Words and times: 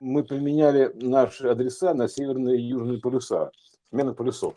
мы 0.00 0.24
поменяли 0.24 0.92
наши 0.94 1.48
адреса 1.48 1.94
на 1.94 2.08
северные 2.08 2.58
и 2.58 2.62
южные 2.62 3.00
полюса. 3.00 3.50
Смена 3.90 4.14
полюсов. 4.14 4.54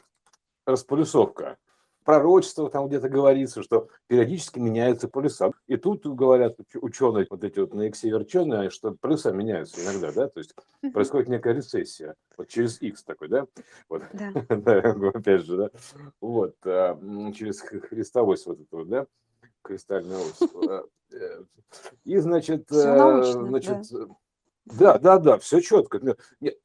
Располюсовка 0.66 1.58
пророчество 2.04 2.70
там 2.70 2.88
где-то 2.88 3.10
говорится, 3.10 3.64
что 3.64 3.90
периодически 4.08 4.60
меняются 4.60 5.08
полюса. 5.08 5.52
И 5.68 5.78
тут 5.78 6.06
говорят 6.06 6.58
ученые, 6.76 7.28
вот 7.30 7.44
эти 7.44 7.60
вот 7.60 7.74
наиксеверченые, 7.74 8.70
что 8.70 8.96
полюса 9.00 9.32
меняются 9.32 9.84
иногда, 9.84 10.12
да, 10.12 10.28
то 10.28 10.40
есть 10.40 10.54
происходит 10.94 11.30
некая 11.30 11.54
рецессия, 11.54 12.16
вот 12.38 12.48
через 12.48 12.82
X 12.82 13.04
такой, 13.04 13.28
да, 13.30 13.46
вот, 13.90 14.04
да. 14.14 14.96
опять 15.14 15.46
же, 15.46 15.58
да, 15.58 15.70
вот, 16.20 16.56
а, 16.66 17.00
через 17.34 17.62
христовость 17.62 18.46
вот 18.46 18.60
этого, 18.60 18.86
да, 18.86 19.08
кристальная 19.62 20.18
ось. 20.18 20.42
А, 20.68 20.84
э, 21.14 21.44
и, 22.04 22.18
значит, 22.18 22.72
э, 22.72 23.24
значит, 23.24 23.92
да 23.92 24.08
да, 24.66 25.00
да, 25.00 25.18
да, 25.18 25.38
все 25.40 25.60
четко. 25.60 26.00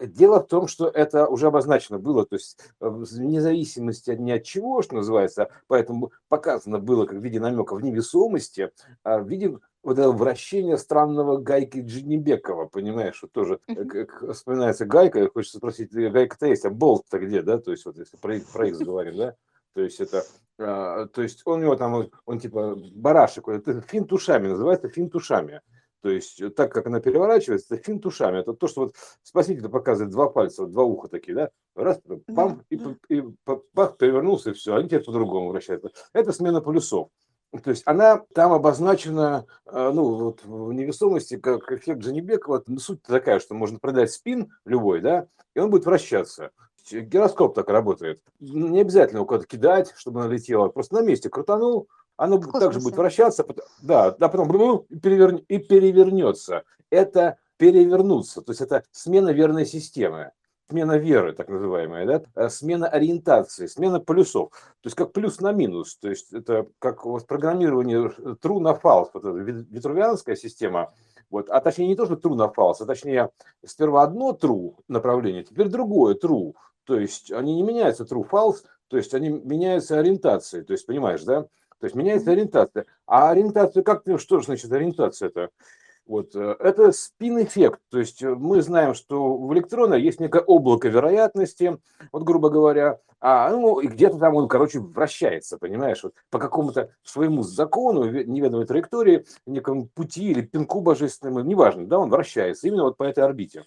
Дело 0.00 0.40
в 0.40 0.46
том, 0.46 0.68
что 0.68 0.88
это 0.88 1.26
уже 1.26 1.46
обозначено 1.46 1.98
было, 1.98 2.26
то 2.26 2.36
есть 2.36 2.58
э, 2.80 2.88
вне 2.88 3.40
зависимости 3.40 4.10
ни 4.10 4.30
от 4.30 4.44
чего, 4.44 4.82
что 4.82 4.96
называется, 4.96 5.48
поэтому 5.66 6.12
показано 6.28 6.78
было 6.78 7.06
как 7.06 7.18
в 7.18 7.22
виде 7.22 7.40
намека 7.40 7.74
в 7.74 7.82
невесомости, 7.82 8.70
а 9.02 9.18
в 9.18 9.28
виде 9.28 9.58
вот 9.82 9.98
этого 9.98 10.12
вращения 10.12 10.76
странного 10.76 11.38
гайки 11.38 11.78
Джинибекова, 11.78 12.66
понимаешь, 12.66 13.16
что 13.16 13.28
тоже, 13.28 13.60
как 13.66 14.32
вспоминается 14.32 14.84
гайка, 14.84 15.30
хочется 15.30 15.58
спросить, 15.58 15.92
гайка-то 15.92 16.46
есть, 16.46 16.64
а 16.64 16.70
болт-то 16.70 17.18
где, 17.18 17.40
да, 17.40 17.58
то 17.58 17.70
есть 17.70 17.86
вот 17.86 17.96
если 17.96 18.16
про, 18.16 18.38
про 18.52 18.68
X 18.68 18.78
говорим, 18.78 19.16
да, 19.16 19.36
то 19.74 19.80
есть 19.80 20.00
это, 20.00 20.24
а, 20.58 21.06
то 21.06 21.22
есть 21.22 21.42
он 21.44 21.60
у 21.60 21.62
него 21.62 21.76
там, 21.76 21.94
он, 21.94 22.10
он 22.24 22.40
типа 22.40 22.76
барашек, 22.94 23.48
это 23.48 23.80
финт 23.80 24.12
ушами, 24.12 24.48
называется 24.48 24.88
финт 24.88 25.14
ушами. 25.14 25.60
То 26.06 26.10
есть 26.10 26.40
э, 26.40 26.50
так 26.50 26.72
как 26.72 26.86
она 26.86 27.00
переворачивается, 27.00 27.74
это 27.74 27.82
финт 27.82 28.06
ушами. 28.06 28.38
Это 28.38 28.54
то, 28.54 28.68
что 28.68 28.82
вот 28.82 28.94
спаситель 29.24 29.68
показывает 29.68 30.12
два 30.12 30.30
пальца, 30.30 30.62
вот 30.62 30.70
два 30.70 30.84
уха 30.84 31.08
такие, 31.08 31.34
да? 31.34 31.50
Раз, 31.74 32.00
пам, 32.32 32.62
и, 32.70 32.76
и, 32.76 33.16
и 33.18 33.24
пах, 33.74 33.96
перевернулся, 33.96 34.50
и 34.50 34.52
все, 34.52 34.76
они 34.76 34.86
теперь 34.86 35.02
по-другому 35.02 35.48
вращаются. 35.48 35.90
Это 36.12 36.30
смена 36.30 36.60
полюсов. 36.60 37.08
То 37.60 37.70
есть 37.70 37.82
она 37.86 38.22
там 38.34 38.52
обозначена, 38.52 39.46
э, 39.66 39.90
ну, 39.92 40.14
вот 40.14 40.44
в 40.44 40.72
невесомости, 40.72 41.38
как 41.38 41.72
эффект 41.72 42.02
Джанибекова. 42.02 42.62
Суть 42.78 43.02
такая, 43.02 43.40
что 43.40 43.56
можно 43.56 43.80
продать 43.80 44.12
спин 44.12 44.52
любой, 44.64 45.00
да, 45.00 45.26
и 45.56 45.58
он 45.58 45.70
будет 45.70 45.86
вращаться. 45.86 46.52
Гироскоп 46.88 47.56
так 47.56 47.68
работает. 47.68 48.22
Не 48.38 48.80
обязательно 48.80 49.18
его 49.18 49.26
куда-то 49.26 49.48
кидать, 49.48 49.92
чтобы 49.96 50.20
она 50.22 50.32
летела. 50.32 50.68
Просто 50.68 50.94
на 50.94 51.02
месте 51.02 51.30
крутанул, 51.30 51.88
оно 52.16 52.38
также 52.38 52.80
будет 52.80 52.96
вращаться, 52.96 53.46
да, 53.82 54.06
а 54.06 54.28
потом 54.28 54.84
и, 54.88 54.98
перевер... 54.98 55.36
и 55.48 55.58
перевернется. 55.58 56.64
Это 56.90 57.38
перевернуться, 57.56 58.42
то 58.42 58.52
есть 58.52 58.60
это 58.60 58.84
смена 58.90 59.30
верной 59.30 59.66
системы, 59.66 60.32
смена 60.68 60.98
веры, 60.98 61.32
так 61.32 61.48
называемая, 61.48 62.06
да? 62.06 62.22
Э, 62.34 62.48
смена 62.48 62.88
ориентации, 62.88 63.66
смена 63.66 64.00
полюсов, 64.00 64.50
то 64.50 64.86
есть 64.86 64.96
как 64.96 65.12
плюс 65.12 65.40
на 65.40 65.52
минус, 65.52 65.96
то 65.96 66.08
есть 66.08 66.32
это 66.32 66.66
как 66.78 67.04
вот 67.04 67.26
программирование 67.26 68.12
true 68.42 68.60
на 68.60 68.72
false, 68.72 69.10
вот 69.14 69.24
эта 69.24 69.38
витрувианская 69.38 70.36
система, 70.36 70.92
вот, 71.30 71.48
а 71.50 71.60
точнее 71.60 71.88
не 71.88 71.96
то, 71.96 72.06
что 72.06 72.14
true 72.14 72.34
на 72.34 72.46
false, 72.46 72.76
а 72.80 72.86
точнее 72.86 73.30
сперва 73.64 74.02
одно 74.02 74.32
true 74.32 74.74
направление, 74.88 75.44
теперь 75.44 75.68
другое 75.68 76.14
true, 76.14 76.54
то 76.84 76.98
есть 76.98 77.32
они 77.32 77.54
не 77.54 77.62
меняются 77.62 78.04
true 78.04 78.28
false, 78.28 78.64
то 78.88 78.96
есть 78.96 79.14
они 79.14 79.30
меняются 79.30 79.98
ориентацией, 79.98 80.64
то 80.64 80.72
есть 80.72 80.86
понимаешь, 80.86 81.22
да? 81.24 81.46
То 81.80 81.86
есть 81.86 81.94
меняется 81.94 82.32
ориентация. 82.32 82.86
А 83.06 83.30
ориентация, 83.30 83.82
как 83.82 84.02
что 84.18 84.40
значит 84.40 84.72
ориентация-то? 84.72 85.50
Вот, 86.06 86.36
э, 86.36 86.56
это 86.60 86.92
спин-эффект, 86.92 87.80
то 87.90 87.98
есть 87.98 88.22
э, 88.22 88.32
мы 88.32 88.62
знаем, 88.62 88.94
что 88.94 89.36
в 89.36 89.52
электрона 89.52 89.94
есть 89.94 90.20
некое 90.20 90.40
облако 90.40 90.86
вероятности, 90.86 91.78
вот 92.12 92.22
грубо 92.22 92.48
говоря, 92.48 93.00
а, 93.20 93.50
ну, 93.50 93.80
и 93.80 93.88
где-то 93.88 94.16
там 94.18 94.36
он, 94.36 94.46
короче, 94.46 94.78
вращается, 94.78 95.58
понимаешь, 95.58 96.04
вот 96.04 96.14
по 96.30 96.38
какому-то 96.38 96.90
своему 97.02 97.42
закону, 97.42 98.04
неведомой 98.04 98.66
траектории, 98.66 99.26
некому 99.46 99.88
пути 99.88 100.30
или 100.30 100.42
пинку 100.42 100.80
божественному, 100.80 101.40
неважно, 101.40 101.88
да, 101.88 101.98
он 101.98 102.08
вращается 102.08 102.68
именно 102.68 102.84
вот 102.84 102.96
по 102.96 103.02
этой 103.02 103.24
орбите. 103.24 103.64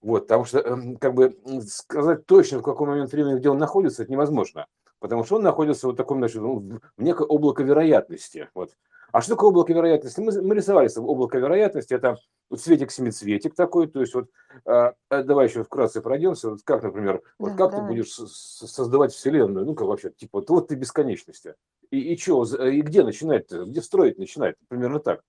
Вот, 0.00 0.22
потому 0.22 0.46
что, 0.46 0.60
эм, 0.60 0.96
как 0.96 1.12
бы, 1.12 1.36
сказать 1.68 2.24
точно, 2.24 2.60
в 2.60 2.62
какой 2.62 2.86
момент 2.86 3.12
времени, 3.12 3.38
где 3.38 3.50
он 3.50 3.58
находится, 3.58 4.02
это 4.02 4.12
невозможно 4.12 4.66
потому 4.98 5.24
что 5.24 5.36
он 5.36 5.42
находится 5.42 5.88
в 5.88 5.94
таком, 5.94 6.18
значит, 6.18 6.42
ну, 6.42 6.80
в 6.96 7.02
некое 7.02 7.26
облако 7.26 7.62
вероятности. 7.62 8.48
Вот. 8.54 8.70
А 9.12 9.20
что 9.20 9.34
такое 9.34 9.50
облако 9.50 9.72
вероятности? 9.72 10.20
Мы, 10.20 10.42
мы 10.42 10.54
рисовали 10.54 10.90
облако 10.98 11.38
вероятности, 11.38 11.94
это 11.94 12.16
вот 12.50 12.60
светик-семицветик 12.60 13.54
такой, 13.54 13.86
то 13.86 14.00
есть 14.00 14.14
вот 14.14 14.28
а 14.66 14.94
давай 15.10 15.48
еще 15.48 15.64
вкратце 15.64 16.00
пройдемся, 16.00 16.50
вот 16.50 16.60
как, 16.64 16.82
например, 16.82 17.22
вот 17.38 17.52
да, 17.52 17.56
как 17.56 17.70
давай. 17.70 17.86
ты 17.86 17.94
будешь 17.94 18.12
создавать 18.12 19.12
Вселенную, 19.12 19.64
ну 19.64 19.74
как 19.74 19.88
вообще, 19.88 20.10
типа, 20.10 20.40
вот, 20.40 20.50
вот 20.50 20.68
ты 20.68 20.74
бесконечности, 20.74 21.54
и, 21.90 22.14
и 22.14 22.16
что, 22.18 22.44
и 22.44 22.80
где 22.82 23.04
начинать-то, 23.04 23.64
где 23.64 23.80
строить 23.80 24.18
начинать, 24.18 24.56
примерно 24.68 25.00
так. 25.00 25.22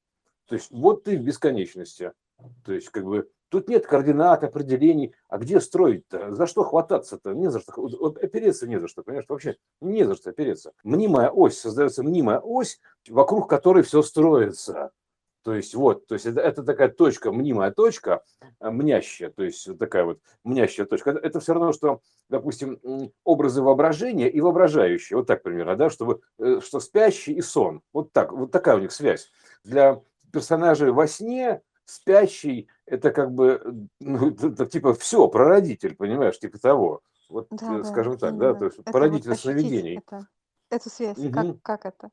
То 0.47 0.55
есть 0.55 0.71
вот 0.71 1.03
ты 1.03 1.17
в 1.17 1.21
бесконечности, 1.21 2.11
то 2.63 2.73
есть 2.73 2.89
как 2.89 3.05
бы 3.05 3.29
Тут 3.49 3.69
нет 3.69 3.87
координат, 3.87 4.43
определений. 4.43 5.15
А 5.29 5.37
где 5.37 5.61
строить-то? 5.61 6.33
За 6.33 6.47
что 6.47 6.63
хвататься-то? 6.63 7.33
Не 7.33 7.49
за 7.49 7.61
что. 7.61 7.73
Вот 7.77 8.17
опереться 8.17 8.67
не 8.67 8.77
за 8.77 8.87
что, 8.87 9.03
понимаешь? 9.03 9.25
Вообще 9.29 9.55
не 9.79 10.03
за 10.03 10.15
что 10.15 10.31
опереться. 10.31 10.73
Мнимая 10.83 11.29
ось, 11.29 11.57
создается 11.57 12.03
мнимая 12.03 12.39
ось, 12.39 12.81
вокруг 13.07 13.49
которой 13.49 13.83
все 13.83 14.01
строится. 14.01 14.91
То 15.43 15.53
есть 15.53 15.75
вот, 15.75 16.07
то 16.07 16.15
есть 16.15 16.25
это, 16.25 16.41
это 16.41 16.61
такая 16.61 16.89
точка, 16.89 17.31
мнимая 17.31 17.71
точка, 17.71 18.21
э, 18.59 18.69
мнящая, 18.69 19.29
то 19.29 19.43
есть 19.43 19.77
такая 19.77 20.03
вот 20.03 20.19
мнящая 20.43 20.85
точка. 20.85 21.11
Это, 21.11 21.19
это 21.19 21.39
все 21.39 21.53
равно, 21.53 21.71
что, 21.71 22.01
допустим, 22.27 22.81
образы 23.23 23.61
воображения 23.61 24.29
и 24.29 24.41
воображающие, 24.41 25.15
вот 25.15 25.27
так 25.27 25.43
примерно, 25.43 25.77
да, 25.77 25.89
чтобы, 25.89 26.19
э, 26.37 26.59
что 26.61 26.81
спящий 26.81 27.31
и 27.31 27.41
сон. 27.41 27.81
Вот 27.93 28.11
так, 28.11 28.33
вот 28.33 28.51
такая 28.51 28.75
у 28.75 28.79
них 28.79 28.91
связь. 28.91 29.31
Для 29.63 30.01
персонажей 30.33 30.91
во 30.91 31.07
сне 31.07 31.61
спящий 31.87 32.67
это 32.85 33.11
как 33.11 33.31
бы, 33.33 33.87
ну, 33.99 34.29
это, 34.29 34.65
типа 34.65 34.93
все, 34.93 35.27
прародитель, 35.27 35.95
понимаешь, 35.95 36.39
типа 36.39 36.59
того. 36.59 37.01
Вот, 37.29 37.47
да, 37.49 37.79
э, 37.79 37.83
скажем 37.83 38.13
да, 38.13 38.19
так, 38.19 38.37
да, 38.37 38.53
то 38.53 38.65
есть 38.65 38.79
это 38.79 38.91
породитель 38.91 39.31
вот 39.31 39.39
сновидений. 39.39 39.97
Это, 39.97 40.27
эту 40.69 40.89
связь, 40.89 41.17
угу. 41.17 41.31
как, 41.31 41.61
как 41.61 41.85
это? 41.85 42.09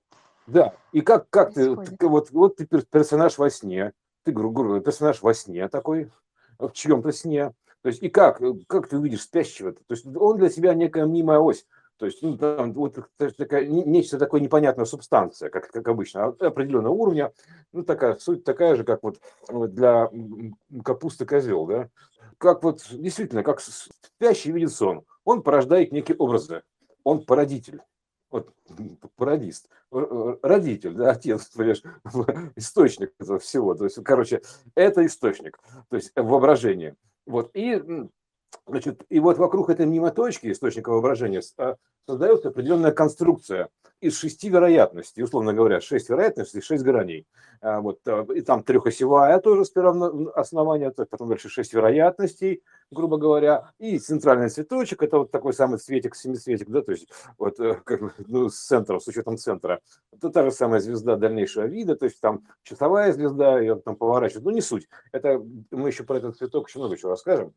Да, 0.46 0.74
и 0.92 1.00
как, 1.00 1.28
как 1.30 1.54
ты, 1.54 1.76
ты, 1.76 2.08
вот, 2.08 2.30
вот 2.30 2.56
ты 2.56 2.66
персонаж 2.66 3.38
во 3.38 3.50
сне, 3.50 3.92
ты, 4.24 4.32
грубо 4.32 4.62
говоря, 4.62 4.82
персонаж 4.82 5.22
во 5.22 5.34
сне 5.34 5.68
такой, 5.68 6.10
в 6.58 6.70
чьем-то 6.70 7.12
сне, 7.12 7.52
то 7.82 7.88
есть 7.88 8.02
и 8.02 8.08
как, 8.08 8.40
как 8.66 8.88
ты 8.88 8.98
увидишь 8.98 9.22
спящего? 9.22 9.70
-то? 9.70 9.80
то 9.86 9.94
есть 9.94 10.06
он 10.16 10.38
для 10.38 10.50
себя 10.50 10.74
некая 10.74 11.06
мнимая 11.06 11.38
ось. 11.38 11.66
То 11.98 12.06
есть 12.06 12.22
ну, 12.22 12.36
там 12.36 12.72
вот 12.72 12.98
такая, 13.36 13.66
нечто 13.66 14.18
такое 14.18 14.40
непонятная 14.40 14.84
субстанция, 14.84 15.48
как, 15.48 15.68
как 15.68 15.86
обычно, 15.86 16.24
а, 16.24 16.46
определенного 16.46 16.92
уровня, 16.92 17.32
ну 17.72 17.84
такая 17.84 18.16
суть 18.16 18.42
такая 18.42 18.74
же, 18.74 18.84
как 18.84 19.02
вот 19.02 19.20
для 19.48 20.10
капусты 20.84 21.24
козел, 21.24 21.66
да, 21.66 21.88
как 22.38 22.64
вот 22.64 22.84
действительно, 22.90 23.44
как 23.44 23.60
спящий 23.60 24.50
видит 24.50 24.72
сон, 24.72 25.04
он 25.24 25.42
порождает 25.42 25.92
некие 25.92 26.16
образы, 26.16 26.62
он 27.04 27.24
породитель, 27.24 27.80
вот 28.30 28.52
пародист, 29.14 29.68
родитель, 29.92 30.94
да, 30.94 31.10
отец, 31.12 31.46
понимаешь, 31.54 31.82
источник 32.56 33.12
этого 33.20 33.38
всего, 33.38 33.74
то 33.74 33.84
есть, 33.84 34.02
короче, 34.02 34.42
это 34.74 35.06
источник, 35.06 35.60
то 35.88 35.96
есть 35.96 36.10
воображение, 36.16 36.96
вот, 37.24 37.50
и 37.54 38.08
Значит, 38.66 39.04
и 39.08 39.20
вот 39.20 39.38
вокруг 39.38 39.70
этой 39.70 39.86
мнемоточки, 39.86 40.50
источника 40.50 40.90
воображения, 40.90 41.42
создается 42.06 42.48
определенная 42.48 42.92
конструкция 42.92 43.68
из 44.00 44.18
шести 44.18 44.48
вероятностей, 44.48 45.22
условно 45.22 45.54
говоря, 45.54 45.80
шесть 45.80 46.10
вероятностей, 46.10 46.60
шесть 46.60 46.82
граней. 46.82 47.26
А, 47.60 47.80
вот, 47.80 48.00
а, 48.06 48.26
и 48.34 48.42
там 48.42 48.62
трехосевая 48.62 49.38
тоже 49.40 49.64
сперва 49.64 50.10
основание, 50.34 50.90
потом 50.90 51.28
дальше 51.28 51.48
шесть 51.48 51.72
вероятностей, 51.72 52.62
грубо 52.94 53.18
говоря, 53.18 53.72
и 53.78 53.98
центральный 53.98 54.48
цветочек, 54.48 55.02
это 55.02 55.18
вот 55.18 55.30
такой 55.30 55.52
самый 55.52 55.78
цветик, 55.78 56.14
семицветик, 56.16 56.68
да, 56.68 56.82
то 56.82 56.92
есть 56.92 57.08
вот 57.38 57.60
э, 57.60 57.74
как 57.84 58.00
бы, 58.00 58.12
ну, 58.26 58.48
с 58.48 58.56
центра, 58.56 58.98
с 58.98 59.06
учетом 59.06 59.36
центра. 59.36 59.80
Это 60.12 60.30
та 60.30 60.44
же 60.44 60.50
самая 60.50 60.80
звезда 60.80 61.16
дальнейшего 61.16 61.64
вида, 61.64 61.96
то 61.96 62.06
есть 62.06 62.20
там 62.20 62.44
часовая 62.62 63.12
звезда, 63.12 63.60
ее 63.60 63.76
там 63.76 63.96
поворачивают, 63.96 64.44
ну 64.44 64.50
не 64.50 64.62
суть. 64.62 64.88
Это 65.12 65.42
мы 65.70 65.88
еще 65.88 66.04
про 66.04 66.18
этот 66.18 66.38
цветок 66.38 66.68
еще 66.68 66.78
много 66.78 66.96
чего 66.96 67.10
расскажем 67.10 67.52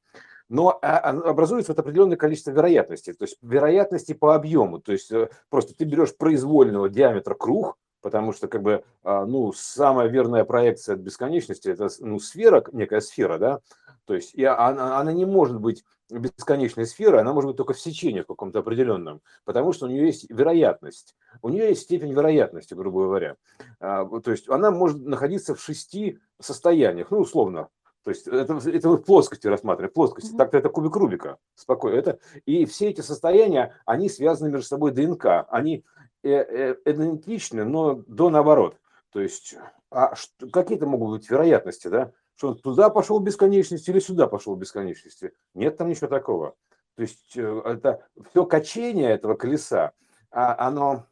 но 0.49 0.79
а, 0.81 0.97
а, 0.97 1.09
образуется 1.09 1.73
вот 1.73 1.79
определенное 1.79 2.17
количество 2.17 2.51
вероятностей, 2.51 3.13
то 3.13 3.23
есть 3.25 3.37
вероятности 3.41 4.13
по 4.13 4.35
объему, 4.35 4.79
то 4.79 4.91
есть 4.91 5.11
э, 5.11 5.29
просто 5.49 5.75
ты 5.75 5.83
берешь 5.83 6.15
произвольного 6.15 6.89
диаметра 6.89 7.33
круг, 7.33 7.77
потому 8.01 8.33
что 8.33 8.47
как 8.47 8.61
бы 8.61 8.83
а, 9.03 9.25
ну 9.25 9.51
самая 9.53 10.07
верная 10.07 10.45
проекция 10.45 10.95
от 10.95 11.01
бесконечности 11.01 11.69
это 11.69 11.89
ну 11.99 12.19
сфера 12.19 12.63
некая 12.71 13.01
сфера, 13.01 13.37
да, 13.37 13.59
то 14.05 14.13
есть 14.13 14.33
и 14.33 14.43
она, 14.43 14.99
она 14.99 15.11
не 15.11 15.25
может 15.25 15.59
быть 15.59 15.83
бесконечной 16.09 16.85
сферой, 16.85 17.21
она 17.21 17.33
может 17.33 17.49
быть 17.49 17.57
только 17.57 17.73
в 17.73 17.79
сечении 17.79 18.21
в 18.21 18.27
каком-то 18.27 18.59
определенном, 18.59 19.21
потому 19.43 19.73
что 19.73 19.85
у 19.85 19.89
нее 19.89 20.05
есть 20.05 20.29
вероятность, 20.29 21.15
у 21.41 21.49
нее 21.49 21.69
есть 21.69 21.81
степень 21.81 22.13
вероятности, 22.13 22.73
грубо 22.73 23.03
говоря, 23.03 23.35
то 23.79 24.21
есть 24.27 24.47
она 24.49 24.71
может 24.71 25.05
находиться 25.05 25.53
в 25.53 25.61
шести 25.61 26.19
состояниях, 26.39 27.11
ну 27.11 27.19
условно 27.19 27.67
То 28.07 28.11
есть 28.11 28.25
это, 28.25 28.57
это 28.69 28.89
в 28.89 29.03
плоскости 29.03 29.47
рассматриваем, 29.47 29.93
плоскости. 29.93 30.31
Mm-hmm. 30.31 30.37
Так-то 30.37 30.57
это 30.57 30.69
кубик 30.69 30.95
Рубика, 30.95 31.39
спокойно. 31.55 31.97
Это, 31.97 32.19
и 32.45 32.63
все 32.65 32.87
эти 32.87 33.01
состояния, 33.01 33.75
они 33.85 34.07
связаны 34.07 34.49
между 34.49 34.65
собой 34.65 34.91
ДНК. 34.91 35.45
Они 35.49 35.83
идентичны, 36.23 37.63
но 37.63 37.95
до 38.07 38.29
наоборот. 38.29 38.77
То 39.11 39.21
есть 39.21 39.55
а 39.89 40.13
какие-то 40.51 40.85
могут 40.85 41.19
быть 41.19 41.29
вероятности, 41.29 41.87
да? 41.87 42.11
Что 42.35 42.49
он 42.49 42.57
туда 42.59 42.89
пошел 42.89 43.19
в 43.19 43.23
бесконечности 43.23 43.89
или 43.89 43.99
сюда 43.99 44.27
пошел 44.27 44.55
в 44.55 44.59
бесконечности? 44.59 45.33
Нет 45.53 45.77
там 45.77 45.89
ничего 45.89 46.07
такого. 46.07 46.55
То 46.95 47.01
есть 47.03 47.37
э, 47.37 47.61
это 47.65 48.05
все 48.29 48.45
качение 48.45 49.11
этого 49.11 49.35
колеса, 49.35 49.93
а 50.29 50.67
оно 50.67 51.05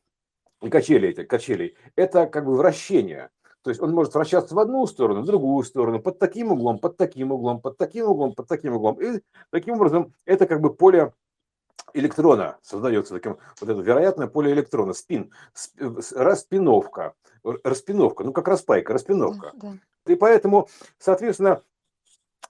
качели 0.69 1.09
эти 1.09 1.23
качелей, 1.23 1.77
это 1.95 2.27
как 2.27 2.45
бы 2.45 2.55
вращение. 2.55 3.29
То 3.61 3.69
есть 3.71 3.81
он 3.81 3.93
может 3.93 4.13
вращаться 4.13 4.53
в 4.53 4.59
одну 4.59 4.85
сторону, 4.85 5.21
в 5.21 5.25
другую 5.25 5.63
сторону, 5.63 5.99
под 5.99 6.19
таким 6.19 6.51
углом, 6.51 6.77
под 6.79 6.97
таким 6.97 7.31
углом, 7.31 7.61
под 7.61 7.77
таким 7.77 8.05
углом, 8.07 8.33
под 8.33 8.47
таким 8.47 8.75
углом. 8.75 9.01
И 9.01 9.21
таким 9.49 9.75
образом 9.75 10.13
это 10.25 10.45
как 10.45 10.61
бы 10.61 10.73
поле 10.73 11.13
электрона 11.95 12.57
создается 12.61 13.13
таким 13.13 13.37
вот 13.59 13.69
это 13.69 13.81
вероятное 13.81 14.27
поле 14.27 14.51
электрона, 14.51 14.93
спин, 14.93 15.31
распиновка, 16.13 17.13
распиновка, 17.63 18.23
ну 18.23 18.33
как 18.33 18.47
распайка, 18.47 18.93
распиновка. 18.93 19.51
Да, 19.55 19.71
да. 20.05 20.13
И 20.13 20.15
поэтому, 20.15 20.67
соответственно, 20.99 21.61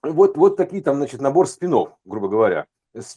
вот, 0.01 0.37
вот 0.37 0.57
такие 0.57 0.81
там, 0.81 0.97
значит, 0.97 1.21
набор 1.21 1.47
спинов, 1.47 1.91
грубо 2.05 2.27
говоря 2.27 2.67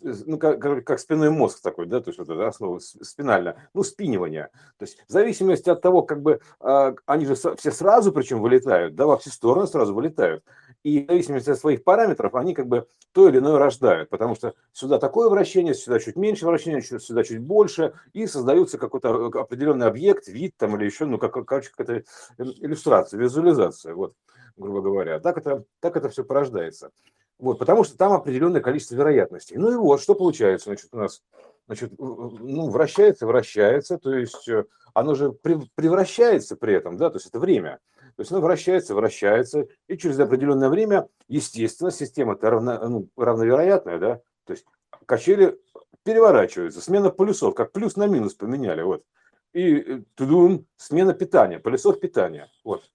ну, 0.02 0.38
как, 0.38 0.84
как 0.84 0.98
спинной 0.98 1.30
мозг 1.30 1.60
такой, 1.62 1.86
да, 1.86 2.00
то 2.00 2.10
есть 2.10 2.18
вот 2.18 2.28
это 2.28 2.48
основа 2.48 2.78
спинальная, 2.78 3.70
ну, 3.74 3.82
спинивание. 3.82 4.50
То 4.78 4.84
есть 4.84 4.98
в 5.06 5.12
зависимости 5.12 5.70
от 5.70 5.80
того, 5.80 6.02
как 6.02 6.22
бы, 6.22 6.40
э, 6.60 6.94
они 7.06 7.26
же 7.26 7.34
все 7.34 7.70
сразу 7.70 8.12
причем 8.12 8.40
вылетают, 8.40 8.94
да, 8.94 9.06
во 9.06 9.18
все 9.18 9.30
стороны 9.30 9.66
сразу 9.66 9.94
вылетают. 9.94 10.44
И 10.84 11.02
в 11.04 11.08
зависимости 11.08 11.50
от 11.50 11.58
своих 11.58 11.82
параметров 11.82 12.34
они 12.34 12.54
как 12.54 12.68
бы 12.68 12.86
то 13.12 13.28
или 13.28 13.38
иное 13.38 13.58
рождают, 13.58 14.10
потому 14.10 14.34
что 14.34 14.54
сюда 14.72 14.98
такое 14.98 15.28
вращение, 15.28 15.74
сюда 15.74 15.98
чуть 15.98 16.16
меньше 16.16 16.46
вращения, 16.46 16.80
сюда 16.80 17.24
чуть 17.24 17.40
больше, 17.40 17.94
и 18.12 18.26
создается 18.26 18.78
какой-то 18.78 19.26
определенный 19.26 19.86
объект, 19.86 20.28
вид 20.28 20.54
там 20.56 20.76
или 20.76 20.84
еще, 20.84 21.04
ну, 21.04 21.18
как, 21.18 21.32
короче, 21.44 21.70
какая-то 21.74 22.04
иллюстрация, 22.38 23.18
визуализация, 23.18 23.94
вот, 23.94 24.14
грубо 24.56 24.80
говоря. 24.80 25.18
Так 25.20 25.38
это, 25.38 25.64
так 25.80 25.96
это 25.96 26.08
все 26.10 26.22
порождается. 26.22 26.90
Вот, 27.38 27.58
потому 27.58 27.84
что 27.84 27.96
там 27.96 28.12
определенное 28.12 28.60
количество 28.60 28.96
вероятностей. 28.96 29.56
Ну 29.56 29.70
и 29.70 29.76
вот, 29.76 30.00
что 30.00 30.14
получается, 30.14 30.70
значит, 30.70 30.88
у 30.92 30.98
нас, 30.98 31.22
значит, 31.66 31.92
ну, 31.98 32.68
вращается, 32.68 33.26
вращается, 33.26 33.96
то 33.98 34.12
есть 34.12 34.48
э, 34.48 34.64
оно 34.92 35.14
же 35.14 35.32
превращается 35.32 36.56
при 36.56 36.74
этом, 36.74 36.96
да, 36.96 37.10
то 37.10 37.16
есть 37.16 37.28
это 37.28 37.38
время. 37.38 37.78
То 38.18 38.22
есть 38.22 38.32
оно 38.32 38.40
вращается, 38.40 38.96
вращается, 38.96 39.68
и 39.86 39.96
через 39.96 40.18
определенное 40.18 40.68
время, 40.70 41.08
естественно, 41.28 41.92
система-то 41.92 42.50
равно, 42.50 42.88
ну, 42.88 43.08
равновероятная, 43.16 43.98
да, 44.00 44.20
то 44.44 44.54
есть 44.54 44.66
качели 45.06 45.56
переворачиваются, 46.02 46.80
смена 46.80 47.10
полюсов, 47.10 47.54
как 47.54 47.70
плюс 47.70 47.94
на 47.94 48.08
минус 48.08 48.34
поменяли, 48.34 48.82
вот. 48.82 49.04
И 49.52 49.76
э, 49.76 50.02
тудун, 50.16 50.66
смена 50.76 51.14
питания, 51.14 51.60
полюсов 51.60 52.00
питания, 52.00 52.50
вот. 52.64 52.90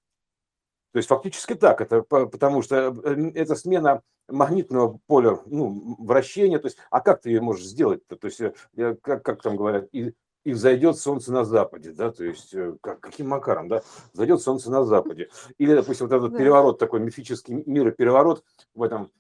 То 0.92 0.98
есть 0.98 1.08
фактически 1.08 1.56
так, 1.56 1.80
это 1.80 2.02
потому 2.02 2.62
что 2.62 2.94
э, 3.06 3.32
это 3.34 3.56
смена 3.56 4.02
магнитного 4.28 5.00
поля 5.08 5.40
ну, 5.46 5.96
вращения. 6.00 6.60
То 6.60 6.68
есть, 6.68 6.78
а 6.90 7.00
как 7.00 7.22
ты 7.22 7.30
ее 7.30 7.40
можешь 7.40 7.66
сделать-то? 7.66 8.18
То 8.18 8.28
есть, 8.28 8.42
э, 8.42 8.96
как, 9.02 9.24
как 9.24 9.42
там 9.42 9.56
говорят, 9.56 9.88
и, 9.94 10.14
и 10.44 10.52
взойдет 10.52 10.98
солнце 10.98 11.32
на 11.32 11.46
западе, 11.46 11.92
да, 11.92 12.12
то 12.12 12.24
есть 12.24 12.54
э, 12.54 12.76
как, 12.82 13.00
каким 13.00 13.30
макаром, 13.30 13.68
да, 13.70 13.82
взойдет 14.14 14.42
солнце 14.42 14.70
на 14.70 14.84
западе. 14.84 15.30
Или, 15.58 15.74
допустим, 15.74 16.08
вот 16.08 16.16
этот 16.16 16.38
переворот, 16.38 16.80
такой 16.80 17.00
мифический 17.00 17.64
миропереворот 17.66 18.44
в 18.74 18.84
этом 18.84 19.12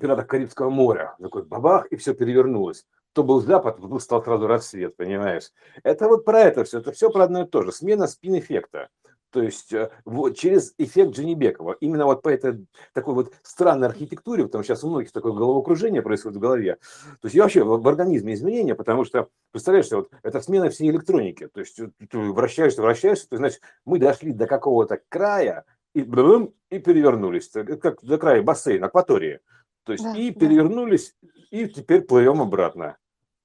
пиратах 0.00 0.26
Карибского 0.26 0.70
моря, 0.70 1.14
такой 1.20 1.44
бабах, 1.44 1.86
и 1.86 1.96
все 1.96 2.14
перевернулось. 2.14 2.86
То 3.12 3.22
был 3.22 3.40
запад, 3.40 3.76
тут 3.76 4.02
стал 4.02 4.24
сразу 4.24 4.46
рассвет, 4.48 4.96
понимаешь? 4.96 5.52
Это 5.84 6.08
вот 6.08 6.24
про 6.24 6.40
это 6.40 6.64
все, 6.64 6.78
это 6.78 6.90
все 6.90 7.10
про 7.10 7.24
одно 7.24 7.42
и 7.42 7.46
то 7.46 7.62
же, 7.62 7.70
смена 7.70 8.08
спин-эффекта. 8.08 8.88
То 9.34 9.42
есть 9.42 9.72
э, 9.72 9.90
вот, 10.04 10.36
через 10.38 10.74
эффект 10.78 11.16
Дженебекова. 11.16 11.72
Именно 11.80 12.04
вот 12.04 12.22
по 12.22 12.28
этой 12.28 12.68
такой 12.92 13.14
вот 13.14 13.32
странной 13.42 13.88
архитектуре, 13.88 14.44
потому 14.44 14.62
что 14.62 14.74
сейчас 14.74 14.84
у 14.84 14.90
многих 14.90 15.10
такое 15.10 15.32
головокружение 15.32 16.02
происходит 16.02 16.36
в 16.36 16.40
голове. 16.40 16.76
То 17.20 17.26
есть 17.26 17.34
и 17.34 17.40
вообще 17.40 17.64
в, 17.64 17.82
в 17.82 17.88
организме 17.88 18.34
изменения, 18.34 18.76
потому 18.76 19.04
что, 19.04 19.26
представляешь, 19.50 19.90
вот 19.90 20.08
это 20.22 20.40
смена 20.40 20.70
всей 20.70 20.88
электроники. 20.88 21.48
То 21.48 21.58
есть 21.58 21.80
ты 22.08 22.16
вращаешься, 22.16 22.80
вращаешься, 22.80 23.28
то 23.28 23.34
есть, 23.34 23.40
значит, 23.40 23.60
мы 23.84 23.98
дошли 23.98 24.32
до 24.32 24.46
какого-то 24.46 25.00
края 25.08 25.64
и, 25.94 26.02
и 26.02 26.78
перевернулись. 26.78 27.48
Как 27.48 28.04
до 28.04 28.18
края 28.18 28.40
бассейна, 28.40 28.86
акватории. 28.86 29.40
То 29.82 29.94
есть 29.94 30.04
да, 30.04 30.16
и 30.16 30.30
перевернулись, 30.30 31.16
да. 31.20 31.28
и 31.50 31.66
теперь 31.66 32.02
плывем 32.02 32.40
обратно. 32.40 32.98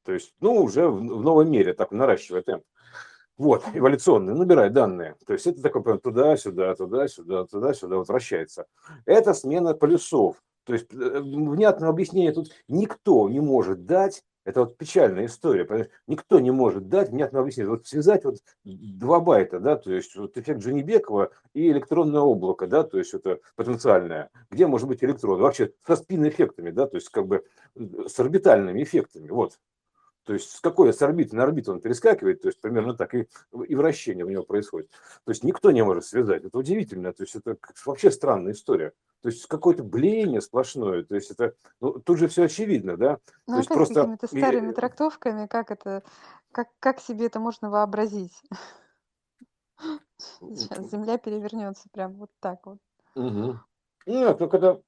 То 0.06 0.14
есть, 0.14 0.36
ну, 0.40 0.54
уже 0.62 0.88
в, 0.88 0.98
в 0.98 1.24
новом 1.24 1.50
мире, 1.50 1.74
так 1.74 1.90
наращивая 1.92 2.44
темп. 2.44 2.64
Вот, 3.40 3.64
эволюционные, 3.74 4.36
набирай 4.36 4.70
данные. 4.70 5.16
То 5.26 5.32
есть 5.32 5.48
это 5.48 5.70
прям 5.70 6.00
туда-сюда, 6.00 6.76
туда-сюда, 6.76 7.46
туда-сюда, 7.46 7.96
вот 7.96 8.10
вращается. 8.10 8.66
Это 9.06 9.34
смена 9.34 9.74
полюсов. 9.74 10.36
То 10.66 10.74
есть 10.74 10.94
э, 10.94 11.22
внятного 11.22 11.94
объяснения 11.94 12.34
тут 12.34 12.52
никто 12.68 13.30
не 13.30 13.40
может 13.40 13.86
дать. 13.86 14.24
Это 14.44 14.62
вот 14.62 14.76
печальная 14.76 15.28
история. 15.28 15.90
Никто 16.06 16.42
не 16.42 16.52
может 16.52 16.90
дать 16.90 17.12
внятного 17.12 17.44
объяснения. 17.44 17.70
Вот 17.70 17.88
связать 17.88 18.26
вот 18.26 18.40
два 18.66 19.22
байта, 19.22 19.62
да, 19.62 19.78
то 19.78 19.94
есть 19.94 20.18
вот 20.18 20.38
эффект 20.38 20.60
Дженебекова 20.60 21.32
и 21.54 21.72
электронное 21.72 22.22
облако, 22.22 22.68
да, 22.68 22.84
то 22.84 22.98
есть 22.98 23.14
это 23.14 23.40
потенциальное. 23.56 24.32
Где 24.52 24.68
может 24.68 24.90
быть 24.90 25.02
электрон? 25.02 25.40
Вообще 25.40 25.72
со 25.88 25.96
спин-эффектами, 25.96 26.72
да, 26.72 26.88
то 26.88 26.98
есть 26.98 27.08
как 27.08 27.26
бы 27.26 27.46
с 27.76 28.20
орбитальными 28.20 28.84
эффектами. 28.84 29.30
Вот. 29.30 29.60
То 30.24 30.34
есть 30.34 30.52
с 30.52 30.60
какой 30.60 30.94
с 30.94 31.02
орбиты 31.02 31.36
на 31.36 31.44
орбиту 31.44 31.72
он 31.72 31.82
перескакивает, 31.82 32.42
то 32.42 32.50
есть 32.50 32.62
примерно 32.62 32.94
так, 32.94 33.16
и, 33.16 33.28
и 33.68 33.76
вращение 33.76 34.26
у 34.26 34.30
него 34.30 34.44
происходит. 34.44 34.92
То 35.24 35.32
есть 35.32 35.44
никто 35.44 35.72
не 35.72 35.84
может 35.84 36.06
связать. 36.06 36.44
Это 36.44 36.58
удивительно. 36.58 37.14
То 37.14 37.24
есть 37.24 37.36
это 37.36 37.58
вообще 37.86 38.12
странная 38.12 38.52
история. 38.52 38.94
То 39.22 39.30
есть 39.30 39.48
какое-то 39.48 39.84
блеяние 39.84 40.42
сплошное. 40.42 41.04
То 41.04 41.16
есть 41.16 41.32
это 41.32 41.56
ну, 41.82 41.94
тут 41.94 42.20
же 42.20 42.28
все 42.28 42.44
очевидно, 42.44 42.96
да? 42.96 43.18
Ну, 43.48 43.54
то 43.54 43.58
есть 43.60 43.70
просто... 43.70 43.96
какими-то 43.96 44.28
старыми 44.28 44.72
трактовками, 44.72 45.48
как 45.48 45.72
это, 45.72 46.04
как, 46.52 46.68
как 46.80 47.00
себе 47.00 47.26
это 47.26 47.40
можно 47.40 47.70
вообразить? 47.70 48.40
Сейчас 50.40 50.92
Земля 50.92 51.18
перевернется 51.18 51.90
прям 51.92 52.14
вот 52.14 52.30
так 52.40 52.66
вот. 52.66 52.78
Угу. 53.16 53.60
Нет, 54.06 54.38
только 54.38 54.58
это, 54.58 54.82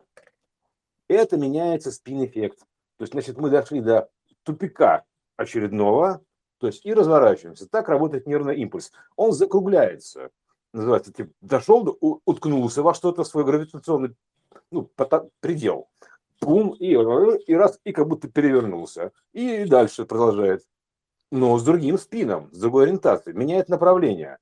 это 1.07 1.37
меняется 1.37 1.91
спин-эффект. 1.91 2.59
То 2.97 3.03
есть, 3.03 3.13
значит, 3.13 3.37
мы 3.37 3.49
дошли 3.49 3.81
до 3.81 4.09
тупика 4.43 5.03
очередного, 5.41 6.21
то 6.59 6.67
есть 6.67 6.85
и 6.85 6.93
разворачиваемся. 6.93 7.67
Так 7.67 7.89
работает 7.89 8.27
нервный 8.27 8.57
импульс. 8.57 8.91
Он 9.15 9.31
закругляется, 9.31 10.29
называется, 10.73 11.11
типа, 11.11 11.31
дошел, 11.41 11.97
уткнулся 12.25 12.83
во 12.83 12.93
что-то, 12.93 13.23
свой 13.23 13.43
гравитационный 13.43 14.15
ну, 14.69 14.89
предел. 15.39 15.89
Пум, 16.39 16.71
и, 16.71 16.91
и 16.91 17.53
раз, 17.53 17.79
и 17.83 17.91
как 17.91 18.07
будто 18.07 18.27
перевернулся. 18.27 19.11
И 19.33 19.65
дальше 19.65 20.05
продолжает. 20.05 20.63
Но 21.31 21.57
с 21.57 21.63
другим 21.63 21.97
спином, 21.97 22.49
с 22.51 22.59
другой 22.59 22.85
ориентацией, 22.85 23.35
меняет 23.35 23.69
направление. 23.69 24.37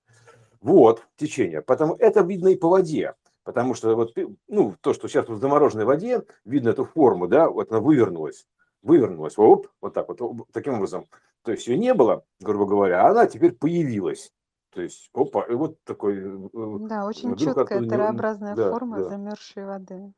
Вот 0.61 1.05
течение. 1.17 1.61
Потому 1.61 1.95
это 1.95 2.21
видно 2.21 2.49
и 2.49 2.55
по 2.55 2.69
воде. 2.69 3.15
Потому 3.43 3.73
что 3.73 3.95
вот, 3.95 4.15
ну, 4.47 4.75
то, 4.81 4.93
что 4.93 5.07
сейчас 5.07 5.27
в 5.27 5.37
замороженной 5.39 5.85
воде, 5.85 6.23
видно 6.45 6.69
эту 6.69 6.85
форму, 6.85 7.27
да, 7.27 7.49
вот 7.49 7.71
она 7.71 7.79
вывернулась 7.79 8.45
вывернулась, 8.81 9.37
оп, 9.37 9.67
вот 9.81 9.93
так 9.93 10.07
вот, 10.07 10.47
таким 10.51 10.75
образом. 10.75 11.07
То 11.43 11.51
есть 11.51 11.67
ее 11.67 11.77
не 11.77 11.93
было, 11.93 12.23
грубо 12.39 12.65
говоря, 12.65 13.05
а 13.05 13.11
она 13.11 13.25
теперь 13.25 13.53
появилась. 13.53 14.31
То 14.71 14.81
есть, 14.81 15.09
опа, 15.13 15.43
и 15.43 15.53
вот 15.53 15.77
такой... 15.83 16.17
Э, 16.17 16.47
да, 16.53 17.05
очень 17.05 17.35
четкая 17.35 17.87
тарообразная 17.87 18.55
да, 18.55 18.71
форма 18.71 18.99
да. 18.99 19.09
замерзшей 19.09 19.65
воды. 19.65 20.13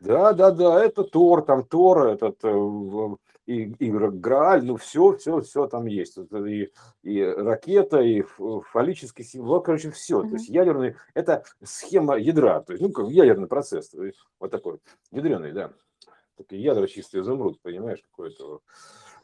Да, 0.00 0.32
да, 0.32 0.50
да, 0.50 0.84
это 0.84 1.04
Тор, 1.04 1.42
там 1.42 1.64
Тор, 1.64 2.08
этот 2.08 2.38
э, 2.42 3.16
и, 3.46 3.62
и 3.78 3.90
Грааль, 3.90 4.64
ну 4.64 4.76
все, 4.76 5.16
все, 5.16 5.40
все 5.40 5.68
там 5.68 5.86
есть. 5.86 6.18
Это 6.18 6.44
и, 6.44 6.70
и 7.02 7.22
ракета, 7.22 8.00
и 8.00 8.22
фаллический 8.72 9.24
символ, 9.24 9.60
короче, 9.60 9.90
все. 9.92 10.20
Mm-hmm. 10.20 10.28
То 10.28 10.34
есть 10.34 10.48
ядерный, 10.48 10.96
это 11.14 11.44
схема 11.62 12.16
ядра, 12.16 12.60
то 12.60 12.72
есть, 12.72 12.82
ну, 12.82 12.90
как 12.90 13.08
ядерный 13.08 13.46
процесс, 13.46 13.94
вот 14.40 14.50
такой, 14.50 14.80
ядреный, 15.12 15.52
да 15.52 15.72
такие 16.36 16.62
ядра 16.62 16.86
чистые 16.86 17.22
изумруд, 17.22 17.60
понимаешь, 17.62 18.02
какой-то. 18.10 18.60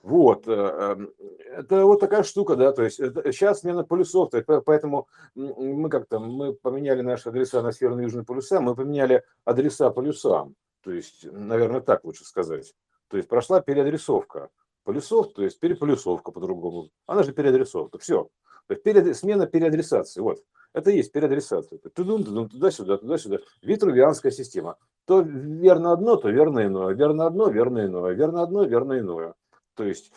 Вот, 0.03 0.49
э, 0.49 0.53
эм, 0.53 1.13
это 1.45 1.85
вот 1.85 2.01
такая 2.01 2.23
штука, 2.23 2.57
да, 2.57 2.73
то 2.73 2.83
есть 2.83 3.01
это, 3.01 3.31
сейчас 3.33 3.61
смена 3.61 3.85
полюсов, 3.85 4.31
поэтому 4.65 5.09
мы 5.35 5.91
как-то, 5.91 6.19
мы 6.19 6.55
поменяли 6.55 7.03
наши 7.03 7.29
адреса 7.29 7.61
на 7.61 7.71
северные 7.71 8.05
и 8.05 8.07
южные 8.07 8.25
полюса, 8.25 8.61
мы 8.61 8.75
поменяли 8.75 9.23
адреса 9.45 9.91
полюсам, 9.91 10.55
то 10.83 10.91
есть, 10.91 11.27
наверное, 11.31 11.83
так 11.83 12.05
лучше 12.05 12.25
сказать. 12.25 12.75
То 13.09 13.19
есть 13.19 13.29
прошла 13.29 13.61
переадресовка 13.61 14.49
полюсов, 14.85 15.35
то 15.35 15.43
есть 15.43 15.61
переполюсовка 15.61 16.33
по-другому. 16.33 16.89
Она 17.07 17.23
же 17.23 17.33
переадресовка, 17.33 17.99
все. 17.99 18.31
То 18.69 18.75
есть 18.75 18.83
перед, 18.83 19.17
смена 19.17 19.47
переадресации, 19.47 20.21
вот. 20.21 20.43
Это 20.73 20.91
и 20.91 20.97
есть 20.97 21.13
переадресация. 21.13 21.79
Туда-сюда, 21.79 22.99
туда-сюда. 22.99 23.39
Витрувианская 23.63 24.31
система. 24.31 24.77
То 25.05 25.21
верно 25.21 25.93
одно, 25.93 26.17
то 26.17 26.31
верно 26.31 26.65
иное. 26.65 26.95
Верно 26.95 27.27
одно, 27.27 27.49
верно 27.49 27.85
иное. 27.87 28.13
Верно 28.13 28.43
одно, 28.43 28.65
верно 28.65 28.99
иное. 28.99 29.35
То 29.75 29.85
есть, 29.85 30.13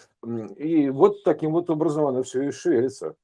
и 0.58 0.90
вот 0.90 1.24
таким 1.24 1.54
вот 1.54 1.70
образом 1.70 2.06
оно 2.06 2.24
все 2.24 2.44
и 2.44 2.52
шевелится. 2.52 3.16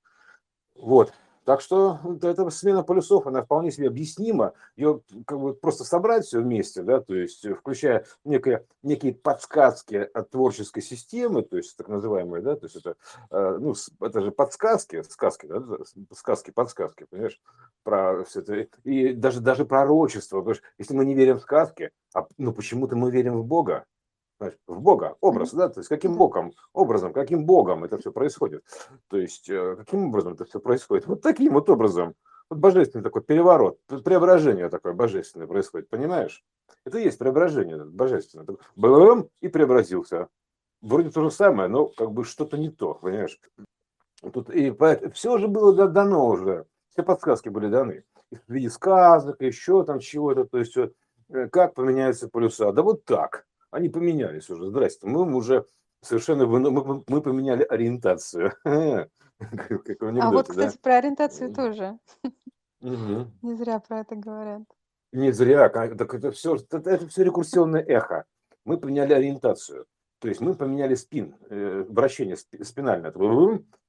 Вот. 0.76 1.14
Так 1.50 1.62
что 1.62 1.98
эта 2.22 2.48
смена 2.52 2.84
полюсов, 2.84 3.26
она 3.26 3.42
вполне 3.42 3.72
себе 3.72 3.88
объяснима. 3.88 4.54
Ее 4.76 5.02
как 5.26 5.40
бы 5.40 5.56
просто 5.56 5.84
собрать 5.84 6.28
все 6.28 6.42
вместе, 6.42 6.84
да, 6.84 7.02
то 7.02 7.16
есть 7.16 7.44
включая 7.58 8.06
некие, 8.24 8.68
некие 8.84 9.16
подсказки 9.16 9.96
от 10.14 10.30
творческой 10.30 10.82
системы, 10.82 11.42
то 11.42 11.58
есть 11.58 11.76
так 11.76 11.88
называемые, 11.88 12.44
да, 12.44 12.56
то 12.56 12.68
есть 12.68 12.76
это, 12.76 12.98
э, 13.32 13.58
ну, 13.60 13.74
это 14.00 14.22
же 14.22 14.30
подсказки, 14.30 15.02
сказки, 15.10 15.48
да, 15.48 15.60
сказки, 16.14 16.52
подсказки, 16.52 17.08
понимаешь, 17.10 17.42
про 17.82 18.24
все 18.26 18.42
это, 18.42 18.68
и 18.84 19.14
даже, 19.14 19.42
даже 19.42 19.66
пророчество, 19.66 20.42
потому 20.42 20.54
что 20.54 20.64
если 20.78 20.94
мы 20.94 21.04
не 21.04 21.16
верим 21.16 21.40
в 21.40 21.42
сказки, 21.42 21.90
а, 22.14 22.28
ну 22.38 22.54
почему-то 22.54 22.96
мы 22.96 23.10
верим 23.10 23.42
в 23.42 23.44
Бога, 23.44 23.86
в 24.68 24.80
Бога, 24.82 25.16
образ, 25.22 25.54
да, 25.54 25.70
то 25.70 25.80
есть 25.80 25.90
каким 25.90 26.16
Богом, 26.16 26.54
образом, 26.74 27.14
каким 27.14 27.46
Богом 27.46 27.84
это 27.84 27.98
все 27.98 28.12
происходит. 28.12 28.64
То 29.10 29.18
есть 29.18 29.50
э, 29.50 29.76
каким 29.78 30.08
образом 30.08 30.34
это 30.34 30.46
все 30.46 30.60
происходит. 30.60 31.08
Вот 31.08 31.22
таким 31.22 31.54
вот 31.54 31.70
образом. 31.70 32.16
Вот 32.50 32.58
божественный 32.58 33.04
такой 33.04 33.22
переворот, 33.22 33.80
преображение 34.04 34.70
такое 34.70 34.94
божественное 34.94 35.46
происходит, 35.46 35.88
понимаешь? 35.88 36.44
Это 36.84 36.98
и 36.98 37.04
есть 37.04 37.20
преображение 37.20 37.84
божественное. 37.86 38.48
Бэм, 38.76 39.30
и 39.42 39.50
преобразился. 39.50 40.30
Вроде 40.82 41.12
то 41.12 41.22
же 41.22 41.30
самое, 41.30 41.70
но 41.70 41.88
как 41.88 42.12
бы 42.12 42.24
что-то 42.24 42.58
не 42.58 42.70
то, 42.70 42.96
понимаешь? 42.96 43.40
Тут 44.34 44.50
и 44.50 44.76
все 45.14 45.34
уже 45.34 45.48
было 45.48 45.88
дано 45.88 46.28
уже, 46.28 46.66
все 46.90 47.04
подсказки 47.04 47.50
были 47.50 47.68
даны. 47.68 48.04
В 48.48 48.54
виде 48.54 48.70
сказок, 48.70 49.42
еще 49.42 49.84
там 49.84 50.00
чего-то, 50.00 50.46
то 50.46 50.58
есть 50.58 50.76
э, 50.78 50.90
как 51.52 51.74
поменяются 51.74 52.30
полюса. 52.30 52.72
Да 52.72 52.82
вот 52.82 53.06
так 53.06 53.46
они 53.72 53.90
поменялись 53.90 54.50
уже. 54.50 54.68
Здрасте, 54.68 55.08
мы 55.08 55.34
уже 55.36 55.66
совершенно 56.02 56.46
мы, 56.46 57.04
мы 57.08 57.22
поменяли 57.22 57.64
ориентацию. 57.64 58.54
а 58.64 60.32
вот, 60.32 60.50
кстати, 60.50 60.78
про 60.82 60.98
ориентацию 60.98 61.54
тоже. 61.54 61.98
Не 62.82 63.56
зря 63.56 63.80
про 63.80 64.02
это 64.02 64.16
говорят. 64.16 64.64
Не 65.12 65.32
зря, 65.32 65.70
так 65.70 66.14
это 66.14 66.32
все, 66.32 66.56
это, 66.56 67.08
все 67.08 67.24
рекурсионное 67.24 67.82
эхо. 67.82 68.26
Мы 68.66 68.78
поменяли 68.78 69.14
ориентацию. 69.14 69.86
То 70.20 70.28
есть 70.28 70.42
мы 70.42 70.54
поменяли 70.54 70.96
спин, 70.96 71.36
э, 71.50 71.86
вращение 71.90 72.36
спинальное. 72.36 73.14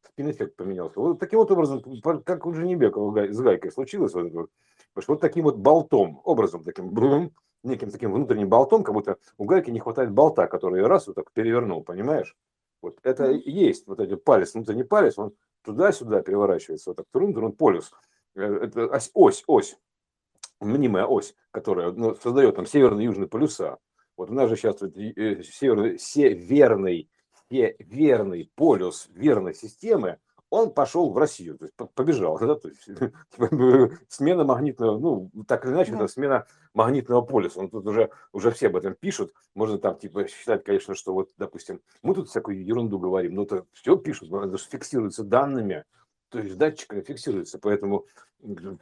Спин-эффект 0.02 0.56
поменялся. 0.56 0.98
Вот 0.98 1.18
таким 1.18 1.40
вот 1.40 1.50
образом, 1.50 1.82
как 2.24 2.46
у 2.46 2.52
Женебекова 2.54 3.32
с 3.32 3.40
Гайкой 3.40 3.72
случилось, 3.72 4.14
вот, 4.14 4.32
вот, 4.32 4.50
вот 5.06 5.20
таким 5.20 5.44
вот 5.44 5.56
болтом, 5.56 6.20
образом 6.24 6.62
таким, 6.64 6.90
неким 7.62 7.90
таким 7.90 8.12
внутренним 8.12 8.48
болтом, 8.48 8.82
как 8.84 8.94
будто 8.94 9.18
у 9.38 9.44
гайки 9.44 9.70
не 9.70 9.80
хватает 9.80 10.12
болта, 10.12 10.46
который 10.46 10.86
раз 10.86 11.06
вот 11.06 11.16
так 11.16 11.32
перевернул, 11.32 11.82
понимаешь? 11.82 12.36
Вот 12.82 12.98
это 13.02 13.30
и 13.30 13.50
есть 13.50 13.86
вот 13.86 14.00
этот 14.00 14.24
палец, 14.24 14.54
внутренний 14.54 14.84
палец, 14.84 15.18
он 15.18 15.34
туда-сюда 15.62 16.22
переворачивается, 16.22 16.90
вот 16.90 16.96
так, 16.96 17.06
трун, 17.12 17.34
трун, 17.34 17.52
полюс. 17.52 17.92
Э, 18.34 18.42
это 18.42 18.86
ось, 18.86 19.10
ось, 19.14 19.44
ось, 19.46 19.78
мнимая 20.60 21.04
ось, 21.04 21.34
которая 21.50 21.92
ну, 21.92 22.14
создает 22.14 22.56
там 22.56 22.66
северные 22.66 23.04
и 23.04 23.06
южные 23.06 23.28
полюса. 23.28 23.78
Вот 24.16 24.30
у 24.30 24.34
нас 24.34 24.48
же 24.48 24.56
сейчас 24.56 24.80
вот, 24.80 24.96
э, 24.96 25.42
северный, 25.42 25.98
северный, 25.98 27.10
северный 27.50 28.50
полюс 28.54 29.08
верной 29.10 29.54
системы– 29.54 30.18
он 30.50 30.72
пошел 30.72 31.10
в 31.10 31.16
Россию, 31.16 31.56
то 31.56 31.64
есть 31.64 31.76
побежал, 31.94 32.38
да, 32.40 32.56
то 32.56 32.68
есть 32.68 32.84
типа, 32.84 33.10
смена 34.08 34.44
магнитного, 34.44 34.98
ну, 34.98 35.30
так 35.46 35.64
или 35.64 35.72
иначе, 35.72 35.92
да. 35.92 35.98
это 35.98 36.08
смена 36.08 36.46
магнитного 36.74 37.22
полюса. 37.22 37.60
Он 37.60 37.70
тут 37.70 37.86
уже, 37.86 38.10
уже 38.32 38.50
все 38.50 38.66
об 38.66 38.76
этом 38.76 38.94
пишут. 38.94 39.32
Можно 39.54 39.78
там, 39.78 39.96
типа, 39.96 40.26
считать, 40.26 40.64
конечно, 40.64 40.94
что 40.94 41.14
вот, 41.14 41.30
допустим, 41.38 41.80
мы 42.02 42.14
тут 42.14 42.28
всякую 42.28 42.64
ерунду 42.64 42.98
говорим, 42.98 43.34
но 43.34 43.44
это 43.44 43.64
все 43.72 43.96
пишут, 43.96 44.32
это 44.32 44.58
же 44.58 44.64
фиксируется 44.64 45.24
данными, 45.24 45.84
то 46.28 46.38
есть 46.38 46.58
датчиками 46.58 47.00
фиксируется, 47.00 47.58
поэтому 47.58 48.06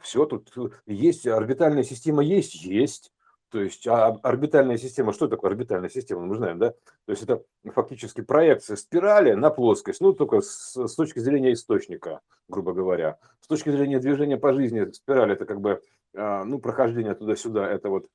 все 0.01 0.25
тут 0.25 0.51
есть, 0.85 1.27
орбитальная 1.27 1.83
система 1.83 2.23
есть, 2.23 2.55
есть, 2.55 3.11
то 3.49 3.61
есть 3.61 3.87
а 3.87 4.07
орбитальная 4.23 4.77
система, 4.77 5.13
что 5.13 5.27
такое 5.27 5.51
орбитальная 5.51 5.89
система, 5.89 6.21
мы 6.25 6.35
знаем, 6.35 6.59
да? 6.59 6.71
То 7.05 7.11
есть 7.11 7.23
это 7.23 7.43
фактически 7.73 8.21
проекция 8.21 8.75
спирали 8.75 9.33
на 9.33 9.49
плоскость, 9.49 10.01
ну 10.01 10.13
только 10.13 10.41
с, 10.41 10.75
с 10.75 10.95
точки 10.95 11.19
зрения 11.19 11.53
источника, 11.53 12.21
грубо 12.47 12.73
говоря. 12.73 13.17
С 13.41 13.47
точки 13.47 13.69
зрения 13.69 13.99
движения 13.99 14.37
по 14.37 14.53
жизни 14.53 14.89
спирали 14.91 15.33
это 15.33 15.45
как 15.45 15.61
бы, 15.61 15.81
а, 16.15 16.43
ну, 16.43 16.59
прохождение 16.59 17.15
туда-сюда, 17.15 17.67
это 17.69 17.89
вот 17.89 18.07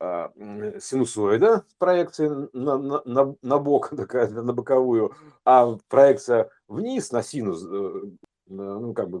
а, 0.00 0.32
синусоида 0.80 1.64
проекции 1.78 2.28
на, 2.52 2.76
на, 2.76 3.02
на, 3.04 3.34
на 3.40 3.58
бок, 3.58 3.90
такая, 3.96 4.28
на 4.28 4.52
боковую, 4.52 5.14
а 5.44 5.76
проекция 5.88 6.50
вниз 6.68 7.12
на 7.12 7.22
синус, 7.22 7.64
э, 7.64 8.00
ну, 8.48 8.94
как 8.94 9.08
бы, 9.08 9.20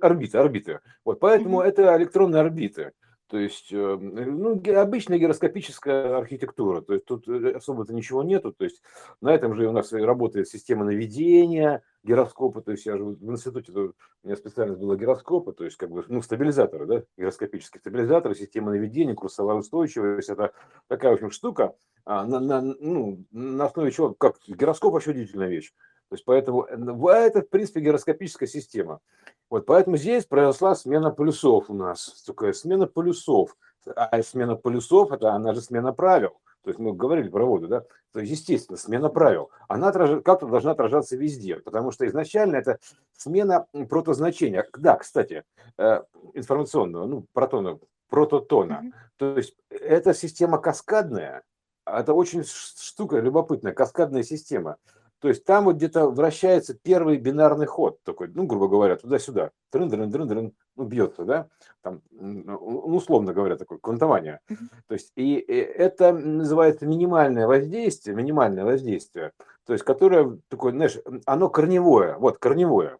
орбиты, 0.00 0.38
орбиты. 0.38 0.80
Вот 1.04 1.20
поэтому 1.20 1.60
mm-hmm. 1.60 1.66
это 1.66 1.96
электронные 1.96 2.40
орбиты. 2.40 2.92
То 3.32 3.38
есть, 3.38 3.72
э, 3.72 3.96
ну, 3.96 4.62
обычная 4.76 5.16
гироскопическая 5.16 6.18
архитектура, 6.18 6.82
то 6.82 6.92
есть 6.92 7.06
тут 7.06 7.26
э, 7.26 7.52
особо-то 7.52 7.94
ничего 7.94 8.22
нету, 8.22 8.52
то 8.52 8.62
есть 8.62 8.82
на 9.22 9.30
этом 9.30 9.54
же 9.54 9.66
у 9.66 9.72
нас 9.72 9.90
работает 9.90 10.48
система 10.48 10.84
наведения, 10.84 11.82
гироскопа, 12.04 12.60
то 12.60 12.72
есть 12.72 12.84
я 12.84 12.98
же 12.98 13.04
в 13.04 13.32
институте, 13.32 13.72
у 13.72 13.94
меня 14.22 14.36
специальность 14.36 14.78
была 14.78 14.96
гироскопа, 14.96 15.54
то 15.54 15.64
есть 15.64 15.78
как 15.78 15.90
бы, 15.90 16.04
ну, 16.08 16.20
стабилизаторы, 16.20 16.84
да, 16.84 17.02
гироскопические 17.16 17.80
стабилизаторы, 17.80 18.34
система 18.34 18.70
наведения, 18.70 19.14
курсовая 19.14 19.56
устойчивость, 19.56 20.28
это 20.28 20.52
такая, 20.88 21.12
в 21.12 21.14
общем, 21.14 21.30
штука, 21.30 21.74
а, 22.04 22.26
на, 22.26 22.38
на, 22.38 22.60
ну, 22.60 23.24
на 23.30 23.64
основе 23.64 23.92
чего, 23.92 24.12
как 24.12 24.36
гироскоп 24.46 24.92
вообще 24.92 25.12
удивительная 25.12 25.48
вещь. 25.48 25.72
То 26.12 26.14
есть 26.16 26.26
поэтому 26.26 26.66
э, 26.68 27.26
это, 27.26 27.40
в 27.40 27.48
принципе, 27.48 27.80
гироскопическая 27.80 28.46
система. 28.46 29.00
Вот 29.48 29.64
поэтому 29.64 29.96
здесь 29.96 30.26
произошла 30.26 30.74
смена 30.74 31.10
полюсов 31.10 31.70
у 31.70 31.74
нас. 31.74 32.22
Такая 32.26 32.52
смена 32.52 32.86
полюсов. 32.86 33.56
А 33.96 34.22
смена 34.22 34.56
полюсов, 34.56 35.10
это 35.10 35.32
она 35.32 35.54
же 35.54 35.62
смена 35.62 35.94
правил. 35.94 36.32
То 36.64 36.68
есть 36.68 36.78
мы 36.78 36.92
говорили 36.92 37.30
про 37.30 37.46
воду, 37.46 37.66
да? 37.66 37.84
То 38.12 38.20
есть, 38.20 38.30
естественно, 38.30 38.76
смена 38.76 39.08
правил. 39.08 39.48
Она 39.68 39.88
отраж... 39.88 40.22
как-то 40.22 40.46
должна 40.48 40.72
отражаться 40.72 41.16
везде, 41.16 41.56
потому 41.56 41.92
что 41.92 42.06
изначально 42.06 42.56
это 42.56 42.78
смена 43.16 43.66
протозначения. 43.88 44.68
Да, 44.76 44.96
кстати, 44.96 45.44
э, 45.78 46.02
информационного, 46.34 47.06
ну, 47.06 47.24
протона, 47.32 47.78
прототона. 48.10 48.82
Mm-hmm. 48.84 48.92
То 49.16 49.38
есть 49.38 49.56
эта 49.70 50.12
система 50.12 50.58
каскадная, 50.58 51.42
это 51.86 52.12
очень 52.12 52.44
штука 52.44 53.18
любопытная, 53.18 53.72
каскадная 53.72 54.24
система. 54.24 54.76
То 55.22 55.28
есть 55.28 55.44
там 55.44 55.66
вот 55.66 55.76
где-то 55.76 56.08
вращается 56.08 56.74
первый 56.74 57.16
бинарный 57.16 57.66
ход 57.66 58.02
такой, 58.02 58.26
ну, 58.34 58.44
грубо 58.44 58.66
говоря, 58.66 58.96
туда-сюда. 58.96 59.52
Дрын, 59.70 59.88
дрын, 59.88 60.10
дрын, 60.10 60.26
дрын, 60.26 60.52
ну, 60.74 60.84
бьется, 60.84 61.24
да? 61.24 61.46
Там, 61.80 62.02
ну, 62.10 62.56
условно 62.56 63.32
говоря, 63.32 63.56
такое 63.56 63.78
квантование. 63.78 64.40
То 64.88 64.94
есть 64.94 65.12
и, 65.14 65.34
это 65.36 66.12
называется 66.12 66.86
минимальное 66.86 67.46
воздействие, 67.46 68.16
минимальное 68.16 68.64
воздействие, 68.64 69.30
то 69.64 69.72
есть 69.72 69.84
которое 69.84 70.38
такое, 70.48 70.72
знаешь, 70.72 70.98
оно 71.24 71.48
корневое, 71.48 72.16
вот, 72.18 72.38
корневое. 72.38 72.98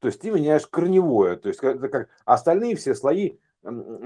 То 0.00 0.08
есть 0.08 0.20
ты 0.20 0.32
меняешь 0.32 0.66
корневое, 0.66 1.36
то 1.36 1.48
есть 1.48 1.62
это 1.62 1.88
как 1.88 2.08
остальные 2.24 2.74
все 2.74 2.96
слои 2.96 3.38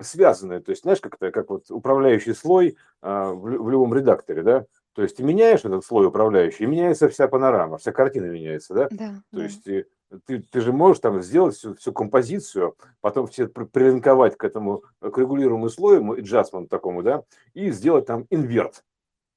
связаны, 0.03 0.61
то 0.61 0.71
есть 0.71 0.83
знаешь, 0.83 1.01
как 1.01 1.15
это, 1.15 1.31
как 1.31 1.49
вот 1.49 1.71
управляющий 1.71 2.35
слой 2.35 2.77
а, 3.01 3.31
в, 3.31 3.41
в 3.41 3.71
любом 3.71 3.95
редакторе, 3.95 4.43
да, 4.43 4.67
то 4.95 5.03
есть 5.03 5.17
ты 5.17 5.23
меняешь 5.23 5.65
этот 5.65 5.85
слой 5.85 6.07
управляющий, 6.07 6.65
и 6.65 6.67
меняется 6.67 7.09
вся 7.09 7.29
панорама, 7.29 7.79
вся 7.79 7.93
картина 7.93 8.27
меняется, 8.27 8.75
да? 8.75 8.89
Да. 8.91 9.23
То 9.31 9.39
да. 9.39 9.43
есть 9.43 9.65
ты, 9.65 9.87
ты, 10.25 10.41
ты 10.41 10.61
же 10.61 10.73
можешь 10.73 11.01
там 11.01 11.21
сделать 11.21 11.57
всю, 11.57 11.75
всю 11.75 11.93
композицию, 11.93 12.77
потом 13.01 13.27
все 13.27 13.49
прилинковать 13.49 14.37
к 14.37 14.45
этому, 14.45 14.85
к 15.01 15.19
регулируемому 15.19 15.69
слою, 15.69 16.23
джасмент 16.23 16.71
такому, 16.71 17.03
да, 17.03 17.25
и 17.55 17.71
сделать 17.71 18.07
там 18.07 18.27
инверт. 18.31 18.85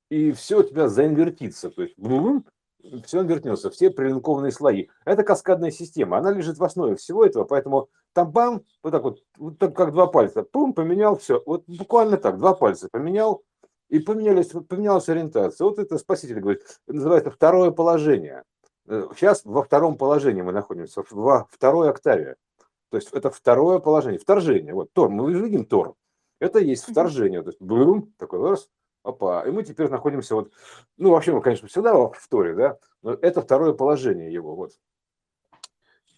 И 0.09 0.31
все 0.31 0.59
у 0.59 0.63
тебя 0.63 0.87
заинвертится. 0.87 1.69
То 1.69 1.81
есть 1.81 1.95
все 3.05 3.21
инвертнется, 3.21 3.69
все 3.69 3.89
прилинкованные 3.89 4.51
слои. 4.51 4.87
Это 5.05 5.23
каскадная 5.23 5.71
система, 5.71 6.17
она 6.17 6.31
лежит 6.31 6.57
в 6.57 6.63
основе 6.63 6.95
всего 6.95 7.25
этого, 7.25 7.43
поэтому 7.43 7.89
там 8.13 8.31
бам, 8.31 8.63
вот 8.83 8.91
так 8.91 9.03
вот, 9.03 9.23
вот 9.37 9.59
так 9.59 9.75
как 9.75 9.91
два 9.91 10.07
пальца, 10.07 10.43
пум, 10.43 10.73
поменял, 10.73 11.17
все. 11.17 11.41
Вот 11.45 11.63
буквально 11.67 12.17
так, 12.17 12.37
два 12.37 12.53
пальца 12.53 12.89
поменял, 12.91 13.43
и 13.89 13.99
поменялись, 13.99 14.47
поменялась 14.47 15.09
ориентация. 15.09 15.65
Вот 15.65 15.79
это 15.79 15.97
спаситель 15.97 16.39
говорит, 16.39 16.63
называется 16.87 17.31
второе 17.31 17.71
положение. 17.71 18.43
Э, 18.87 19.07
сейчас 19.15 19.43
во 19.45 19.63
втором 19.63 19.97
положении 19.97 20.41
мы 20.41 20.51
находимся, 20.51 21.03
во 21.11 21.47
второй 21.51 21.89
октаве. 21.89 22.35
То 22.89 22.97
есть 22.97 23.09
это 23.11 23.29
второе 23.29 23.79
положение, 23.79 24.19
вторжение. 24.19 24.73
Вот 24.73 24.91
Тор, 24.93 25.09
мы 25.09 25.31
видим 25.33 25.65
Тор. 25.65 25.95
Это 26.39 26.59
есть 26.59 26.83
вторжение. 26.83 27.41
То 27.41 27.49
есть 27.49 27.61
бум, 27.61 28.13
такой 28.17 28.41
раз, 28.49 28.69
опа. 29.03 29.43
И 29.43 29.51
мы 29.51 29.63
теперь 29.63 29.89
находимся 29.89 30.35
вот, 30.35 30.51
ну 30.97 31.11
вообще 31.11 31.33
мы, 31.33 31.41
конечно, 31.41 31.67
всегда 31.67 31.93
в 31.95 32.27
Торе, 32.29 32.53
да, 32.53 32.77
но 33.01 33.13
это 33.13 33.41
второе 33.41 33.73
положение 33.73 34.31
его. 34.31 34.55
Вот. 34.55 34.73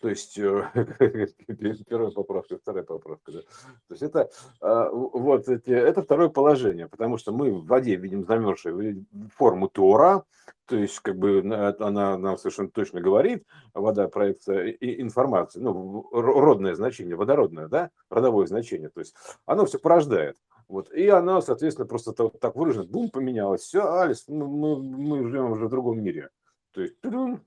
То 0.02 0.10
есть 0.10 0.36
первая 1.90 2.12
поправка, 2.12 2.58
вторая 2.58 2.84
поправка. 2.84 3.32
Да. 3.32 3.40
То 3.42 3.92
есть 3.92 4.02
это 4.02 4.30
а, 4.62 4.90
вот 4.92 5.50
эти, 5.50 5.72
это 5.72 6.02
второе 6.04 6.30
положение, 6.30 6.88
потому 6.88 7.18
что 7.18 7.34
мы 7.34 7.52
в 7.52 7.66
воде 7.66 7.96
видим 7.96 8.26
замерзшую 8.26 9.06
форму 9.36 9.68
Тора, 9.68 10.24
то 10.66 10.78
есть 10.78 11.00
как 11.00 11.18
бы 11.18 11.40
она 11.80 12.18
нам 12.18 12.38
совершенно 12.38 12.70
точно 12.70 13.02
говорит, 13.02 13.46
вода 13.74 14.08
проекция 14.08 14.70
информации, 14.70 15.60
ну 15.60 16.08
родное 16.14 16.76
значение, 16.76 17.16
водородное, 17.16 17.68
да, 17.68 17.90
родовое 18.10 18.48
значение, 18.48 18.90
то 18.90 19.02
есть 19.02 19.16
оно 19.46 19.66
все 19.66 19.80
порождает. 19.80 20.38
Вот. 20.70 20.92
И 20.92 21.08
она, 21.08 21.42
соответственно, 21.42 21.88
просто 21.88 22.14
так, 22.14 22.40
так 22.40 22.56
выражена, 22.56 22.86
бум, 22.86 23.10
поменялась. 23.10 23.62
Все, 23.62 23.92
Алис, 23.92 24.26
мы, 24.28 24.80
мы 24.80 25.28
живем 25.28 25.54
уже 25.54 25.66
в 25.66 25.70
другом 25.70 26.02
мире. 26.02 26.30
То 26.74 26.82
есть 26.82 26.96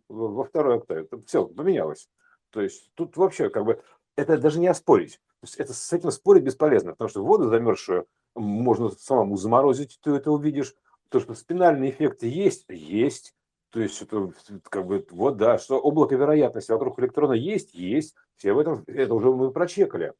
во 0.09 0.43
второй 0.43 0.79
октаве. 0.79 1.07
Все, 1.25 1.47
поменялось. 1.47 2.09
То 2.53 2.61
есть 2.61 2.91
тут 2.95 3.17
вообще 3.17 3.51
как 3.51 3.65
бы 3.65 3.83
это 4.15 4.39
даже 4.39 4.61
не 4.61 4.69
оспорить. 4.69 5.15
То 5.41 5.47
есть 5.47 5.57
это, 5.57 5.73
с 5.73 5.93
этим 5.93 6.11
спорить 6.11 6.45
бесполезно, 6.45 6.93
потому 6.93 7.09
что 7.09 7.25
воду 7.25 7.49
замерзшую 7.49 8.07
можно 8.35 8.91
самому 8.91 9.37
заморозить, 9.37 9.99
ты 10.03 10.13
это 10.13 10.31
увидишь. 10.31 10.75
То, 11.09 11.21
что 11.21 11.35
спинальные 11.35 11.91
эффекты 11.91 12.27
есть, 12.29 12.65
есть. 12.69 13.35
То 13.71 13.81
есть 13.81 14.01
это 14.01 14.33
как 14.69 14.87
бы 14.87 15.05
вот 15.11 15.37
да, 15.37 15.59
что 15.59 15.79
облако 15.79 16.15
вероятности 16.15 16.71
вокруг 16.71 16.99
электрона 17.01 17.33
есть, 17.33 17.75
есть. 17.75 18.15
Все 18.37 18.53
в 18.53 18.59
этом, 18.59 18.85
это 18.87 19.15
уже 19.15 19.31
мы 19.31 19.51
прочекали. 19.51 20.13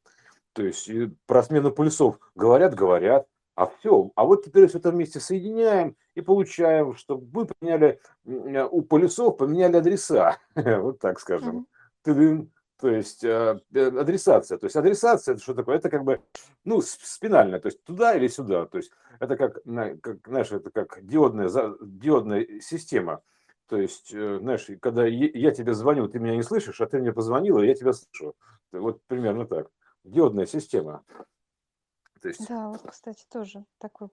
То 0.53 0.63
есть 0.63 0.89
про 1.25 1.41
смену 1.41 1.71
полюсов 1.71 2.19
говорят, 2.35 2.75
говорят, 2.75 3.27
а 3.55 3.67
все. 3.67 4.11
А 4.15 4.25
вот 4.25 4.45
теперь 4.45 4.67
все 4.67 4.79
это 4.79 4.91
вместе 4.91 5.19
соединяем 5.19 5.95
и 6.15 6.21
получаем, 6.21 6.95
что 6.95 7.21
мы 7.31 7.45
поменяли 7.45 7.99
у 8.25 8.81
полюсов, 8.81 9.37
поменяли 9.37 9.77
адреса. 9.77 10.37
Вот 10.55 10.99
так 10.99 11.19
скажем. 11.19 11.67
То 12.03 12.89
есть 12.89 13.23
э, 13.23 13.59
э, 13.73 13.87
адресация. 13.87 14.57
То 14.57 14.65
есть 14.65 14.75
адресация 14.75 15.35
это 15.35 15.41
что 15.41 15.53
такое? 15.53 15.77
Это 15.77 15.89
как 15.89 16.03
бы, 16.03 16.21
ну, 16.65 16.81
спинальная, 16.81 17.61
то 17.61 17.67
есть 17.67 17.81
туда 17.85 18.13
или 18.13 18.27
сюда. 18.27 18.65
То 18.65 18.77
есть 18.77 18.91
это 19.19 19.37
как, 19.37 19.63
как 20.01 20.27
знаешь, 20.27 20.51
это 20.51 20.69
как 20.69 20.99
диодная, 21.05 21.49
диодная 21.81 22.59
система. 22.59 23.21
То 23.67 23.77
есть, 23.77 24.13
э, 24.13 24.39
знаешь, 24.39 24.67
когда 24.81 25.05
я 25.05 25.51
тебе 25.51 25.73
звоню, 25.73 26.09
ты 26.09 26.19
меня 26.19 26.35
не 26.35 26.43
слышишь, 26.43 26.81
а 26.81 26.85
ты 26.85 26.99
мне 26.99 27.13
позвонила, 27.13 27.59
я 27.61 27.73
тебя 27.73 27.93
слышу. 27.93 28.35
Вот 28.73 29.01
примерно 29.07 29.45
так 29.45 29.69
диодная 30.03 30.45
система. 30.45 31.05
То 32.21 32.27
есть... 32.27 32.45
Да, 32.49 32.67
вот, 32.67 32.81
кстати, 32.89 33.25
тоже 33.31 33.63
такой. 33.77 34.09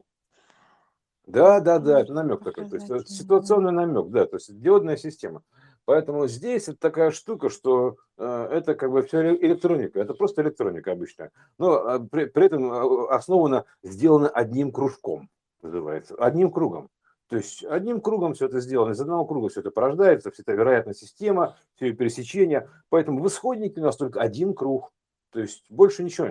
Да, 1.26 1.60
да, 1.60 1.78
да, 1.78 2.00
это 2.00 2.12
намек 2.12 2.44
такой. 2.44 2.68
То 2.68 2.76
есть 2.76 3.08
ситуационный 3.08 3.72
намек, 3.72 4.10
да, 4.10 4.26
то 4.26 4.36
есть 4.36 4.60
диодная 4.60 4.96
система. 4.96 5.42
Поэтому 5.84 6.26
здесь 6.28 6.68
это 6.68 6.78
такая 6.78 7.10
штука, 7.10 7.48
что 7.48 7.96
э, 8.16 8.48
это 8.52 8.74
как 8.74 8.92
бы 8.92 9.02
все 9.02 9.34
электроника, 9.34 10.00
это 10.00 10.14
просто 10.14 10.42
электроника 10.42 10.92
обычная. 10.92 11.32
Но 11.58 11.78
э, 11.78 12.00
при, 12.10 12.26
при 12.26 12.46
этом 12.46 12.72
э, 12.72 13.08
основано, 13.08 13.64
сделано 13.82 14.28
одним 14.28 14.72
кружком, 14.72 15.28
называется, 15.62 16.14
одним 16.16 16.50
кругом. 16.50 16.90
То 17.28 17.36
есть 17.36 17.64
одним 17.64 18.00
кругом 18.00 18.34
все 18.34 18.46
это 18.46 18.60
сделано, 18.60 18.92
из 18.92 19.00
одного 19.00 19.24
круга 19.24 19.48
все 19.48 19.60
это 19.60 19.70
порождается, 19.70 20.30
вся 20.30 20.42
эта 20.42 20.52
вероятная 20.52 20.94
система, 20.94 21.56
все 21.76 21.92
пересечения. 21.92 22.68
Поэтому 22.88 23.22
в 23.22 23.26
исходнике 23.28 23.80
у 23.80 23.84
нас 23.84 23.96
только 23.96 24.20
один 24.20 24.52
круг. 24.52 24.92
То 25.30 25.40
есть 25.40 25.64
больше 25.70 26.02
ничего. 26.02 26.28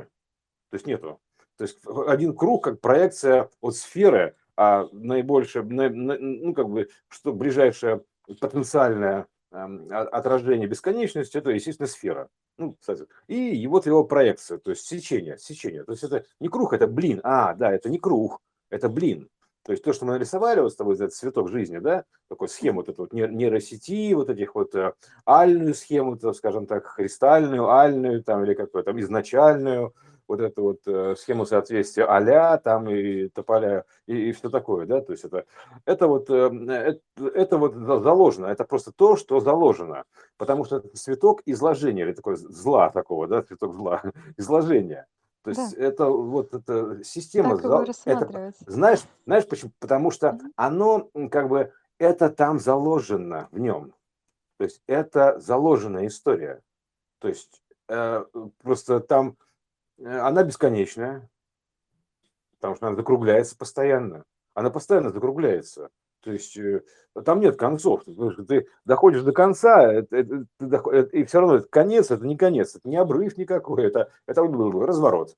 То 0.69 0.73
есть 0.73 0.85
нету. 0.85 1.19
То 1.57 1.63
есть 1.63 1.79
один 1.85 2.35
круг 2.35 2.65
как 2.65 2.81
проекция 2.81 3.49
от 3.61 3.75
сферы, 3.75 4.35
а 4.57 4.87
наибольшее, 4.91 5.63
ну 5.63 6.53
как 6.53 6.69
бы, 6.69 6.89
что 7.07 7.31
ближайшее 7.31 8.03
потенциальное 8.39 9.27
отражение 9.51 10.67
бесконечности, 10.67 11.37
это, 11.37 11.49
естественно, 11.51 11.87
сфера. 11.87 12.29
Ну, 12.57 12.75
кстати. 12.79 13.07
И 13.27 13.65
вот 13.67 13.85
его 13.85 14.03
проекция, 14.03 14.57
то 14.57 14.71
есть 14.71 14.85
сечение, 14.85 15.37
сечение. 15.37 15.83
То 15.83 15.93
есть 15.93 16.03
это 16.03 16.25
не 16.39 16.49
круг, 16.49 16.73
это 16.73 16.87
блин. 16.87 17.21
А, 17.23 17.53
да, 17.53 17.71
это 17.71 17.89
не 17.89 17.99
круг, 17.99 18.41
это 18.69 18.89
блин. 18.89 19.29
То 19.63 19.73
есть 19.73 19.83
то, 19.83 19.93
что 19.93 20.05
мы 20.05 20.13
нарисовали 20.13 20.61
вот 20.61 20.71
с 20.71 20.75
тобой, 20.75 20.95
этот 20.95 21.13
цветок 21.13 21.49
жизни, 21.49 21.77
да, 21.77 22.05
такой 22.27 22.49
схему 22.49 22.77
вот 22.77 22.89
эту 22.89 23.03
вот 23.03 23.13
нейросети, 23.13 24.13
вот 24.13 24.29
этих 24.29 24.55
вот 24.55 24.73
э, 24.73 24.93
альную 25.25 25.75
схему, 25.75 26.17
скажем 26.33 26.65
так, 26.65 26.95
кристальную, 26.95 27.69
альную, 27.69 28.23
там, 28.23 28.43
или 28.43 28.53
какую-то 28.55 28.91
там 28.91 28.99
изначальную, 28.99 29.93
вот 30.29 30.39
эту 30.39 30.61
вот 30.61 30.79
э, 30.85 31.15
схему 31.17 31.45
соответствия 31.45 32.05
аля 32.05 32.57
там 32.63 32.87
и 32.89 33.27
тополя 33.29 33.85
и, 34.05 34.29
и 34.29 34.31
все 34.31 34.49
такое, 34.49 34.85
да, 34.85 35.01
то 35.01 35.11
есть 35.11 35.25
это, 35.25 35.45
это 35.85 36.07
вот, 36.07 36.29
э, 36.29 36.49
это, 36.69 37.01
это 37.33 37.57
вот 37.57 37.73
заложено, 37.73 38.45
это 38.45 38.63
просто 38.63 38.91
то, 38.91 39.15
что 39.15 39.39
заложено, 39.39 40.03
потому 40.37 40.63
что 40.65 40.77
это 40.77 40.89
цветок 40.89 41.41
изложения, 41.45 42.03
или 42.03 42.13
такой 42.13 42.35
зла 42.35 42.91
такого, 42.91 43.27
да, 43.27 43.41
цветок 43.41 43.73
зла, 43.73 44.03
изложения. 44.37 45.07
То 45.41 45.51
есть 45.51 45.75
да. 45.75 45.83
это 45.83 46.05
вот 46.05 46.53
эта 46.53 47.03
система, 47.03 47.57
так 47.57 47.89
это, 48.05 48.53
знаешь, 48.67 49.01
знаешь 49.25 49.47
почему? 49.47 49.71
Потому 49.79 50.11
что 50.11 50.29
угу. 50.31 50.41
оно 50.55 51.09
как 51.31 51.49
бы 51.49 51.71
это 51.97 52.29
там 52.29 52.59
заложено 52.59 53.47
в 53.51 53.59
нем. 53.59 53.93
То 54.57 54.65
есть 54.65 54.81
это 54.85 55.39
заложенная 55.39 56.07
история. 56.07 56.61
То 57.19 57.29
есть 57.29 57.63
э, 57.87 58.25
просто 58.61 58.99
там 58.99 59.29
э, 59.29 59.33
она 60.03 60.43
бесконечная, 60.43 61.29
потому 62.55 62.75
что 62.75 62.87
она 62.87 62.95
закругляется 62.95 63.57
постоянно. 63.57 64.23
Она 64.53 64.69
постоянно 64.69 65.11
закругляется. 65.11 65.89
То 66.21 66.31
есть 66.31 66.57
э, 66.57 66.83
там 67.23 67.39
нет 67.39 67.57
концов. 67.57 68.03
Ты 68.47 68.67
доходишь 68.85 69.23
до 69.23 69.31
конца, 69.31 69.91
это, 69.91 70.45
и 71.11 71.23
все 71.23 71.39
равно 71.39 71.55
это 71.55 71.67
конец, 71.69 72.11
это 72.11 72.25
не 72.25 72.35
конец, 72.35 72.75
это 72.75 72.87
не 72.89 72.97
обрыв 72.97 73.37
никакой, 73.37 73.85
это, 73.85 74.11
это 74.25 74.41
разворот. 74.41 75.35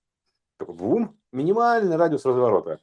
Такой 0.58 0.76
бум, 0.76 1.18
минимальный 1.32 1.98
радиус 1.98 2.26
разворота. 2.26 2.80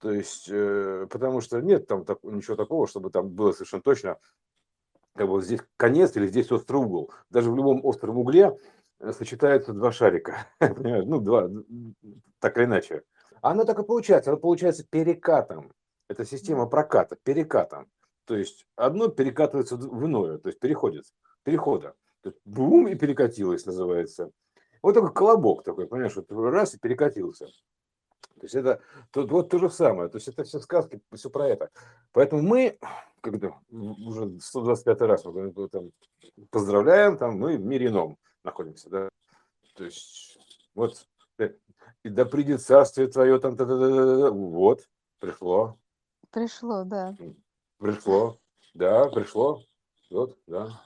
То 0.00 0.12
есть, 0.12 0.48
э, 0.50 1.06
потому 1.10 1.40
что 1.40 1.60
нет 1.60 1.86
там 1.86 2.04
ничего 2.22 2.56
такого, 2.56 2.86
чтобы 2.86 3.10
там 3.10 3.28
было 3.28 3.52
совершенно 3.52 3.82
точно, 3.82 4.18
как 5.14 5.28
бы 5.28 5.42
здесь 5.42 5.60
конец 5.76 6.16
или 6.16 6.26
здесь 6.26 6.50
острый 6.52 6.76
угол. 6.76 7.12
Даже 7.30 7.50
в 7.50 7.56
любом 7.56 7.84
остром 7.84 8.18
угле 8.18 8.46
э, 8.46 8.56
сочетаются 9.12 9.72
два 9.72 9.92
шарика. 9.92 10.46
ну, 10.60 11.20
два, 11.20 11.48
так 12.38 12.56
или 12.56 12.64
иначе. 12.64 13.02
Оно 13.42 13.64
так 13.64 13.78
и 13.78 13.84
получается. 13.84 14.30
Оно 14.30 14.38
получается 14.38 14.84
перекатом. 14.88 15.72
Это 16.08 16.24
система 16.24 16.66
проката, 16.66 17.16
перекатом. 17.22 17.88
То 18.26 18.36
есть 18.36 18.66
одно 18.76 19.08
перекатывается 19.08 19.76
в 19.76 20.06
иное, 20.06 20.38
то 20.38 20.48
есть 20.48 20.60
переходит, 20.60 21.04
перехода. 21.42 21.94
То 22.22 22.30
есть 22.30 22.40
бум 22.44 22.86
и 22.88 22.94
перекатилось 22.94 23.66
называется. 23.66 24.30
Вот 24.82 24.94
такой 24.94 25.12
колобок 25.12 25.64
такой, 25.64 25.86
понимаешь, 25.86 26.16
вот 26.16 26.30
раз 26.30 26.74
и 26.74 26.78
перекатился. 26.78 27.46
То 27.46 28.46
есть 28.46 28.54
это 28.54 28.80
тут 29.10 29.30
вот 29.30 29.50
то 29.50 29.58
же 29.58 29.68
самое. 29.68 30.08
То 30.08 30.16
есть 30.16 30.28
это 30.28 30.44
все 30.44 30.60
сказки, 30.60 31.00
все 31.12 31.28
про 31.28 31.48
это. 31.48 31.70
Поэтому 32.12 32.42
мы, 32.42 32.78
когда 33.20 33.58
уже 33.70 34.38
125 34.40 35.00
раз 35.02 35.24
мы 35.24 35.52
там, 35.68 35.90
поздравляем, 36.50 37.18
там 37.18 37.38
мы 37.38 37.56
в 37.56 37.64
мире 37.64 37.88
ином 37.88 38.16
находимся, 38.44 38.90
да. 38.90 39.08
То 39.74 39.84
есть 39.84 40.38
вот 40.74 41.06
э, 41.38 41.54
и 42.04 42.08
да 42.08 42.24
придет 42.24 42.62
царствие 42.62 43.08
твое 43.08 43.38
там, 43.38 43.56
та 43.56 43.64
-та 43.64 43.78
-та 43.78 44.30
вот 44.30 44.88
пришло, 45.18 45.78
Пришло, 46.30 46.84
да. 46.84 47.16
Пришло, 47.78 48.38
да, 48.74 49.06
пришло. 49.06 49.64
Вот, 50.10 50.38
да. 50.46 50.80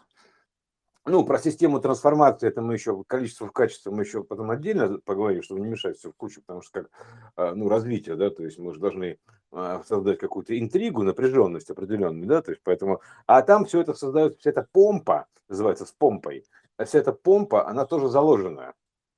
Ну, 1.06 1.22
про 1.26 1.38
систему 1.38 1.80
трансформации, 1.80 2.48
это 2.48 2.62
мы 2.62 2.74
еще, 2.74 3.04
количество 3.06 3.46
в 3.46 3.52
качестве 3.52 3.92
мы 3.92 4.04
еще 4.04 4.24
потом 4.24 4.50
отдельно 4.50 4.98
поговорим, 5.04 5.42
чтобы 5.42 5.60
не 5.60 5.68
мешать 5.68 5.98
все 5.98 6.10
в 6.10 6.16
кучу, 6.16 6.40
потому 6.40 6.62
что 6.62 6.80
как, 6.80 6.90
а, 7.36 7.54
ну, 7.54 7.68
развитие, 7.68 8.16
да, 8.16 8.30
то 8.30 8.42
есть 8.42 8.58
мы 8.58 8.72
же 8.72 8.80
должны 8.80 9.18
а, 9.52 9.82
создать 9.84 10.18
какую-то 10.18 10.58
интригу, 10.58 11.02
напряженность 11.02 11.68
определенную, 11.68 12.26
да, 12.26 12.40
то 12.40 12.52
есть 12.52 12.62
поэтому, 12.64 13.02
а 13.26 13.42
там 13.42 13.66
все 13.66 13.82
это 13.82 13.92
создает, 13.92 14.38
вся 14.38 14.48
эта 14.48 14.66
помпа, 14.72 15.26
называется 15.46 15.84
с 15.84 15.92
помпой, 15.92 16.46
вся 16.84 16.98
эта 16.98 17.12
помпа, 17.12 17.68
она 17.68 17.86
тоже 17.86 18.08
заложена, 18.08 18.74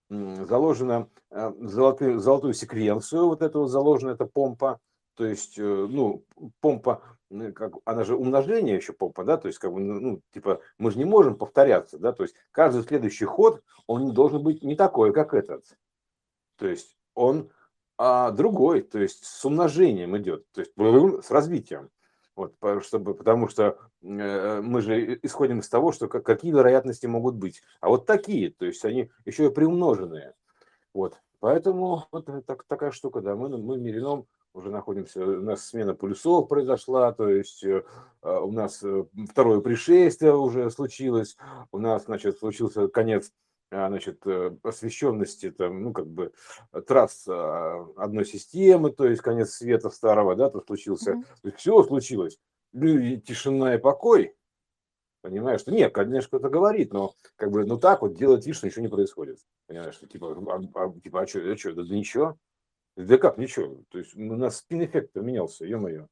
заложена 0.08 1.08
золотую, 1.30 2.20
золотую 2.20 2.54
секвенцию, 2.54 3.26
вот 3.26 3.42
это 3.42 3.58
вот 3.58 3.68
заложена 3.68 4.10
эта 4.10 4.26
помпа, 4.26 4.80
то 5.16 5.24
есть, 5.24 5.58
э, 5.58 5.62
ну, 5.62 6.24
помпа, 6.60 7.02
как, 7.54 7.72
она 7.84 8.04
же 8.04 8.16
умножение 8.16 8.76
еще 8.76 8.92
помпа, 8.92 9.24
да, 9.24 9.38
то 9.38 9.48
есть, 9.48 9.58
как 9.58 9.72
бы, 9.72 9.80
ну, 9.80 9.98
ну, 9.98 10.20
типа, 10.32 10.60
мы 10.78 10.90
же 10.90 10.98
не 10.98 11.04
можем 11.04 11.36
повторяться, 11.36 11.98
да, 11.98 12.12
то 12.12 12.22
есть, 12.22 12.36
каждый 12.52 12.82
следующий 12.82 13.24
ход, 13.24 13.62
он 13.86 14.12
должен 14.12 14.42
быть 14.42 14.62
не 14.62 14.76
такой, 14.76 15.12
как 15.12 15.32
этот. 15.32 15.64
То 16.58 16.66
есть, 16.66 16.96
он 17.14 17.50
а, 17.98 18.30
другой, 18.30 18.82
то 18.82 18.98
есть, 18.98 19.24
с 19.24 19.44
умножением 19.44 20.16
идет, 20.18 20.44
то 20.52 20.60
есть, 20.60 20.72
с 20.76 21.30
развитием. 21.30 21.90
Вот, 22.37 22.55
чтобы, 22.83 23.14
потому 23.14 23.49
что 23.49 23.79
э, 24.03 24.61
мы 24.61 24.83
же 24.83 25.18
исходим 25.22 25.61
из 25.61 25.70
того, 25.70 25.90
что 25.90 26.07
какие 26.07 26.53
вероятности 26.53 27.07
могут 27.07 27.37
быть. 27.37 27.62
А 27.81 27.88
вот 27.88 28.05
такие, 28.05 28.51
то 28.51 28.66
есть 28.66 28.85
они 28.85 29.11
еще 29.25 29.46
и 29.46 29.51
приумноженные. 29.51 30.35
Вот. 30.92 31.18
Поэтому 31.40 32.05
вот 32.12 32.29
так, 32.46 32.64
такая 32.64 32.90
штука, 32.90 33.22
да, 33.22 33.35
мы, 33.37 33.49
мы 33.57 33.79
мирином 33.79 34.27
уже 34.57 34.70
находимся, 34.70 35.25
у 35.25 35.42
нас 35.42 35.66
смена 35.66 35.94
полюсов 35.94 36.49
произошла, 36.49 37.12
то 37.12 37.29
есть 37.29 37.62
э, 37.64 37.85
а, 38.22 38.40
у 38.40 38.53
нас 38.53 38.83
э, 38.83 39.05
второе 39.31 39.61
пришествие 39.61 40.35
уже 40.35 40.70
случилось, 40.70 41.37
у 41.72 41.79
нас, 41.79 42.05
значит, 42.05 42.38
случился 42.38 42.88
конец 42.88 43.33
значит, 43.70 44.26
э, 44.26 44.57
освещенности, 44.62 45.50
там, 45.50 45.83
ну, 45.83 45.92
как 45.92 46.07
бы, 46.07 46.33
трасс 46.87 47.26
а, 47.29 47.87
одной 47.96 48.24
системы, 48.24 48.92
то 48.92 49.07
есть 49.07 49.22
конец 49.22 49.50
света 49.50 49.90
старого, 49.90 50.37
да, 50.37 50.50
то 50.50 50.61
случился, 50.61 51.12
mm-hmm. 51.12 51.22
то 51.42 51.48
есть 51.48 51.59
все 51.59 51.83
случилось, 51.83 52.38
тишина 52.72 53.74
и 53.74 53.79
покой, 53.79 54.37
понимаешь, 55.22 55.61
что 55.61 55.72
нет, 55.72 55.92
конечно, 55.92 56.29
кто-то 56.29 56.48
говорит, 56.48 56.92
но 56.92 57.14
как 57.35 57.50
бы, 57.50 57.64
ну 57.64 57.79
так 57.79 58.02
вот 58.02 58.14
делать 58.14 58.46
вид, 58.46 58.55
что 58.55 58.66
ничего 58.66 58.83
не 58.83 58.88
происходит, 58.88 59.38
понимаешь, 59.66 59.94
что 59.94 60.07
типа, 60.07 60.33
а, 60.33 60.85
а, 60.85 60.92
типа, 61.00 61.22
а 61.22 61.26
что, 61.26 61.40
а 61.40 61.57
что, 61.57 61.72
да, 61.72 61.83
да 61.83 61.94
ничего, 61.94 62.38
да 62.96 63.18
как 63.18 63.37
ничего? 63.37 63.83
То 63.90 63.98
есть 63.98 64.14
у 64.14 64.20
нас 64.37 64.59
спин-эффект 64.59 65.12
поменялся, 65.12 65.66
ё-моё. 65.66 66.07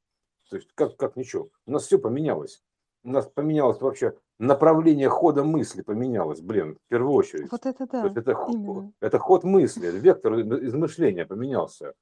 То 0.50 0.56
есть 0.56 0.68
как, 0.74 0.96
как 0.96 1.16
ничего? 1.16 1.48
У 1.66 1.72
нас 1.72 1.86
все 1.86 1.98
поменялось. 1.98 2.62
У 3.04 3.10
нас 3.10 3.26
поменялось 3.26 3.80
вообще 3.80 4.16
направление 4.38 5.08
хода 5.08 5.44
мысли 5.44 5.82
поменялось, 5.82 6.40
блин, 6.40 6.78
в 6.86 6.88
первую 6.88 7.12
очередь. 7.12 7.50
Вот 7.52 7.66
это 7.66 7.86
да, 7.86 8.06
это, 8.06 8.32
именно. 8.48 8.92
это 9.00 9.18
ход 9.18 9.44
мысли, 9.44 9.90
вектор 9.90 10.40
измышления 10.40 11.26
поменялся. 11.26 11.92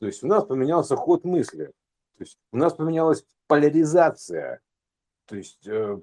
То 0.00 0.06
есть 0.06 0.24
у 0.24 0.26
нас 0.26 0.44
поменялся 0.44 0.96
ход 0.96 1.24
мысли. 1.24 1.66
То 2.16 2.24
есть 2.24 2.38
у 2.52 2.56
нас 2.56 2.72
поменялась 2.72 3.24
поляризация. 3.46 4.60
То 5.26 5.36
есть, 5.36 5.66
э, 5.66 6.00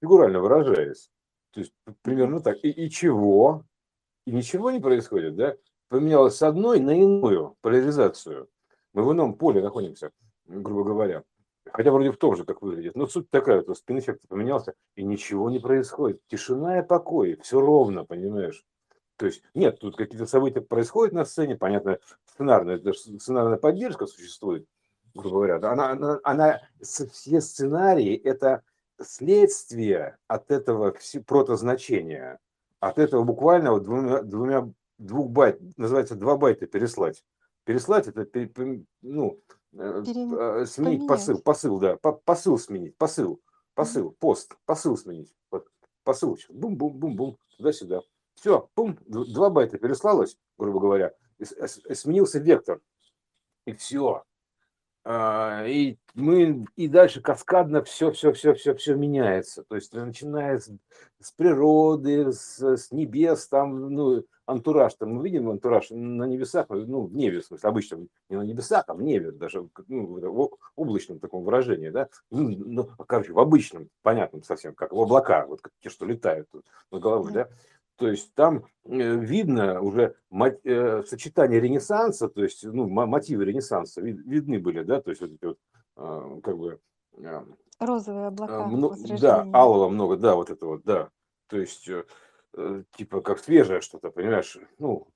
фигурально 0.00 0.40
выражаясь. 0.40 1.10
То 1.52 1.60
есть 1.60 1.72
примерно 2.02 2.40
так. 2.40 2.58
И, 2.62 2.70
и 2.70 2.90
чего? 2.90 3.64
И 4.26 4.32
ничего 4.32 4.70
не 4.70 4.80
происходит, 4.80 5.36
да? 5.36 5.56
поменялось 5.88 6.36
с 6.36 6.42
одной 6.42 6.80
на 6.80 6.90
иную 6.90 7.56
поляризацию. 7.60 8.48
Мы 8.92 9.04
в 9.04 9.12
ином 9.12 9.34
поле 9.34 9.62
находимся, 9.62 10.10
грубо 10.46 10.84
говоря. 10.84 11.24
Хотя 11.72 11.90
вроде 11.90 12.10
в 12.10 12.16
том 12.16 12.36
же, 12.36 12.44
как 12.44 12.62
выглядит. 12.62 12.96
Но 12.96 13.06
суть 13.06 13.30
такая, 13.30 13.62
то 13.62 13.74
спин-эффект 13.74 14.22
поменялся, 14.28 14.74
и 14.96 15.02
ничего 15.02 15.50
не 15.50 15.58
происходит. 15.58 16.20
Тишина 16.28 16.80
и 16.80 16.86
покой, 16.86 17.38
все 17.42 17.60
ровно, 17.60 18.04
понимаешь? 18.04 18.64
То 19.16 19.26
есть 19.26 19.42
нет, 19.54 19.80
тут 19.80 19.96
какие-то 19.96 20.26
события 20.26 20.60
происходят 20.60 21.12
на 21.12 21.24
сцене, 21.24 21.56
понятно, 21.56 21.98
сценарная, 22.24 22.78
даже 22.78 22.98
сценарная 22.98 23.58
поддержка 23.58 24.06
существует, 24.06 24.66
грубо 25.14 25.36
говоря. 25.36 25.56
Она, 25.56 25.90
она, 25.90 26.20
она 26.22 26.60
все 26.80 27.40
сценарии– 27.40 28.16
это 28.24 28.62
следствие 29.02 30.18
от 30.28 30.50
этого 30.52 30.94
протозначения, 31.26 32.38
от 32.78 32.98
этого 32.98 33.24
буквально 33.24 33.72
вот 33.72 33.82
двумя, 33.82 34.22
двумя 34.22 34.68
двух 34.98 35.30
байт, 35.30 35.58
называется 35.76 36.14
два 36.14 36.36
байта 36.36 36.66
переслать. 36.66 37.24
Переслать 37.64 38.08
это 38.08 38.26
ну, 39.02 39.40
э, 40.02 40.04
Пере... 40.04 40.66
сменить 40.66 41.00
Поменять. 41.00 41.08
посыл, 41.08 41.38
посыл, 41.40 41.78
да, 41.78 41.96
посыл 41.96 42.58
сменить, 42.58 42.96
посыл, 42.96 43.40
посыл, 43.74 44.12
пост, 44.18 44.56
посыл 44.66 44.96
сменить, 44.96 45.34
посыл, 46.04 46.38
бум-бум-бум-бум, 46.48 47.38
туда-сюда. 47.56 48.02
Все, 48.34 48.68
бум, 48.76 48.98
два 49.06 49.50
байта 49.50 49.78
переслалось, 49.78 50.36
грубо 50.58 50.80
говоря, 50.80 51.12
сменился 51.40 52.38
вектор, 52.38 52.80
и 53.66 53.72
все. 53.72 54.22
А, 55.10 55.64
и 55.66 55.96
мы 56.12 56.66
и 56.76 56.86
дальше 56.86 57.22
каскадно 57.22 57.82
все, 57.82 58.12
все, 58.12 58.34
все, 58.34 58.52
все, 58.52 58.74
все 58.74 58.94
меняется. 58.94 59.62
То 59.62 59.76
есть 59.76 59.94
начиная 59.94 60.58
с, 60.58 60.70
с 61.18 61.32
природы, 61.32 62.30
с, 62.30 62.60
с 62.60 62.92
небес, 62.92 63.48
там, 63.48 63.88
ну, 63.94 64.22
антураж, 64.44 64.92
там 64.96 65.14
мы 65.14 65.24
видим 65.24 65.48
антураж 65.48 65.86
на 65.88 66.24
небесах, 66.24 66.66
ну, 66.68 67.06
в 67.06 67.14
небе, 67.14 67.40
в 67.40 67.46
смысле, 67.46 67.70
обычно 67.70 68.06
не 68.28 68.36
на 68.36 68.42
небесах, 68.42 68.84
а 68.86 68.92
в 68.92 69.00
небе, 69.00 69.32
даже 69.32 69.66
ну, 69.86 70.06
в 70.06 70.50
облачном 70.76 71.20
таком 71.20 71.42
выражении, 71.42 71.88
да, 71.88 72.10
ну, 72.30 72.50
ну, 72.50 72.90
короче, 73.06 73.32
в 73.32 73.38
обычном, 73.38 73.88
понятном 74.02 74.42
совсем, 74.42 74.74
как 74.74 74.92
в 74.92 75.00
облака, 75.00 75.46
вот 75.46 75.62
те, 75.80 75.88
что 75.88 76.04
летают 76.04 76.50
над 76.90 77.02
головой, 77.02 77.32
да, 77.32 77.48
то 77.98 78.08
есть 78.08 78.32
там 78.34 78.64
э, 78.84 79.16
видно 79.16 79.80
уже 79.80 80.14
э, 80.30 81.02
сочетание 81.02 81.60
Ренессанса, 81.60 82.28
то 82.28 82.44
есть 82.44 82.64
ну, 82.64 82.88
мотивы 82.88 83.44
Ренессанса 83.44 84.00
видны 84.00 84.60
были, 84.60 84.84
да, 84.84 85.02
то 85.02 85.10
есть 85.10 85.20
вот 85.20 85.32
эти 85.32 85.44
вот 85.44 85.58
а, 85.96 86.40
как 86.40 86.56
бы... 86.56 86.80
А, 87.24 87.44
Розовые 87.80 88.28
облака. 88.28 88.66
Много, 88.66 88.96
да, 89.20 89.46
алого 89.52 89.88
много, 89.88 90.16
да, 90.16 90.36
вот 90.36 90.50
это 90.50 90.66
вот, 90.66 90.82
да. 90.84 91.10
То 91.48 91.58
есть 91.58 91.88
э, 91.88 92.84
типа 92.96 93.20
как 93.20 93.40
свежее 93.40 93.80
что-то, 93.80 94.10
понимаешь? 94.10 94.56
Ну, 94.78 95.08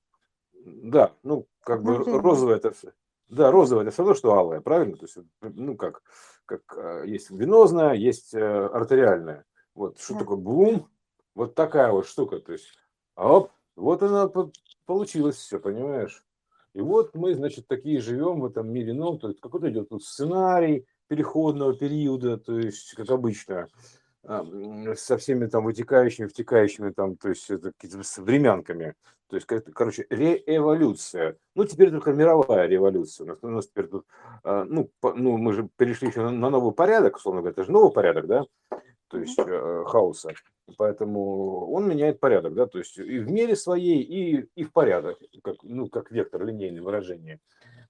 да, 0.53 1.13
ну, 1.23 1.47
как 1.61 1.83
бы 1.83 1.97
розовое 1.97 2.57
это 2.57 2.71
все. 2.71 2.91
Да, 3.29 3.49
розовое 3.49 3.83
это 3.83 3.91
все 3.91 4.03
равно, 4.03 4.15
что 4.15 4.33
алое, 4.33 4.59
правильно? 4.59 4.97
То 4.97 5.05
есть, 5.05 5.17
ну, 5.41 5.77
как, 5.77 6.01
как 6.45 6.61
а, 6.77 7.03
есть 7.03 7.31
венозное, 7.31 7.93
есть 7.93 8.35
артериальное. 8.35 9.45
Вот 9.73 9.99
что 9.99 10.13
да. 10.15 10.19
такое 10.19 10.37
бум, 10.37 10.89
вот 11.35 11.55
такая 11.55 11.91
вот 11.91 12.07
штука. 12.07 12.39
То 12.39 12.53
есть, 12.53 12.67
оп, 13.15 13.51
вот 13.75 14.03
она 14.03 14.29
получилось 14.85 15.37
все, 15.37 15.59
понимаешь? 15.59 16.23
И 16.73 16.81
вот 16.81 17.13
мы, 17.15 17.35
значит, 17.35 17.67
такие 17.67 17.99
живем 17.99 18.39
в 18.39 18.45
этом 18.45 18.71
мире 18.71 18.93
новом. 18.93 19.19
То 19.19 19.27
есть 19.29 19.39
какой-то 19.39 19.69
идет 19.69 19.89
тут 19.89 20.03
сценарий 20.03 20.85
переходного 21.07 21.75
периода, 21.75 22.37
то 22.37 22.57
есть, 22.57 22.93
как 22.95 23.09
обычно, 23.09 23.67
со 24.23 25.17
всеми 25.17 25.47
там 25.47 25.65
вытекающими, 25.65 26.27
втекающими 26.27 26.91
там, 26.91 27.17
то 27.17 27.29
есть 27.29 27.45
какими-то 27.45 28.21
времянками. 28.21 28.95
То 29.27 29.37
есть, 29.37 29.47
короче, 29.73 30.05
реэволюция. 30.09 31.37
Ну, 31.55 31.65
теперь 31.65 31.89
только 31.89 32.13
мировая 32.13 32.67
революция. 32.67 33.25
У 33.25 33.27
нас, 33.29 33.37
у 33.41 33.47
нас 33.47 33.67
теперь 33.67 33.87
тут, 33.87 34.05
а, 34.43 34.63
ну, 34.63 34.91
по, 34.99 35.13
ну, 35.13 35.37
мы 35.37 35.53
же 35.53 35.67
перешли 35.75 36.09
еще 36.09 36.21
на, 36.21 36.29
на 36.29 36.49
новый 36.51 36.71
порядок, 36.73 37.17
условно 37.17 37.41
говоря, 37.41 37.53
это 37.53 37.63
же 37.63 37.71
новый 37.71 37.91
порядок, 37.91 38.27
да? 38.27 38.45
То 39.13 39.19
есть 39.19 39.37
э, 39.37 39.83
хаоса. 39.85 40.33
Поэтому 40.75 41.71
он 41.71 41.87
меняет 41.87 42.19
порядок, 42.19 42.55
да, 42.55 42.65
то 42.65 42.79
есть 42.79 42.97
и 42.97 43.19
в 43.19 43.29
мере 43.29 43.55
своей, 43.55 44.01
и, 44.01 44.49
и 44.55 44.63
в 44.63 44.71
порядок, 44.71 45.19
как, 45.43 45.57
ну, 45.61 45.87
как 45.87 46.09
вектор, 46.09 46.43
линейное 46.43 46.81
выражение. 46.81 47.39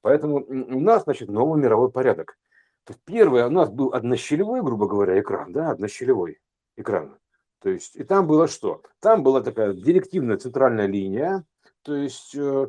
Поэтому 0.02 0.46
у 0.46 0.80
нас, 0.82 1.04
значит, 1.04 1.30
новый 1.30 1.62
мировой 1.62 1.90
порядок. 1.90 2.38
То 2.84 2.92
есть 2.92 3.02
первый 3.06 3.46
у 3.46 3.50
нас 3.50 3.70
был 3.70 3.94
однощелевой, 3.94 4.62
грубо 4.62 4.86
говоря, 4.86 5.18
экран, 5.18 5.54
да, 5.54 5.72
однощелевой 5.72 6.42
экран. 6.76 7.18
То 7.62 7.70
есть, 7.70 7.96
и 7.96 8.04
там 8.04 8.28
было 8.28 8.50
что? 8.50 8.82
Там 9.00 9.24
была 9.24 9.40
такая 9.40 9.74
директивная 9.74 10.36
центральная 10.36 10.88
линия, 10.88 11.46
то 11.84 11.96
есть, 11.96 12.36
э, 12.36 12.68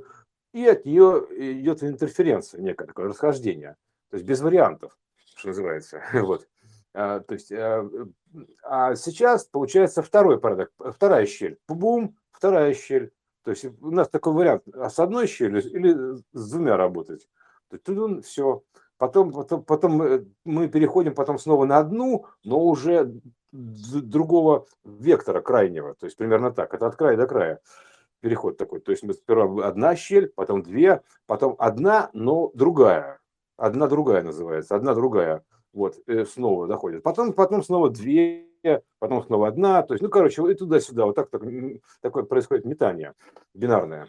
и 0.53 0.65
от 0.65 0.85
нее 0.85 1.27
идет 1.31 1.83
интерференция, 1.83 2.61
некое 2.61 2.87
такое 2.87 3.09
расхождение. 3.09 3.75
То 4.11 4.17
есть 4.17 4.29
без 4.29 4.41
вариантов, 4.41 4.97
что 5.35 5.49
называется. 5.49 6.05
Вот. 6.13 6.47
А, 6.95 7.19
то 7.19 7.35
есть, 7.35 7.51
а, 7.51 7.85
а 8.63 8.95
сейчас 8.95 9.45
получается 9.45 10.03
второй 10.03 10.39
порядок, 10.39 10.71
вторая 10.79 11.27
щель. 11.27 11.59
Бум, 11.69 12.17
вторая 12.31 12.75
щель. 12.75 13.13
То 13.45 13.51
есть 13.51 13.67
у 13.81 13.91
нас 13.91 14.09
такой 14.09 14.33
вариант, 14.33 14.63
а 14.75 14.89
с 14.89 14.99
одной 14.99 15.27
щелью 15.27 15.63
или 15.63 16.17
с 16.33 16.51
двумя 16.51 16.77
работать. 16.77 17.29
То 17.69 17.77
есть 17.77 17.85
тут 17.85 18.25
все. 18.25 18.63
Потом, 18.97 19.33
потом, 19.33 19.65
потом 19.65 20.27
мы 20.45 20.69
переходим 20.69 21.15
потом 21.15 21.39
снова 21.39 21.67
на 21.67 21.79
одну, 21.79 22.27
но 22.45 22.61
уже 22.61 23.13
другого 23.53 24.67
вектора 24.85 25.41
крайнего. 25.41 25.95
То 25.95 26.07
есть 26.07 26.17
примерно 26.17 26.53
так. 26.53 26.73
Это 26.75 26.87
от 26.87 26.97
края 26.97 27.17
до 27.17 27.27
края 27.27 27.61
переход 28.21 28.57
такой. 28.57 28.81
То 28.81 28.93
есть 28.93 29.03
мы 29.03 29.13
сперва 29.13 29.67
одна 29.67 29.95
щель, 29.97 30.29
потом 30.29 30.63
две, 30.63 31.03
потом 31.27 31.57
одна, 31.59 32.09
но 32.15 32.51
другая. 32.55 33.21
Одна 33.57 33.87
другая 33.87 34.23
называется, 34.23 34.75
одна 34.75 34.95
другая 34.95 35.45
вот, 35.75 35.99
э, 36.07 36.25
снова 36.25 36.67
доходит. 36.67 37.03
Потом, 37.03 37.33
потом 37.33 37.63
снова 37.63 37.91
две, 37.91 38.47
потом 38.99 39.23
снова 39.25 39.49
одна, 39.49 39.83
то 39.83 39.95
есть, 39.95 40.03
ну, 40.03 40.09
короче, 40.09 40.51
и 40.51 40.55
туда-сюда, 40.55 41.05
вот 41.05 41.17
так, 41.17 41.29
так 41.31 41.43
такое 42.01 42.23
происходит 42.23 42.65
метание 42.65 43.13
бинарное. 43.53 44.09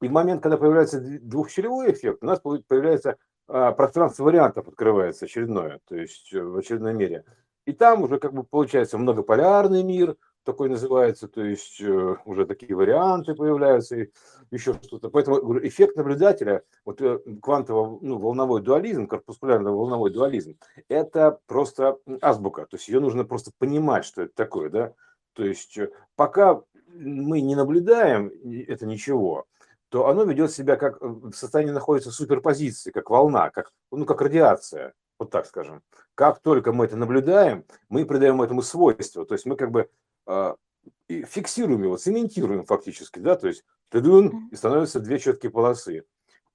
И 0.00 0.08
в 0.08 0.12
момент, 0.12 0.42
когда 0.42 0.56
появляется 0.56 1.00
двухщелевой 1.00 1.92
эффект, 1.92 2.22
у 2.22 2.26
нас 2.26 2.40
появляется 2.40 3.16
а, 3.48 3.72
пространство 3.72 4.24
вариантов 4.24 4.68
открывается 4.68 5.26
очередное, 5.26 5.80
то 5.86 5.96
есть 5.96 6.32
э, 6.32 6.42
в 6.42 6.56
очередной 6.56 6.94
мере. 6.94 7.24
И 7.64 7.72
там 7.72 8.02
уже 8.02 8.18
как 8.18 8.32
бы 8.32 8.44
получается 8.44 8.98
многополярный 8.98 9.82
мир, 9.82 10.16
такой 10.46 10.70
называется, 10.70 11.28
то 11.28 11.42
есть 11.42 11.80
э, 11.80 12.16
уже 12.24 12.46
такие 12.46 12.74
варианты 12.74 13.34
появляются 13.34 13.96
и 13.96 14.10
еще 14.50 14.74
что-то. 14.82 15.10
Поэтому 15.10 15.42
говорю, 15.42 15.66
эффект 15.66 15.96
наблюдателя, 15.96 16.62
вот 16.84 17.02
э, 17.02 17.18
квантовый 17.42 17.98
ну, 18.00 18.58
дуализм, 18.60 19.08
корпускулярный 19.08 19.72
волновой 19.72 20.10
дуализм, 20.10 20.56
это 20.88 21.40
просто 21.46 21.98
азбука, 22.22 22.66
то 22.66 22.76
есть 22.76 22.88
ее 22.88 23.00
нужно 23.00 23.24
просто 23.24 23.50
понимать, 23.58 24.04
что 24.04 24.22
это 24.22 24.34
такое, 24.34 24.70
да. 24.70 24.94
То 25.34 25.44
есть 25.44 25.76
э, 25.76 25.90
пока 26.14 26.62
мы 26.94 27.40
не 27.40 27.56
наблюдаем 27.56 28.30
это 28.68 28.86
ничего, 28.86 29.46
то 29.88 30.08
оно 30.08 30.24
ведет 30.24 30.52
себя 30.52 30.76
как 30.76 31.00
в 31.00 31.32
состоянии 31.32 31.72
находится 31.72 32.10
суперпозиции, 32.10 32.92
как 32.92 33.10
волна, 33.10 33.50
как, 33.50 33.72
ну, 33.90 34.04
как 34.04 34.22
радиация, 34.22 34.94
вот 35.18 35.30
так 35.30 35.46
скажем. 35.46 35.82
Как 36.14 36.40
только 36.40 36.72
мы 36.72 36.84
это 36.84 36.96
наблюдаем, 36.96 37.64
мы 37.88 38.04
придаем 38.04 38.42
этому 38.42 38.62
свойство. 38.62 39.24
То 39.24 39.34
есть 39.34 39.46
мы 39.46 39.56
как 39.56 39.70
бы 39.70 39.88
фиксируем 41.08 41.82
его, 41.82 41.96
цементируем 41.96 42.64
фактически, 42.64 43.18
да, 43.18 43.36
то 43.36 43.48
есть 43.48 43.64
и 43.92 44.56
становятся 44.56 45.00
две 45.00 45.18
четкие 45.18 45.50
полосы. 45.50 46.04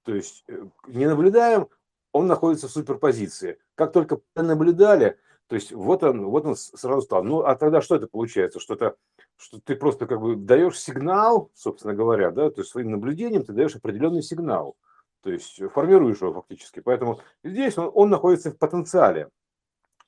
То 0.04 0.14
есть 0.14 0.44
э, 0.48 0.64
не 0.86 1.06
наблюдаем, 1.06 1.68
он 2.12 2.26
находится 2.26 2.68
в 2.68 2.70
суперпозиции. 2.70 3.58
Как 3.74 3.92
только 3.92 4.20
наблюдали, 4.34 5.18
то 5.48 5.56
есть 5.56 5.72
вот 5.72 6.02
он, 6.02 6.24
вот 6.26 6.44
он 6.46 6.56
сразу 6.56 7.02
стал. 7.02 7.24
Ну, 7.24 7.40
а 7.40 7.56
тогда 7.56 7.80
что 7.80 7.96
это 7.96 8.06
получается? 8.06 8.60
Что, 8.60 8.74
это, 8.74 8.96
что 9.36 9.60
ты 9.60 9.76
просто 9.76 10.06
как 10.06 10.20
бы 10.20 10.36
даешь 10.36 10.78
сигнал, 10.78 11.50
собственно 11.54 11.94
говоря, 11.94 12.30
да, 12.30 12.50
то 12.50 12.60
есть 12.60 12.70
своим 12.70 12.90
наблюдением 12.90 13.44
ты 13.44 13.52
даешь 13.52 13.76
определенный 13.76 14.22
сигнал. 14.22 14.76
То 15.22 15.30
есть 15.30 15.60
формируешь 15.72 16.20
его 16.20 16.34
фактически. 16.34 16.80
Поэтому 16.80 17.20
здесь 17.44 17.78
он, 17.78 17.90
он 17.94 18.10
находится 18.10 18.50
в 18.50 18.58
потенциале 18.58 19.28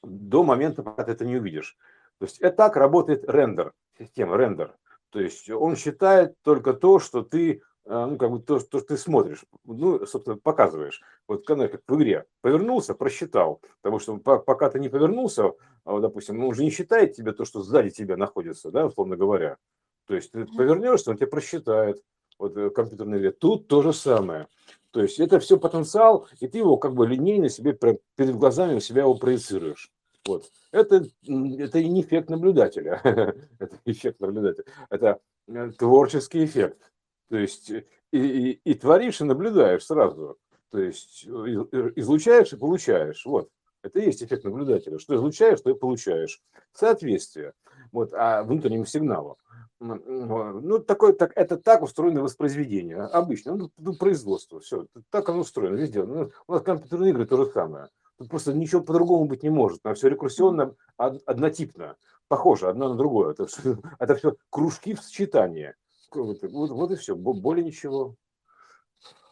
до 0.02 0.42
момента, 0.44 0.82
пока 0.82 1.04
ты 1.04 1.12
это 1.12 1.24
не 1.24 1.36
увидишь. 1.36 1.76
То 2.18 2.26
есть 2.26 2.38
это 2.40 2.56
так 2.56 2.76
работает 2.76 3.24
рендер, 3.28 3.72
система 3.98 4.36
рендер. 4.36 4.76
То 5.10 5.20
есть 5.20 5.48
он 5.50 5.76
считает 5.76 6.34
только 6.42 6.74
то, 6.74 6.98
что 6.98 7.22
ты 7.22 7.62
а, 7.86 8.06
ну, 8.06 8.16
как 8.16 8.30
бы 8.30 8.38
то, 8.40 8.58
то, 8.58 8.78
что 8.78 8.80
ты 8.80 8.96
смотришь, 8.96 9.44
ну, 9.64 10.06
собственно, 10.06 10.38
показываешь. 10.38 11.02
Вот 11.28 11.46
как 11.46 11.58
в 11.58 11.96
игре. 11.96 12.24
Повернулся, 12.40 12.94
просчитал. 12.94 13.60
Потому 13.82 13.98
что 13.98 14.16
пока 14.16 14.70
ты 14.70 14.80
не 14.80 14.88
повернулся, 14.88 15.52
а, 15.84 16.00
допустим, 16.00 16.38
он 16.40 16.46
уже 16.46 16.64
не 16.64 16.70
считает 16.70 17.14
тебе 17.14 17.32
то, 17.32 17.44
что 17.44 17.62
сзади 17.62 17.90
тебя 17.90 18.16
находится, 18.16 18.70
да, 18.70 18.86
условно 18.86 19.16
говоря. 19.16 19.58
То 20.06 20.14
есть 20.14 20.32
ты 20.32 20.46
повернешься, 20.46 21.10
он 21.10 21.16
тебя 21.16 21.26
просчитает. 21.26 22.02
Вот 22.38 22.56
э, 22.56 22.70
компьютерный 22.70 23.18
игре. 23.18 23.30
Тут 23.32 23.68
то 23.68 23.82
же 23.82 23.92
самое. 23.92 24.48
То 24.90 25.02
есть 25.02 25.20
это 25.20 25.38
все 25.38 25.58
потенциал, 25.58 26.26
и 26.40 26.48
ты 26.48 26.58
его 26.58 26.76
как 26.78 26.94
бы 26.94 27.06
линейно 27.06 27.48
себе 27.48 27.78
перед 28.16 28.36
глазами 28.36 28.74
у 28.74 28.80
себя 28.80 29.02
его 29.02 29.14
проецируешь. 29.14 29.92
Вот. 30.26 30.50
Это, 30.72 31.04
это 31.26 31.82
не 31.82 32.00
эффект 32.02 32.30
наблюдателя. 32.30 33.00
это 33.58 33.78
эффект 33.84 34.20
наблюдателя. 34.20 34.64
Это 34.90 35.20
э, 35.48 35.70
творческий 35.78 36.44
эффект. 36.44 36.92
То 37.28 37.36
есть 37.36 37.70
и, 37.70 37.84
и, 38.12 38.50
и 38.64 38.74
творишь, 38.74 39.20
и 39.20 39.24
наблюдаешь 39.24 39.84
сразу. 39.84 40.38
То 40.70 40.80
есть 40.80 41.24
излучаешь 41.24 42.52
и 42.52 42.56
получаешь. 42.56 43.24
Вот. 43.26 43.50
Это 43.82 44.00
и 44.00 44.06
есть 44.06 44.22
эффект 44.22 44.44
наблюдателя. 44.44 44.98
Что 44.98 45.14
излучаешь, 45.14 45.60
то 45.60 45.70
и 45.70 45.74
получаешь. 45.74 46.42
Соответствие. 46.72 47.52
Вот, 47.92 48.12
а 48.14 48.42
внутреннему 48.42 48.86
сигналу. 48.86 49.38
Ну, 49.78 50.78
такое, 50.78 51.12
так, 51.12 51.32
это 51.36 51.58
так 51.58 51.82
устроено 51.82 52.22
воспроизведение. 52.22 52.96
Обычно. 52.96 53.54
Ну, 53.54 53.70
ну, 53.76 53.94
производство. 53.94 54.58
Все. 54.60 54.86
Так 55.10 55.28
оно 55.28 55.40
устроено 55.40 55.76
везде. 55.76 56.02
Ну, 56.02 56.30
у 56.46 56.52
нас 56.52 56.62
компьютерные 56.62 57.10
игры 57.10 57.26
то 57.26 57.36
же 57.36 57.50
самое. 57.50 57.90
Тут 58.16 58.28
просто 58.28 58.52
ничего 58.52 58.82
по-другому 58.82 59.26
быть 59.26 59.42
не 59.42 59.50
может. 59.50 59.84
А 59.84 59.94
все 59.94 60.08
рекурсионно, 60.08 60.74
однотипно. 60.96 61.96
Похоже 62.28 62.68
одно 62.68 62.88
на 62.88 62.94
другое. 62.96 63.32
Это, 63.32 63.46
это 63.98 64.14
все 64.14 64.36
кружки 64.50 64.94
в 64.94 65.02
сочетании. 65.02 65.74
Вот, 66.12 66.42
вот, 66.42 66.70
вот 66.70 66.90
и 66.92 66.96
все, 66.96 67.16
более 67.16 67.64
ничего. 67.64 68.14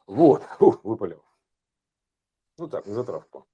Вот, 0.07 0.42
Ух, 0.61 0.83
выпалил. 0.85 1.23
Ну 2.59 2.68
так, 2.68 2.87
на 2.87 2.95
затравку. 2.95 3.47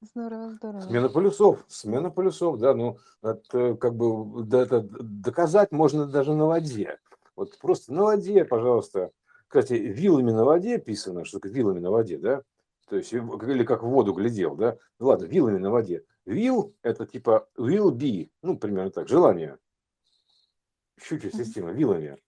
Здорово, 0.00 0.52
здорово. 0.52 0.80
Смена 0.80 1.08
полюсов, 1.10 1.64
смена 1.68 2.10
полюсов, 2.10 2.58
да, 2.58 2.72
ну, 2.72 2.96
это 3.22 3.74
как 3.76 3.94
бы 3.94 4.44
да, 4.44 4.62
это 4.62 4.80
доказать 4.80 5.72
можно 5.72 6.06
даже 6.06 6.32
на 6.32 6.46
воде. 6.46 6.98
Вот 7.36 7.58
просто 7.58 7.92
на 7.92 8.04
воде, 8.04 8.46
пожалуйста. 8.46 9.10
Кстати, 9.46 9.74
вилами 9.74 10.30
на 10.30 10.44
воде 10.44 10.78
писано, 10.78 11.26
что 11.26 11.38
такое 11.38 11.52
вилами 11.52 11.80
на 11.80 11.90
воде, 11.90 12.16
да? 12.16 12.42
То 12.90 12.96
есть, 12.96 13.12
или 13.12 13.64
как 13.64 13.84
в 13.84 13.86
воду 13.86 14.12
глядел, 14.12 14.56
да? 14.56 14.76
Ну, 14.98 15.06
ладно, 15.06 15.26
вилами 15.26 15.58
на 15.58 15.70
воде. 15.70 16.04
Вил– 16.24 16.74
это 16.82 17.06
типа 17.06 17.48
will 17.56 17.92
be, 17.92 18.32
ну, 18.42 18.58
примерно 18.58 18.90
так, 18.90 19.06
желание 19.06 19.58
щучья 21.00 21.30
система, 21.30 21.70
вилами. 21.70 22.20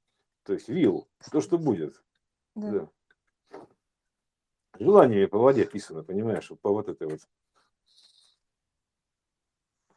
То 0.44 0.53
есть 0.53 0.68
вил, 0.68 1.09
то, 1.33 1.40
что 1.40 1.59
будет. 1.59 2.01
Да. 2.55 2.88
да. 3.51 3.66
Желание 4.79 5.27
по 5.27 5.38
воде 5.38 5.64
писано, 5.64 6.05
понимаешь, 6.05 6.48
по 6.61 6.70
вот 6.70 6.88
этой 6.88 7.09
вот. 7.09 7.20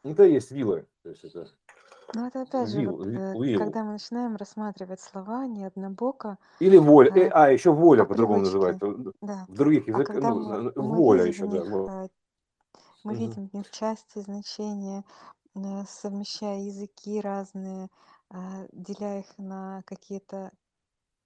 Это 0.02 0.24
есть 0.24 0.50
вилы. 0.50 0.88
То 1.02 1.10
есть 1.10 1.22
это 1.22 1.48
ну, 2.14 2.26
это 2.26 2.42
опять 2.42 2.68
же, 2.68 2.88
вот, 2.88 3.06
э, 3.06 3.56
когда 3.58 3.84
мы 3.84 3.92
начинаем 3.92 4.36
рассматривать 4.36 5.00
слова 5.00 5.46
не 5.46 5.64
однобоко. 5.64 6.38
Или 6.60 6.76
воля. 6.76 7.12
Э, 7.14 7.28
а, 7.28 7.50
еще 7.50 7.72
воля 7.72 8.04
по-другому 8.04 8.40
называется. 8.40 9.12
Да. 9.20 9.44
В 9.48 9.54
других 9.54 9.88
а 9.88 9.90
языках. 9.90 10.16
А 10.16 10.20
ну, 10.20 10.72
мы, 10.74 10.82
воля 10.82 11.22
мы 11.22 11.28
еще, 11.28 11.46
да. 11.46 11.58
Них, 11.58 11.72
э, 11.72 12.08
мы 13.04 13.14
видим 13.14 13.48
в 13.48 13.54
них 13.54 13.70
части, 13.70 14.20
значения, 14.20 15.04
совмещая 15.88 16.60
языки 16.60 17.20
разные, 17.20 17.88
а, 18.30 18.66
деля 18.72 19.20
их 19.20 19.38
на 19.38 19.82
какие-то 19.86 20.52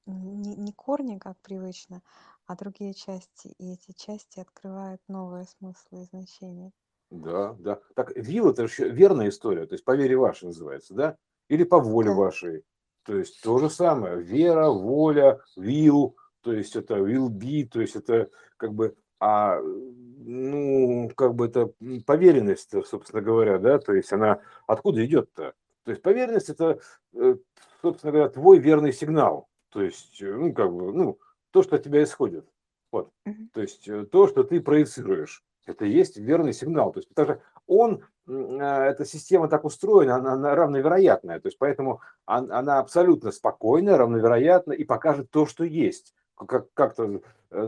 не, 0.06 0.56
не 0.56 0.72
корни, 0.72 1.18
как 1.18 1.38
привычно, 1.40 2.02
а 2.46 2.56
другие 2.56 2.94
части. 2.94 3.48
И 3.58 3.72
эти 3.72 3.92
части 3.92 4.40
открывают 4.40 5.00
новые 5.08 5.44
смыслы 5.44 6.02
и 6.02 6.04
значения. 6.04 6.72
Да, 7.10 7.56
да. 7.58 7.80
Так, 7.94 8.12
вил 8.16 8.50
это 8.50 8.68
же 8.68 8.88
верная 8.88 9.28
история, 9.28 9.66
то 9.66 9.74
есть 9.74 9.84
по 9.84 9.96
вере 9.96 10.16
вашей 10.16 10.44
называется, 10.46 10.94
да? 10.94 11.16
Или 11.48 11.64
по 11.64 11.80
воле 11.80 12.12
вашей. 12.12 12.64
То 13.04 13.16
есть 13.16 13.42
то 13.42 13.58
же 13.58 13.68
самое. 13.68 14.20
Вера, 14.22 14.68
воля, 14.68 15.40
вил, 15.56 16.16
то 16.42 16.52
есть 16.52 16.76
это 16.76 16.96
will 16.96 17.28
be, 17.28 17.66
то 17.66 17.80
есть 17.80 17.96
это 17.96 18.30
как 18.56 18.74
бы, 18.74 18.94
а, 19.18 19.58
ну, 19.60 21.10
как 21.16 21.34
бы 21.34 21.46
это 21.46 21.72
поверенность, 22.06 22.70
собственно 22.86 23.22
говоря, 23.22 23.58
да, 23.58 23.78
то 23.78 23.92
есть 23.92 24.12
она 24.12 24.40
откуда 24.66 25.04
идет-то? 25.04 25.54
То 25.84 25.90
есть 25.90 26.02
поверенность 26.02 26.50
это, 26.50 26.78
э, 27.14 27.36
собственно 27.82 28.12
говоря, 28.12 28.28
твой 28.28 28.58
верный 28.58 28.92
сигнал. 28.92 29.48
То 29.70 29.82
есть, 29.82 30.20
э, 30.22 30.32
ну, 30.32 30.52
как 30.52 30.72
бы, 30.72 30.92
ну, 30.92 31.18
то, 31.50 31.62
что 31.62 31.76
от 31.76 31.82
тебя 31.82 32.02
исходит. 32.02 32.46
Вот. 32.92 33.10
То 33.52 33.60
есть 33.60 33.88
э, 33.88 34.04
то, 34.04 34.28
что 34.28 34.44
ты 34.44 34.60
проецируешь. 34.60 35.42
Это 35.70 35.84
есть 35.84 36.16
верный 36.16 36.52
сигнал. 36.52 36.92
То 36.92 37.00
есть, 37.00 37.08
потому 37.08 37.26
что 37.26 37.42
он, 37.66 38.04
эта 38.26 39.04
система 39.04 39.48
так 39.48 39.64
устроена, 39.64 40.16
она, 40.16 40.32
она 40.32 40.54
равновероятная. 40.54 41.40
То 41.40 41.46
есть, 41.48 41.58
поэтому 41.58 42.00
она, 42.26 42.58
она 42.58 42.78
абсолютно 42.78 43.30
спокойная, 43.30 43.96
равновероятна 43.96 44.72
и 44.72 44.84
покажет 44.84 45.30
то, 45.30 45.46
что 45.46 45.64
есть. 45.64 46.14
Как, 46.34 46.72
как-то 46.72 47.20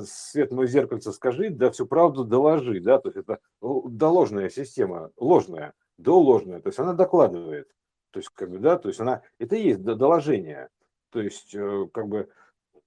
свет 0.05 0.53
мой 0.53 0.67
зеркальце 0.67 1.13
скажи, 1.13 1.51
да 1.51 1.71
всю 1.71 1.87
правду 1.87 2.25
доложи, 2.25 2.81
да, 2.81 2.99
то 2.99 3.09
есть 3.09 3.19
это 3.19 3.39
доложная 3.61 4.49
система, 4.49 5.11
ложная, 5.17 5.75
доложная, 5.99 6.61
то 6.61 6.69
есть 6.69 6.79
она 6.79 6.93
докладывает. 6.93 7.69
То 8.13 8.19
есть, 8.21 8.31
как 8.35 8.51
бы, 8.51 8.59
да, 8.59 8.77
то 8.77 8.89
есть 8.89 9.01
она, 9.01 9.23
это 9.39 9.57
и 9.57 9.69
есть 9.69 9.83
доложение. 9.83 10.69
То 11.11 11.21
есть, 11.21 11.55
э, 11.55 11.87
как 11.93 12.09
бы, 12.09 12.29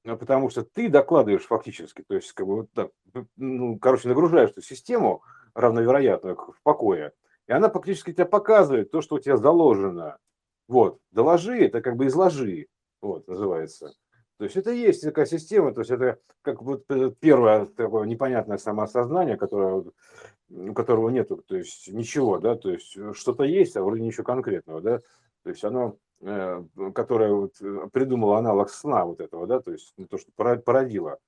потому 0.06 0.50
что 0.50 0.64
ты 0.64 0.90
докладываешь 0.90 1.46
фактически, 1.46 2.04
то 2.08 2.16
есть, 2.16 2.32
как 2.34 2.46
бы, 2.46 2.56
вот 2.58 2.72
так, 2.74 2.92
ну, 3.38 3.80
короче, 3.80 4.08
нагружаешь 4.08 4.52
эту 4.52 4.62
систему 4.62 5.24
равновероятную 5.54 6.36
в 6.36 6.62
покое, 6.64 7.14
и 7.48 7.52
она 7.52 7.70
фактически 7.70 8.14
тебе 8.14 8.26
показывает 8.26 8.92
то, 8.92 9.02
что 9.02 9.16
у 9.16 9.20
тебя 9.20 9.38
заложено. 9.38 10.18
Вот, 10.68 11.00
доложи, 11.12 11.58
это 11.66 11.82
как 11.82 11.96
бы 11.96 12.08
изложи, 12.08 12.68
вот, 13.02 13.28
называется. 13.28 13.94
То 14.38 14.44
есть 14.44 14.58
это 14.58 14.72
есть 14.72 15.02
такая 15.02 15.26
система, 15.26 15.74
то 15.74 15.82
есть 15.82 15.92
это 15.92 16.20
как 16.42 16.62
вот 16.62 16.84
э, 16.90 17.12
первое 17.20 17.66
такое 17.68 18.06
непонятное 18.06 18.58
самоосознание, 18.58 19.38
которое, 19.38 19.86
у 20.50 20.74
которого 20.74 21.10
нету, 21.10 21.38
то 21.38 21.56
есть 21.56 21.88
ничего, 21.88 22.40
да, 22.40 22.56
то 22.56 22.70
есть 22.70 22.98
э, 22.98 23.14
что-то 23.14 23.44
есть, 23.44 23.78
а 23.78 23.84
вроде 23.84 24.02
ничего 24.02 24.26
конкретного, 24.26 24.82
да, 24.82 25.00
то 25.44 25.50
есть 25.50 25.64
оно, 25.64 25.98
э, 26.22 26.64
которое 26.94 27.34
вот 27.34 27.56
придумало 27.92 28.38
аналог 28.38 28.70
сна 28.70 29.06
вот 29.06 29.22
этого, 29.22 29.48
да, 29.48 29.60
то 29.60 29.72
есть 29.72 29.94
ну, 29.98 30.08
то, 30.08 30.18
что 30.18 30.32
породило, 30.36 31.20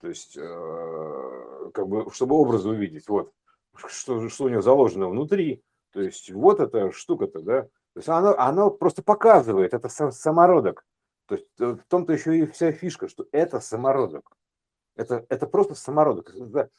то 0.00 0.08
есть 0.08 0.34
как 0.34 1.88
бы, 1.88 2.10
чтобы 2.12 2.36
образы 2.36 2.68
увидеть, 2.68 3.08
вот, 3.08 3.32
что, 3.86 4.28
что 4.28 4.44
у 4.44 4.48
него 4.48 4.62
заложено 4.62 5.08
внутри, 5.08 5.62
то 5.92 6.00
есть 6.00 6.30
вот 6.30 6.60
эта 6.60 6.92
штука-то, 6.92 7.40
да, 7.40 7.62
то 7.62 7.98
есть 7.98 8.08
она, 8.08 8.36
она 8.36 8.70
просто 8.70 9.02
показывает, 9.02 9.72
это 9.72 9.88
самородок, 9.88 10.84
то 11.26 11.34
есть 11.34 11.46
э, 11.58 11.64
в 11.64 11.84
том-то 11.88 12.12
еще 12.12 12.38
и 12.38 12.46
вся 12.46 12.72
фишка, 12.72 13.08
что 13.08 13.26
это 13.32 13.60
самородок. 13.60 14.36
Это, 14.94 15.26
это 15.28 15.46
просто 15.46 15.74
самородок. 15.74 16.34
Это 16.34 16.70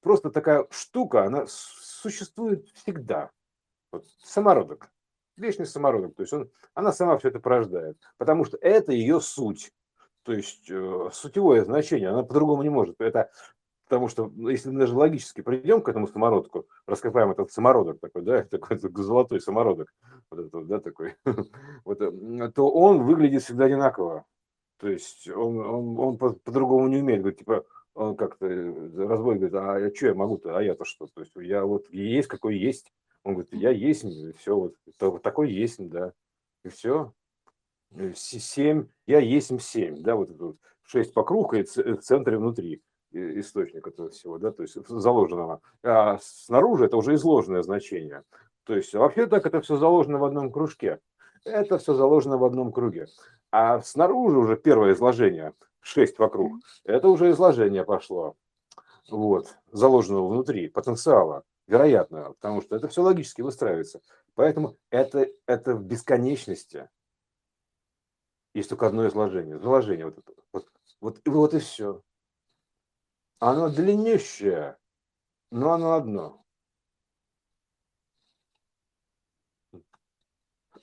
просто 0.00 0.30
такая 0.30 0.66
штука, 0.70 1.24
она 1.24 1.44
существует 1.46 2.68
всегда. 2.70 3.30
Вот, 3.90 4.06
самородок. 4.22 4.90
Вечный 5.42 5.66
самородок. 5.66 6.14
То 6.14 6.22
есть 6.22 6.32
он, 6.32 6.50
она 6.74 6.92
сама 6.92 7.18
все 7.18 7.28
это 7.28 7.40
порождает. 7.40 7.98
Потому 8.16 8.44
что 8.44 8.56
это 8.58 8.92
ее 8.92 9.20
суть. 9.20 9.72
То 10.22 10.32
есть 10.32 10.70
э, 10.70 11.10
сутевое 11.12 11.64
значение, 11.64 12.10
она 12.10 12.22
по-другому 12.22 12.62
не 12.62 12.70
может. 12.70 13.00
Это 13.00 13.30
Потому 13.92 14.08
что 14.08 14.32
ну, 14.34 14.48
если 14.48 14.70
мы 14.70 14.80
даже 14.80 14.96
логически 14.96 15.42
придем 15.42 15.82
к 15.82 15.88
этому 15.90 16.08
самородку, 16.08 16.66
раскопаем 16.86 17.30
этот 17.30 17.52
самородок 17.52 18.00
такой, 18.00 18.22
да, 18.22 18.42
такой, 18.50 18.78
золотой 18.78 19.38
самородок, 19.38 19.92
вот 20.30 20.46
этот, 20.46 20.66
да, 20.66 20.80
такой, 20.80 21.14
вот, 21.84 22.00
э, 22.00 22.52
то 22.54 22.70
он 22.70 23.02
выглядит 23.02 23.42
всегда 23.42 23.66
одинаково. 23.66 24.24
То 24.78 24.88
есть 24.88 25.28
он, 25.28 25.58
он, 25.58 26.00
он 26.00 26.16
по-другому 26.16 26.88
не 26.88 27.02
умеет. 27.02 27.20
Говорит, 27.20 27.40
типа, 27.40 27.66
он 27.92 28.16
как-то 28.16 28.46
э, 28.46 29.06
разбой 29.06 29.34
говорит, 29.34 29.54
а 29.54 29.94
что 29.94 30.06
я 30.06 30.14
могу-то, 30.14 30.56
а 30.56 30.62
я-то 30.62 30.86
что? 30.86 31.06
То 31.08 31.20
есть 31.20 31.32
я 31.36 31.66
вот 31.66 31.84
есть, 31.90 32.28
какой 32.28 32.56
есть. 32.56 32.90
Он 33.24 33.34
говорит, 33.34 33.52
я 33.54 33.70
есть, 33.70 34.04
и 34.04 34.32
все, 34.32 34.70
вот 35.00 35.22
такой 35.22 35.52
есть, 35.52 35.88
да. 35.88 36.12
И 36.64 36.68
все. 36.68 37.12
Семь, 38.14 38.88
я 39.06 39.18
есть 39.18 39.60
семь, 39.60 40.02
да, 40.02 40.16
вот 40.16 40.30
это 40.30 40.44
вот 40.44 40.56
6 40.84 41.12
по 41.12 41.24
кругу 41.24 41.56
и 41.56 41.62
в 41.62 42.00
центре 42.00 42.38
внутри 42.38 42.82
источник 43.12 43.86
этого 43.86 44.08
всего, 44.08 44.38
да, 44.38 44.50
то 44.50 44.62
есть 44.62 44.74
заложенного. 44.88 45.60
А 45.82 46.18
снаружи 46.18 46.86
это 46.86 46.96
уже 46.96 47.14
изложенное 47.14 47.62
значение. 47.62 48.24
То 48.64 48.74
есть 48.74 48.94
вообще 48.94 49.26
так 49.26 49.44
это 49.44 49.60
все 49.60 49.76
заложено 49.76 50.18
в 50.18 50.24
одном 50.24 50.50
кружке. 50.50 51.00
Это 51.44 51.76
все 51.78 51.94
заложено 51.94 52.38
в 52.38 52.44
одном 52.44 52.72
круге. 52.72 53.08
А 53.50 53.82
снаружи 53.82 54.38
уже 54.38 54.56
первое 54.56 54.94
изложение, 54.94 55.52
6 55.80 56.18
вокруг, 56.18 56.52
это 56.84 57.08
уже 57.08 57.30
изложение 57.30 57.84
пошло. 57.84 58.36
Вот, 59.10 59.58
заложенного 59.72 60.28
внутри, 60.28 60.68
потенциала, 60.68 61.42
вероятного, 61.66 62.32
потому 62.34 62.62
что 62.62 62.76
это 62.76 62.88
все 62.88 63.02
логически 63.02 63.42
выстраивается. 63.42 64.00
Поэтому 64.34 64.76
это, 64.90 65.28
это 65.46 65.74
в 65.74 65.84
бесконечности. 65.84 66.88
Есть 68.54 68.68
только 68.70 68.86
одно 68.86 69.06
изложение. 69.06 69.56
Изложение 69.56 70.06
вот 70.06 70.18
это. 70.18 70.32
Вот, 70.52 70.68
вот, 71.00 71.20
вот 71.26 71.54
и 71.54 71.58
все. 71.58 72.02
Оно 73.38 73.68
длиннющее, 73.68 74.76
но 75.50 75.72
оно 75.72 75.94
одно. 75.94 76.44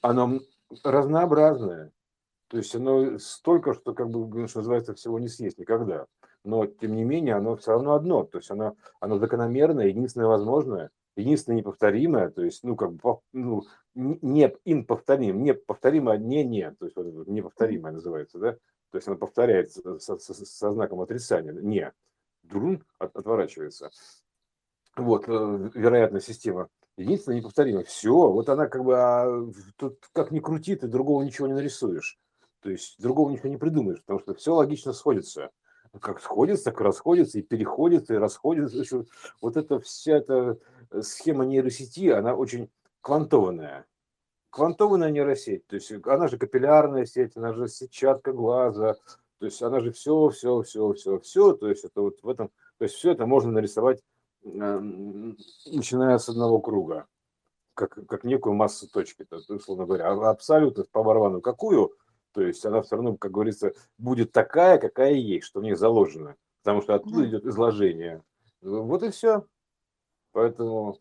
Оно 0.01 0.39
разнообразное. 0.83 1.91
То 2.47 2.57
есть 2.57 2.75
оно 2.75 3.19
столько, 3.19 3.73
что, 3.73 3.93
как 3.93 4.09
бы, 4.09 4.47
что 4.47 4.59
называется, 4.59 4.95
всего 4.95 5.19
не 5.19 5.27
съесть 5.27 5.59
никогда. 5.59 6.07
Но, 6.43 6.65
тем 6.65 6.95
не 6.95 7.03
менее, 7.03 7.35
оно 7.35 7.55
все 7.55 7.71
равно 7.71 7.93
одно. 7.93 8.23
То 8.23 8.37
есть 8.37 8.49
оно, 8.51 8.75
оно 8.99 9.17
закономерное, 9.17 9.87
единственное 9.87 10.27
возможное, 10.27 10.89
единственное 11.15 11.57
неповторимое. 11.57 12.29
То 12.29 12.43
есть, 12.43 12.63
ну, 12.63 12.75
как 12.75 12.93
бы, 12.93 13.19
ну, 13.33 13.63
не 13.93 14.53
инповторим, 14.65 15.43
не 15.43 15.53
повторимое, 15.53 16.17
не 16.17 16.43
не. 16.43 16.71
То 16.71 16.85
есть 16.85 16.95
вот 16.95 17.27
неповторимое 17.27 17.91
называется, 17.91 18.39
да? 18.39 18.53
То 18.91 18.97
есть 18.97 19.07
оно 19.07 19.17
повторяется 19.17 19.99
со, 19.99 20.17
со, 20.17 20.33
со 20.33 20.71
знаком 20.71 21.01
отрицания. 21.01 21.53
Не 21.53 21.93
друн 22.43 22.83
от, 22.97 23.15
отворачивается. 23.15 23.91
Вот, 24.95 25.25
э, 25.27 25.69
вероятная 25.75 26.21
система. 26.21 26.69
Единственное, 26.97 27.37
неповторимое. 27.37 27.83
Все, 27.83 28.11
вот 28.11 28.49
она 28.49 28.67
как 28.67 28.83
бы, 28.83 28.97
а, 28.97 29.45
тут 29.77 29.99
как 30.11 30.31
ни 30.31 30.39
крути, 30.39 30.75
ты 30.75 30.87
другого 30.87 31.23
ничего 31.23 31.47
не 31.47 31.53
нарисуешь. 31.53 32.19
То 32.61 32.69
есть 32.69 33.01
другого 33.01 33.29
ничего 33.29 33.49
не 33.49 33.57
придумаешь, 33.57 34.01
потому 34.01 34.19
что 34.19 34.33
все 34.33 34.53
логично 34.53 34.91
сходится. 34.91 35.49
Как 35.99 36.21
сходится, 36.21 36.65
так 36.65 36.81
расходится, 36.81 37.39
и 37.39 37.41
переходит, 37.41 38.11
и 38.11 38.15
расходится. 38.15 39.05
Вот 39.41 39.57
эта 39.57 39.79
вся 39.79 40.17
эта 40.17 40.57
схема 41.01 41.45
нейросети, 41.45 42.09
она 42.09 42.35
очень 42.35 42.69
квантованная. 43.01 43.85
Квантованная 44.51 45.11
нейросеть, 45.11 45.67
то 45.67 45.75
есть 45.75 45.91
она 46.05 46.27
же 46.27 46.37
капиллярная 46.37 47.05
сеть, 47.05 47.37
она 47.37 47.53
же 47.53 47.67
сетчатка 47.67 48.33
глаза, 48.33 48.95
то 49.37 49.45
есть 49.45 49.61
она 49.61 49.79
же 49.79 49.91
все, 49.91 50.29
все, 50.29 50.61
все, 50.63 50.93
все, 50.93 51.19
все. 51.19 51.53
То 51.53 51.69
есть 51.69 51.85
это 51.85 52.01
вот 52.01 52.17
в 52.21 52.27
этом, 52.27 52.49
то 52.77 52.85
есть 52.85 52.95
все 52.95 53.11
это 53.11 53.25
можно 53.25 53.51
нарисовать, 53.51 54.01
начиная 54.43 56.17
с 56.17 56.29
одного 56.29 56.59
круга, 56.59 57.05
как, 57.73 58.05
как 58.07 58.23
некую 58.23 58.53
массу 58.53 58.89
точки, 58.89 59.23
то, 59.23 59.39
условно 59.49 59.85
говоря. 59.85 60.09
Абсолютно 60.29 60.83
по 60.91 61.03
барабану 61.03 61.41
какую, 61.41 61.93
то 62.33 62.41
есть 62.41 62.65
она 62.65 62.81
все 62.81 62.95
равно, 62.95 63.17
как 63.17 63.31
говорится, 63.31 63.73
будет 63.97 64.31
такая, 64.31 64.77
какая 64.77 65.13
есть, 65.13 65.47
что 65.47 65.59
в 65.59 65.63
ней 65.63 65.75
заложено. 65.75 66.35
Потому 66.63 66.81
что 66.81 66.95
оттуда 66.95 67.25
идет 67.25 67.45
изложение. 67.45 68.23
Вот 68.61 69.03
и 69.03 69.09
все. 69.09 69.45
Поэтому 70.31 70.99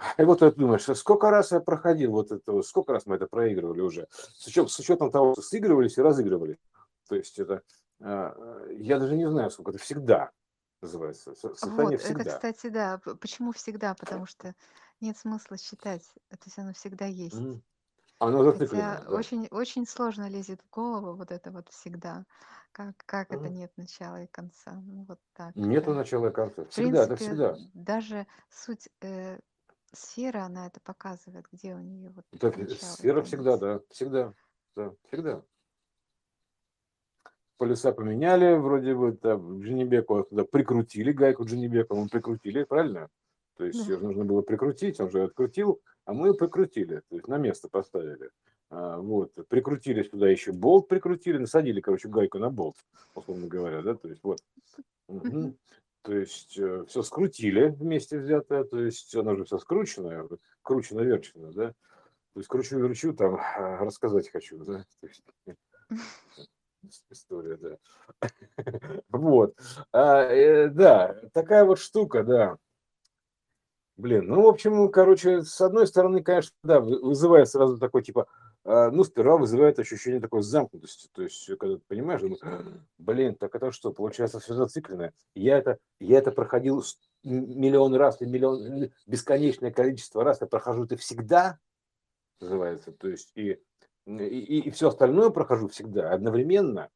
и 0.18 0.22
вот 0.22 0.40
ты 0.40 0.50
думаешь, 0.52 0.84
сколько 0.98 1.30
раз 1.30 1.52
я 1.52 1.60
проходил 1.60 2.12
вот 2.12 2.32
это, 2.32 2.62
сколько 2.62 2.92
раз 2.92 3.06
мы 3.06 3.16
это 3.16 3.26
проигрывали 3.26 3.80
уже, 3.80 4.08
с 4.10 4.46
учетом, 4.46 4.68
с 4.68 4.78
учетом 4.78 5.10
того, 5.10 5.32
что 5.32 5.42
сыгрывались 5.42 5.98
и 5.98 6.02
разыгрывали. 6.02 6.58
То 7.08 7.16
есть 7.16 7.38
это, 7.38 7.62
а, 8.00 8.66
я 8.70 8.98
даже 8.98 9.16
не 9.16 9.28
знаю, 9.28 9.50
сколько 9.50 9.70
это 9.70 9.80
всегда 9.80 10.30
называется. 10.80 11.34
Состояние 11.34 11.98
вот, 11.98 12.00
всегда. 12.00 12.22
Это, 12.22 12.30
кстати, 12.30 12.68
да. 12.68 13.00
Почему 13.20 13.52
всегда? 13.52 13.94
Потому 13.94 14.26
что 14.26 14.54
нет 15.00 15.18
смысла 15.18 15.58
считать. 15.58 16.04
То 16.30 16.38
есть 16.46 16.58
оно 16.58 16.72
всегда 16.72 17.06
есть. 17.06 17.36
Mm. 17.36 17.60
Оно 18.20 18.44
зациклено. 18.44 18.82
Хотя 18.82 19.04
да. 19.04 19.16
очень, 19.16 19.48
очень 19.50 19.86
сложно 19.86 20.28
лезет 20.28 20.60
в 20.62 20.70
голову 20.70 21.16
вот 21.16 21.32
это 21.32 21.50
вот 21.50 21.68
всегда. 21.70 22.24
Как, 22.72 22.94
как 23.04 23.32
это 23.32 23.48
нет 23.48 23.72
начала 23.76 24.22
и 24.22 24.26
конца. 24.28 24.80
Ну, 24.86 25.04
вот 25.08 25.18
так. 25.34 25.56
Нет 25.56 25.86
да. 25.86 25.94
начала 25.94 26.28
и 26.28 26.32
конца. 26.32 26.64
Всегда, 26.66 27.06
принципе, 27.06 27.14
это 27.14 27.16
всегда. 27.16 27.56
Даже 27.74 28.26
суть 28.48 28.88
э, 29.00 29.38
сферы, 29.92 30.38
она 30.38 30.68
это 30.68 30.80
показывает, 30.80 31.46
где 31.50 31.74
у 31.74 31.80
нее 31.80 32.10
вот. 32.10 32.24
Так, 32.38 32.56
сфера 32.80 33.22
всегда, 33.22 33.56
да. 33.56 33.80
Всегда. 33.90 34.32
Да, 34.76 34.92
всегда 35.08 35.42
полюса 37.60 37.92
поменяли, 37.92 38.54
вроде 38.54 38.94
бы 38.94 39.12
там 39.12 39.60
Дженебеку 39.60 40.24
туда 40.24 40.44
прикрутили, 40.44 41.12
гайку 41.12 41.44
Дженебека 41.44 41.94
мы 41.94 42.08
прикрутили, 42.08 42.64
правильно? 42.64 43.10
То 43.58 43.66
есть 43.66 43.86
да. 43.86 43.92
ее 43.92 44.00
нужно 44.00 44.24
было 44.24 44.40
прикрутить, 44.40 44.98
он 44.98 45.10
же 45.10 45.24
открутил, 45.24 45.82
а 46.10 46.12
мы 46.12 46.26
ее 46.26 46.34
прикрутили, 46.34 47.02
то 47.08 47.14
есть 47.14 47.28
на 47.28 47.38
место 47.38 47.68
поставили. 47.68 48.30
А, 48.68 48.98
вот, 48.98 49.32
прикрутили 49.48 50.02
сюда 50.02 50.28
еще 50.28 50.50
болт, 50.50 50.88
прикрутили, 50.88 51.38
насадили, 51.38 51.80
короче, 51.80 52.08
гайку 52.08 52.40
на 52.40 52.50
болт, 52.50 52.74
условно 53.14 53.46
говоря, 53.46 53.80
да, 53.82 53.94
то 53.94 54.08
есть 54.08 54.20
вот. 54.24 54.40
Угу. 55.06 55.54
То 56.02 56.12
есть 56.12 56.58
э, 56.58 56.84
все 56.88 57.02
скрутили 57.02 57.68
вместе 57.68 58.18
взятое, 58.18 58.64
то 58.64 58.80
есть 58.80 59.14
оно 59.14 59.36
же 59.36 59.44
все 59.44 59.58
скручено, 59.58 60.26
кручено, 60.62 61.02
верчено, 61.02 61.52
да. 61.52 61.68
То 62.32 62.40
есть 62.40 62.48
кручу-верчу, 62.48 63.12
там 63.12 63.38
рассказать 63.56 64.30
хочу, 64.30 64.58
да. 64.64 64.84
То 65.00 65.06
есть, 65.06 65.22
история, 67.10 67.56
да. 67.56 67.78
Вот. 69.10 69.54
А, 69.92 70.22
э, 70.24 70.70
да, 70.70 71.20
такая 71.32 71.64
вот 71.64 71.78
штука, 71.78 72.24
да. 72.24 72.58
Блин, 74.00 74.28
ну, 74.28 74.42
в 74.42 74.48
общем, 74.48 74.88
короче, 74.90 75.42
с 75.42 75.60
одной 75.60 75.86
стороны, 75.86 76.22
конечно, 76.22 76.52
да, 76.64 76.80
вызывает 76.80 77.50
сразу 77.50 77.76
такой, 77.76 78.02
типа, 78.02 78.28
а, 78.64 78.90
ну, 78.90 79.04
сперва 79.04 79.36
вызывает 79.36 79.78
ощущение 79.78 80.20
такой 80.20 80.42
замкнутости. 80.42 81.08
То 81.12 81.22
есть, 81.22 81.46
когда 81.58 81.76
ты 81.76 81.82
понимаешь, 81.86 82.22
думаешь, 82.22 82.40
блин, 82.96 83.34
так 83.34 83.54
это 83.54 83.72
что, 83.72 83.92
получается 83.92 84.40
все 84.40 84.54
зацикленное. 84.54 85.12
Я 85.34 85.58
это, 85.58 85.76
я 85.98 86.18
это 86.18 86.32
проходил 86.32 86.82
миллион 87.24 87.94
раз, 87.94 88.22
или 88.22 88.30
миллион, 88.30 88.90
бесконечное 89.06 89.70
количество 89.70 90.24
раз, 90.24 90.40
я 90.40 90.46
прохожу 90.46 90.84
это 90.84 90.96
всегда, 90.96 91.58
называется. 92.40 92.92
То 92.92 93.08
есть, 93.08 93.32
и 93.34 93.58
и, 94.06 94.60
и 94.60 94.70
все 94.70 94.88
остальное 94.88 95.28
прохожу 95.28 95.68
всегда 95.68 96.10
одновременно. 96.10 96.88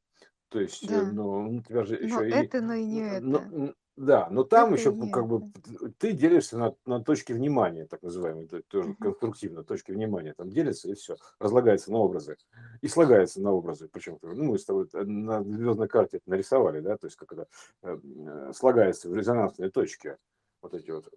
То 0.48 0.58
есть, 0.58 0.84
э, 0.84 0.88
да. 0.88 1.12
ну, 1.12 1.56
у 1.56 1.60
тебя 1.60 1.84
же 1.84 1.96
еще 1.96 2.14
но 2.14 2.22
и... 2.22 2.30
это, 2.30 2.60
но 2.62 2.74
и 2.74 2.84
не 2.84 3.20
но, 3.20 3.38
это. 3.38 3.74
Да, 3.96 4.28
но 4.28 4.42
там 4.42 4.74
это 4.74 4.80
еще 4.80 5.10
как 5.10 5.28
бы 5.28 5.52
ты 5.98 6.12
делишься 6.12 6.58
на, 6.58 6.74
на 6.84 7.04
точки 7.04 7.32
внимания, 7.32 7.86
так 7.86 8.02
называемые, 8.02 8.48
тоже 8.66 8.90
угу. 8.90 8.96
конструктивно, 8.96 9.62
точки 9.62 9.92
внимания, 9.92 10.34
там 10.36 10.50
делится 10.50 10.88
и 10.88 10.94
все, 10.94 11.16
разлагается 11.38 11.92
на 11.92 11.98
образы 11.98 12.36
и 12.80 12.88
слагается 12.88 13.40
на 13.40 13.52
образы, 13.52 13.88
причем, 13.88 14.18
ну, 14.22 14.44
мы 14.44 14.58
с 14.58 14.64
тобой 14.64 14.88
э, 14.92 15.04
на 15.04 15.44
звездной 15.44 15.86
карте 15.86 16.16
это 16.16 16.28
нарисовали, 16.28 16.80
да, 16.80 16.96
то 16.96 17.06
есть 17.06 17.16
как 17.16 17.32
это 17.32 17.46
э, 17.82 18.52
слагается 18.52 19.08
в 19.08 19.14
резонансные 19.14 19.70
точки, 19.70 20.16
вот 20.60 20.74
эти 20.74 20.90
вот, 20.90 21.08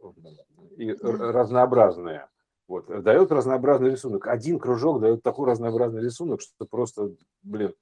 и 0.76 0.94
да. 0.94 1.32
разнообразные. 1.32 2.28
Вот, 2.68 2.92
э, 2.92 3.02
дает 3.02 3.32
разнообразный 3.32 3.92
рисунок. 3.92 4.28
Один 4.28 4.60
кружок 4.60 5.02
дает 5.02 5.24
такой 5.24 5.50
разнообразный 5.50 6.04
рисунок, 6.04 6.42
что 6.42 6.66
просто, 6.66 7.16
блин, 7.42 7.74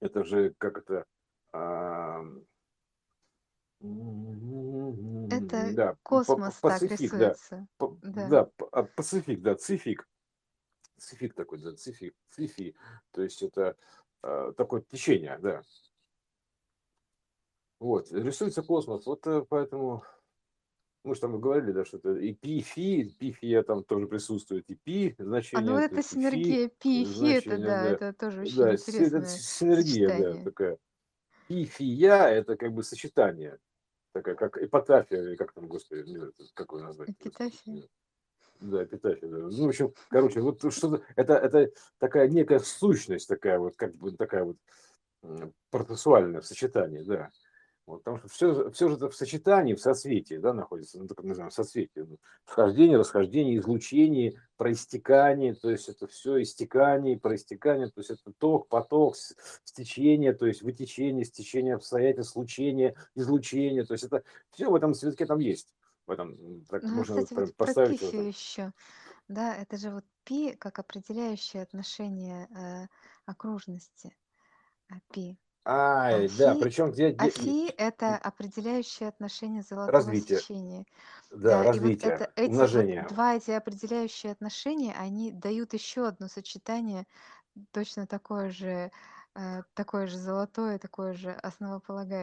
это 0.00 0.24
же 0.24 0.54
как 0.56 0.78
это... 0.78 1.04
А... 1.52 2.24
Это 5.30 5.72
да, 5.74 5.96
космос 6.02 6.54
по, 6.54 6.68
так 6.68 6.82
рисуется. 6.82 7.66
Да, 7.78 7.88
да. 8.02 8.28
да, 8.28 8.50
а, 8.70 8.82
пацифик, 8.84 9.40
да, 9.40 9.54
цифик. 9.54 10.08
Цифик 10.98 11.34
такой, 11.34 11.58
да, 11.58 11.74
цифик, 11.74 12.14
цифи. 12.30 12.76
То 13.10 13.22
есть 13.22 13.42
это 13.42 13.76
а, 14.22 14.52
такое 14.52 14.82
течение, 14.82 15.38
да. 15.38 15.62
Вот, 17.80 18.12
рисуется 18.12 18.62
космос. 18.62 19.04
Вот 19.06 19.26
э, 19.26 19.44
поэтому 19.48 20.04
мы 21.02 21.16
же 21.16 21.20
там 21.20 21.40
говорили, 21.40 21.72
да, 21.72 21.84
что 21.84 21.96
это 21.96 22.14
и 22.14 22.32
пи, 22.32 22.60
фи, 22.60 23.12
пи, 23.18 23.32
фи 23.32 23.60
там 23.62 23.82
тоже 23.82 24.06
присутствует, 24.06 24.70
и 24.70 24.76
пи 24.76 25.16
значение. 25.18 25.68
А 25.68 25.72
ну 25.72 25.78
это 25.78 26.00
синергия, 26.02 26.68
пи, 26.68 27.04
фи, 27.04 27.32
это 27.32 27.58
да, 27.58 27.64
да, 27.64 27.90
это 27.90 28.12
тоже 28.12 28.42
очень 28.42 28.56
да, 28.56 28.72
интересное 28.74 29.18
это 29.18 29.28
синергия, 29.28 30.08
сочетание. 30.08 30.34
да, 30.34 30.44
такая. 30.44 30.78
Пи, 31.48 31.64
фи, 31.64 31.84
я, 31.84 32.30
это 32.30 32.56
как 32.56 32.72
бы 32.72 32.84
сочетание, 32.84 33.58
такая 34.12 34.34
как 34.34 34.58
эпитафия, 34.58 35.22
или 35.22 35.36
как 35.36 35.52
там, 35.52 35.66
господи, 35.66 36.08
не 36.08 36.16
знаю, 36.16 36.34
какое 36.54 36.82
название. 36.82 37.14
Эпитафия. 37.18 37.88
Да, 38.60 38.84
эпитафия, 38.84 39.28
да. 39.28 39.38
Ну, 39.38 39.66
в 39.66 39.68
общем, 39.68 39.92
короче, 40.08 40.40
вот 40.40 40.72
что-то, 40.72 41.02
это, 41.16 41.34
это 41.34 41.72
такая 41.98 42.28
некая 42.28 42.60
сущность, 42.60 43.28
такая 43.28 43.58
вот, 43.58 43.76
как 43.76 43.94
бы 43.96 44.12
такая 44.16 44.44
вот 44.44 44.56
процессуальное 45.70 46.42
сочетание, 46.42 47.02
да. 47.04 47.30
Вот, 47.84 48.04
потому 48.04 48.18
что 48.18 48.28
все, 48.28 48.70
все 48.70 48.88
же 48.88 48.94
это 48.94 49.10
в 49.10 49.16
сочетании, 49.16 49.74
в 49.74 49.80
соцветии, 49.80 50.36
да, 50.36 50.52
находится, 50.52 50.98
ну, 50.98 51.08
так 51.08 51.24
называем, 51.24 51.50
соцветие. 51.50 52.04
Ну, 52.04 52.18
вхождение, 52.44 52.96
расхождение, 52.96 53.58
излучение, 53.58 54.40
проистекание, 54.56 55.54
то 55.54 55.68
есть 55.68 55.88
это 55.88 56.06
все 56.06 56.40
истекание, 56.42 57.18
проистекание, 57.18 57.88
то 57.88 58.00
есть 58.00 58.10
это 58.10 58.32
ток, 58.38 58.68
поток, 58.68 59.16
стечение, 59.64 60.32
то 60.32 60.46
есть 60.46 60.62
вытечение, 60.62 61.24
стечение 61.24 61.74
обстоятельств, 61.74 62.34
случение, 62.34 62.94
излучение, 63.16 63.84
то 63.84 63.94
есть 63.94 64.04
это 64.04 64.22
все 64.52 64.70
в 64.70 64.74
этом 64.76 64.94
цветке 64.94 65.26
там 65.26 65.40
есть. 65.40 65.74
В 66.06 66.12
этом, 66.12 66.64
так 66.66 66.84
ну, 66.84 66.94
можно 66.94 67.22
кстати, 67.22 67.40
вот 67.40 67.56
поставить. 67.56 67.98
Про 67.98 68.06
пифию 68.06 68.28
еще. 68.28 68.72
Да, 69.28 69.56
это 69.56 69.76
же 69.76 69.90
вот 69.90 70.04
пи 70.24 70.52
как 70.54 70.78
определяющее 70.78 71.62
отношение 71.62 72.48
э, 72.54 72.86
окружности. 73.26 74.14
А, 74.88 74.94
пи. 75.12 75.38
Ай, 75.64 76.28
да, 76.28 76.54
причем 76.54 76.90
где, 76.92 77.10
где 77.10 77.32
Афи– 77.32 77.68
это 77.78 78.16
определяющее 78.16 79.08
отношение 79.08 79.62
золотого 79.62 80.14
развитие, 80.14 80.16
сечения. 80.16 80.84
да, 81.30 81.62
Да, 81.62 81.64
и 81.66 81.80
вот 81.80 81.94
развитие, 81.94 82.02
это, 82.02 82.32
эти 82.36 82.64
вот 82.66 82.88
умножение. 82.92 83.08
два 83.08 83.36
эти 83.36 83.50
определяющие 83.52 84.32
отношения, 84.32 84.94
они 84.94 85.32
дают 85.32 85.74
еще 85.74 86.06
одно 86.08 86.28
сочетание, 86.28 87.06
точно 87.72 88.06
такое 88.06 88.50
же, 88.50 88.92
э, 89.36 89.62
такое 89.74 90.06
же 90.08 90.18
золотое, 90.18 90.78
такое 90.78 91.14
же 91.14 91.32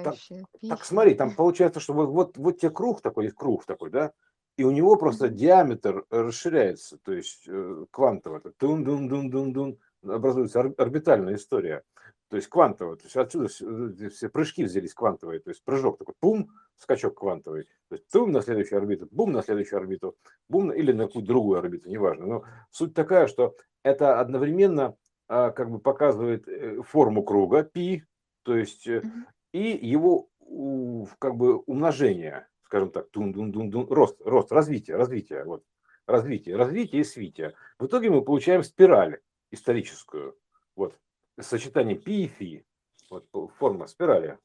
Так, 0.01 0.19
основополагающее. 0.29 0.47
так 0.67 0.83
Пи, 0.85 0.85
смотри, 0.85 1.15
там 1.15 1.35
получается, 1.35 1.79
что 1.79 1.93
вот, 1.93 2.09
вот, 2.09 2.37
вот 2.37 2.59
тебе 2.59 2.71
круг 2.71 3.01
такой, 3.01 3.29
круг 3.31 3.65
такой, 3.65 3.89
да, 3.89 4.13
и 4.57 4.63
у 4.63 4.71
него 4.71 4.95
просто 4.97 5.29
Мгм. 5.29 5.35
диаметр 5.35 6.05
расширяется, 6.09 6.97
то 6.97 7.11
есть 7.13 7.47
э, 7.47 7.85
квантово, 7.91 8.41
тун-дун-дун-дун-дун, 8.57 9.79
образуется 10.03 10.59
ор- 10.59 10.73
орбитальная 10.77 11.35
история. 11.35 11.83
То 12.29 12.35
есть 12.35 12.47
квантовая, 12.47 12.95
то 12.95 13.03
есть 13.05 13.15
отсюда 13.15 13.47
все, 13.47 14.09
все 14.09 14.29
прыжки 14.29 14.63
взялись 14.63 14.93
квантовые, 14.93 15.39
то 15.39 15.49
есть 15.49 15.63
прыжок 15.63 15.97
такой, 15.97 16.13
пум, 16.19 16.51
скачок 16.77 17.17
квантовый, 17.17 17.63
то 17.89 17.95
есть 17.95 18.07
тум 18.09 18.31
на 18.31 18.41
следующую 18.41 18.77
орбиту, 18.77 19.07
бум 19.09 19.31
на 19.31 19.41
следующую 19.41 19.77
орбиту, 19.79 20.15
бум 20.47 20.67
на- 20.67 20.73
или 20.73 20.91
на 20.91 21.07
какую-то 21.07 21.27
другую 21.27 21.57
орбиту, 21.59 21.89
неважно. 21.89 22.27
Но 22.27 22.43
суть 22.69 22.93
такая, 22.93 23.25
что 23.27 23.55
это 23.83 24.19
одновременно 24.19 24.95
а, 25.27 25.51
как 25.51 25.69
бы 25.69 25.79
показывает 25.79 26.47
э, 26.47 26.81
форму 26.83 27.23
круга 27.23 27.63
пи, 27.63 28.03
то 28.43 28.55
есть 28.55 28.87
Мгм. 28.87 29.27
и 29.53 29.77
его 29.81 30.29
у- 30.39 31.07
как 31.19 31.35
бы 31.35 31.57
умножение, 31.59 32.47
скажем 32.63 32.91
так, 32.91 33.09
тун 33.11 33.31
дун 33.31 33.51
дун 33.51 33.69
дун 33.69 33.87
рост, 33.89 34.19
рост, 34.25 34.51
развитие, 34.51 34.97
развитие, 34.97 35.43
вот, 35.45 35.63
развитие, 36.07 36.55
развитие 36.55 37.01
и 37.01 37.03
свитие. 37.03 37.53
В 37.77 37.85
итоге 37.85 38.09
мы 38.09 38.23
получаем 38.23 38.63
спираль 38.63 39.19
историческую, 39.51 40.35
вот, 40.75 40.95
сочетание 41.41 41.97
пи 41.97 42.25
и 42.25 42.27
фи, 42.27 42.65
вот 43.09 43.27
форма 43.57 43.87
спирали. 43.87 44.37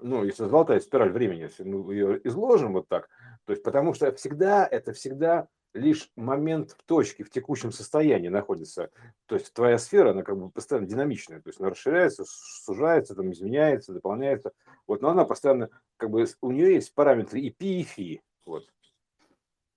Ну, 0.00 0.24
если 0.24 0.44
золотая 0.44 0.80
спираль 0.80 1.10
времени, 1.10 1.42
если 1.42 1.62
мы 1.62 1.92
ее 1.92 2.20
изложим 2.24 2.72
вот 2.72 2.88
так, 2.88 3.08
то 3.44 3.52
есть 3.52 3.62
потому 3.62 3.92
что 3.92 4.10
всегда, 4.12 4.66
это 4.66 4.92
всегда 4.92 5.48
лишь 5.74 6.10
момент 6.16 6.70
в 6.70 6.82
точке, 6.84 7.24
в 7.24 7.30
текущем 7.30 7.72
состоянии 7.72 8.28
находится. 8.28 8.90
То 9.26 9.34
есть 9.34 9.52
твоя 9.52 9.76
сфера, 9.76 10.12
она 10.12 10.22
как 10.22 10.38
бы 10.38 10.48
постоянно 10.48 10.86
динамичная, 10.86 11.42
то 11.42 11.50
есть 11.50 11.60
она 11.60 11.68
расширяется, 11.68 12.24
сужается, 12.26 13.14
там 13.14 13.30
изменяется, 13.32 13.92
дополняется. 13.92 14.52
Вот, 14.86 15.02
но 15.02 15.10
она 15.10 15.26
постоянно, 15.26 15.68
как 15.98 16.08
бы 16.08 16.24
у 16.40 16.50
нее 16.50 16.74
есть 16.74 16.94
параметры 16.94 17.40
и 17.40 17.50
пи, 17.50 17.80
и 17.80 17.82
фи, 17.82 18.22
вот, 18.46 18.66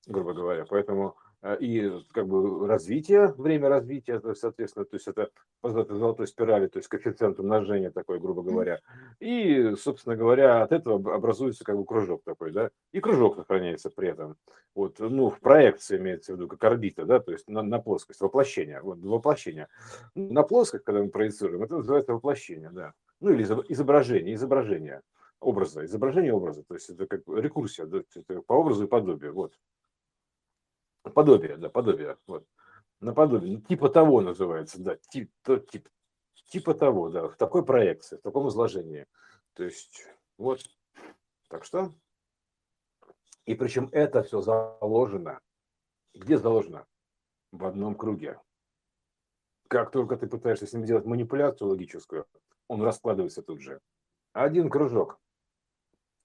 грубо 0.07 0.33
говоря. 0.33 0.65
Поэтому 0.65 1.17
Э, 1.41 1.57
и 1.59 2.03
как 2.11 2.27
бы 2.27 2.67
развитие, 2.67 3.33
время 3.37 3.69
развития, 3.69 4.21
соответственно, 4.35 4.85
то 4.85 4.95
есть 4.95 5.07
это 5.07 5.29
золотой 5.64 6.28
спирали, 6.28 6.68
то 6.68 6.78
есть 6.80 6.88
коэффициент 6.88 7.39
умножения 7.39 7.91
такой, 7.91 8.20
грубо 8.20 8.41
говоря. 8.41 8.80
И, 9.20 9.74
собственно 9.76 10.16
говоря, 10.16 10.64
от 10.64 10.72
этого 10.72 11.14
образуется 11.14 11.64
как 11.64 11.78
бы 11.78 11.86
кружок 11.86 12.24
такой, 12.24 12.51
да, 12.51 12.70
и 12.91 12.99
кружок 12.99 13.36
сохраняется 13.36 13.89
при 13.89 14.10
этом. 14.10 14.38
Вот, 14.76 14.99
ну, 14.99 15.30
в 15.30 15.39
проекции 15.39 15.97
имеется 15.97 16.34
в 16.34 16.36
виду, 16.36 16.47
как 16.47 16.64
орбита, 16.64 17.05
да, 17.05 17.20
то 17.20 17.32
есть 17.32 17.47
на, 17.49 17.62
на 17.62 17.80
плоскость, 17.80 18.22
воплощение, 18.22 18.82
вот, 18.82 18.99
воплощение. 18.99 19.68
Ну, 20.16 20.32
на 20.32 20.43
плоскость, 20.43 20.84
когда 20.86 21.01
мы 21.01 21.10
проецируем, 21.10 21.64
это 21.64 21.78
называется 21.78 22.14
воплощение, 22.14 22.70
да. 22.72 22.93
Ну, 23.20 23.32
или 23.32 23.43
изображение, 23.43 24.36
изображение 24.36 25.01
образа, 25.41 25.84
изображение 25.86 26.34
образа, 26.34 26.64
то 26.64 26.74
есть 26.74 26.89
это 26.89 27.05
как 27.05 27.22
рекурсия, 27.28 27.86
да, 27.86 28.01
по 28.47 28.53
образу 28.53 28.86
и 28.86 28.88
подобию, 28.88 29.34
вот. 29.34 29.53
Подобие, 31.14 31.57
да, 31.57 31.70
подобие. 31.70 32.18
Вот. 32.28 32.45
Наподобие. 32.99 33.57
Ну, 33.57 33.61
типа 33.61 33.89
того 33.89 34.21
называется, 34.21 34.81
да. 34.81 34.97
Тип, 34.97 35.31
то, 35.43 35.57
тип, 35.57 35.87
типа 36.49 36.73
того, 36.73 37.09
да. 37.09 37.27
В 37.27 37.35
такой 37.37 37.65
проекции, 37.65 38.17
в 38.17 38.21
таком 38.21 38.49
изложении. 38.49 39.05
То 39.53 39.63
есть, 39.63 40.05
вот. 40.37 40.61
Так 41.47 41.63
что. 41.63 41.93
И 43.45 43.55
причем 43.55 43.89
это 43.91 44.21
все 44.23 44.41
заложено. 44.41 45.39
Где 46.13 46.37
заложено? 46.37 46.85
В 47.51 47.65
одном 47.65 47.95
круге. 47.95 48.39
Как 49.67 49.91
только 49.91 50.17
ты 50.17 50.27
пытаешься 50.27 50.67
с 50.67 50.73
ним 50.73 50.85
делать 50.85 51.05
манипуляцию 51.05 51.69
логическую, 51.69 52.27
он 52.67 52.81
раскладывается 52.83 53.41
тут 53.41 53.61
же. 53.61 53.81
Один 54.33 54.69
кружок. 54.69 55.19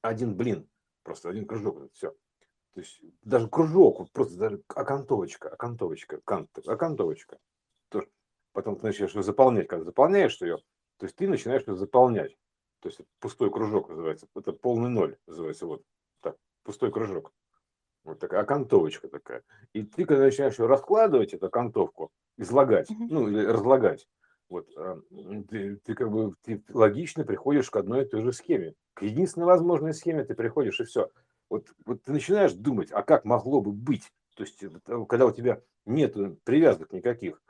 Один 0.03 0.37
блин. 0.37 0.69
Просто 1.03 1.29
один 1.29 1.47
кружок. 1.47 1.91
Все. 1.93 2.15
То 2.75 2.81
есть 2.81 3.01
даже 3.23 3.49
кружок, 3.49 4.01
вот 4.01 4.11
просто 4.11 4.37
даже 4.37 4.63
окантовочка, 4.69 5.49
окантовочка, 5.49 6.21
кант, 6.25 6.51
окантовочка. 6.67 7.39
То, 7.89 8.05
потом 8.53 8.77
ты 8.77 8.87
начинаешь 8.87 9.15
ее 9.15 9.23
заполнять. 9.23 9.69
Когда 9.69 9.85
заполняешь 9.85 10.41
ее, 10.41 10.59
то 10.99 11.07
есть 11.07 11.15
ты 11.15 11.29
начинаешь 11.29 11.67
ее 11.69 11.77
заполнять. 11.77 12.37
То 12.81 12.89
есть 12.89 13.01
пустой 13.21 13.51
кружок 13.53 13.89
называется. 13.89 14.27
Это 14.35 14.53
полный 14.53 14.91
ноль 14.91 15.17
называется. 15.29 15.67
Вот 15.67 15.83
так, 16.21 16.37
пустой 16.65 16.91
кружок. 16.91 17.33
Вот 18.03 18.19
такая 18.19 18.41
окантовочка 18.41 19.09
такая. 19.09 19.45
И 19.73 19.85
ты, 19.85 20.05
когда 20.05 20.25
начинаешь 20.25 20.59
ее 20.59 20.67
раскладывать, 20.67 21.33
эту 21.33 21.47
окантовку, 21.47 22.11
излагать, 22.37 22.89
ну, 22.91 23.29
или 23.29 23.47
разлагать, 23.47 24.07
вот, 24.49 24.69
а, 24.77 25.01
ты, 25.49 25.77
ты 25.77 25.95
как 25.95 26.11
бы 26.11 26.35
ты 26.43 26.63
логично 26.69 27.25
приходишь 27.25 27.71
к 27.71 27.77
одной 27.77 28.03
и 28.03 28.09
той 28.09 28.23
же 28.23 28.33
схеме. 28.33 28.75
К 28.95 29.03
единственной 29.03 29.47
возможной 29.47 29.95
схеме 29.95 30.25
ты 30.25 30.35
приходишь, 30.35 30.81
и 30.81 30.85
все 30.85 31.09
вот, 31.51 31.73
вот 31.85 32.03
ты 32.03 32.13
начинаешь 32.13 32.53
думать, 32.53 32.91
а 32.93 33.03
как 33.03 33.25
могло 33.25 33.61
бы 33.61 33.73
быть, 33.73 34.11
то 34.37 34.43
есть 34.43 34.63
э, 34.63 34.71
когда 35.09 35.27
у 35.27 35.33
тебя 35.33 35.61
нет 35.87 36.17
привязок 36.45 36.93
никаких, 36.93 37.43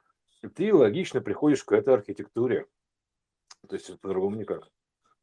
ты 0.54 0.74
логично 0.74 1.20
приходишь 1.20 1.64
к 1.64 1.72
этой 1.72 1.94
архитектуре. 1.94 2.66
То 3.68 3.76
есть 3.76 3.98
по-другому 4.00 4.36
никак. 4.36 4.64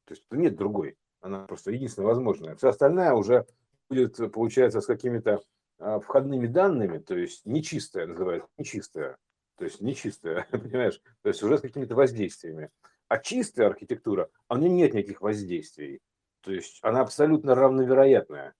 То 0.05 0.13
есть 0.13 0.23
нет 0.31 0.55
другой. 0.55 0.97
Она 1.21 1.45
просто 1.45 1.71
единственная 1.71 2.07
возможная. 2.07 2.55
Вся 2.55 2.69
остальная 2.69 3.13
уже 3.13 3.45
будет, 3.89 4.17
получается, 4.31 4.81
с 4.81 4.87
какими-то 4.87 5.41
а, 5.77 5.99
входными 5.99 6.47
данными, 6.47 6.97
то 6.97 7.15
есть 7.15 7.45
нечистая 7.45 8.07
называется, 8.07 8.49
нечистая. 8.57 9.17
То 9.57 9.65
есть 9.65 9.81
нечистая, 9.81 10.47
понимаешь? 10.51 11.01
То 11.21 11.29
есть 11.29 11.43
уже 11.43 11.57
с 11.57 11.61
какими-то 11.61 11.95
воздействиями. 11.95 12.69
А 13.07 13.19
чистая 13.19 13.67
архитектура, 13.67 14.29
а 14.47 14.55
у 14.55 14.57
нее 14.57 14.69
нет 14.69 14.93
никаких 14.93 15.21
воздействий. 15.21 15.99
То 16.41 16.51
есть 16.51 16.79
она 16.81 17.01
абсолютно 17.01 17.53
равновероятная. 17.53 18.53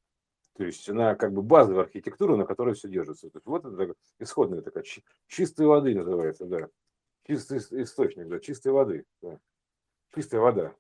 То 0.58 0.66
есть 0.66 0.88
она 0.90 1.16
как 1.16 1.34
бы 1.34 1.42
базовая 1.42 1.84
архитектура, 1.84 2.36
на 2.36 2.46
которой 2.46 2.76
все 2.76 2.90
держится. 2.90 3.30
То 3.30 3.38
есть 3.38 3.46
вот 3.46 3.66
это 3.66 3.96
исходная 4.20 4.62
такая 4.62 4.84
чистой 5.28 5.66
воды 5.66 5.96
называется, 5.96 6.46
да. 6.46 6.70
Чистый 7.28 7.60
источник, 7.84 8.28
да, 8.28 8.40
чистой 8.40 8.72
воды. 8.72 9.06
Да. 9.22 9.40
Чистая 10.14 10.42
вода. 10.42 10.76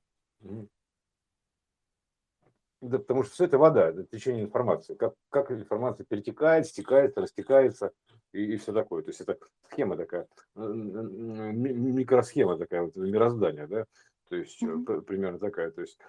Да, 2.81 2.97
потому 2.97 3.23
что 3.23 3.33
все 3.33 3.45
это 3.45 3.59
вода, 3.59 3.89
это 3.89 4.03
течение 4.05 4.43
информации. 4.43 4.95
Как, 4.95 5.13
как 5.29 5.51
информация 5.51 6.03
перетекает, 6.03 6.65
стекает, 6.65 7.15
растекается 7.15 7.91
и, 8.33 8.53
и 8.53 8.57
все 8.57 8.73
такое. 8.73 9.03
То 9.03 9.09
есть 9.09 9.21
это 9.21 9.37
схема 9.69 9.95
такая, 9.95 10.27
микросхема 10.55 12.57
такая, 12.57 12.81
вот 12.81 12.95
мироздания, 12.95 13.67
да. 13.67 13.85
То 14.29 14.35
есть 14.35 14.63
mm-hmm. 14.63 15.01
примерно 15.01 15.37
такая. 15.37 15.69
То 15.69 15.81
есть 15.81 15.99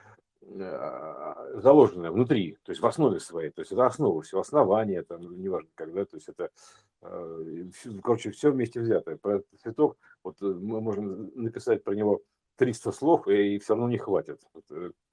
Э, 0.45 1.61
заложенная 1.61 2.11
внутри, 2.11 2.59
то 2.64 2.72
есть 2.72 2.82
в 2.82 2.86
основе 2.86 3.20
своей, 3.20 3.51
то 3.51 3.61
есть 3.61 3.70
это 3.72 3.86
основа 3.86 4.22
всего, 4.22 4.40
основания, 4.40 5.03
там, 5.03 5.40
неважно 5.40 5.70
когда, 5.74 6.05
то 6.05 6.16
есть 6.16 6.28
это, 6.28 6.51
э, 7.03 7.64
короче, 8.03 8.32
все 8.32 8.51
вместе 8.51 8.80
взятое. 8.80 9.16
Про 9.16 9.36
этот 9.36 9.61
цветок, 9.61 9.97
вот 10.24 10.43
э, 10.43 10.47
мы 10.47 10.80
можем 10.80 11.30
написать 11.34 11.84
про 11.84 11.95
него 11.95 12.22
300 12.57 12.93
слов, 12.93 13.28
и 13.28 13.59
все 13.59 13.74
равно 13.74 13.88
не 13.88 13.99
хватит, 13.99 14.43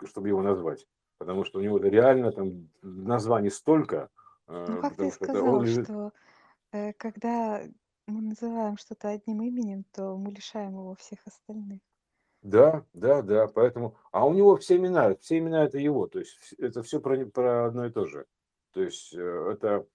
чтобы 0.06 0.30
его 0.30 0.42
назвать, 0.42 0.88
потому 1.20 1.46
что 1.46 1.60
у 1.60 1.62
него 1.62 1.78
реально 1.78 2.32
там 2.32 2.70
названий 2.82 3.52
столько. 3.52 4.10
Ну, 4.48 4.82
как 4.82 4.96
ты 4.96 5.12
сказал, 5.12 5.62
лежит... 5.62 5.86
что 5.86 6.12
э, 6.72 6.94
когда 6.94 7.62
мы 8.08 8.22
называем 8.22 8.78
что-то 8.78 9.10
одним 9.10 9.44
именем, 9.44 9.84
то 9.92 10.18
мы 10.18 10.32
лишаем 10.32 10.72
его 10.72 10.96
всех 10.96 11.20
остальных. 11.28 11.82
Да, 12.42 12.86
да, 12.94 13.22
да, 13.22 13.48
поэтому, 13.48 13.98
а 14.12 14.26
у 14.26 14.34
него 14.34 14.56
все 14.56 14.78
имена, 14.78 15.16
все 15.16 15.40
имена 15.40 15.66
это 15.66 15.78
его, 15.78 16.08
то 16.08 16.20
есть 16.20 16.54
это 16.58 16.84
все 16.84 17.02
про, 17.02 17.26
про 17.26 17.66
одно 17.66 17.86
и 17.86 17.92
то 17.92 18.06
же. 18.06 18.26
То 18.72 18.82
есть 18.82 19.14
э, 19.14 19.52
это 19.52 19.86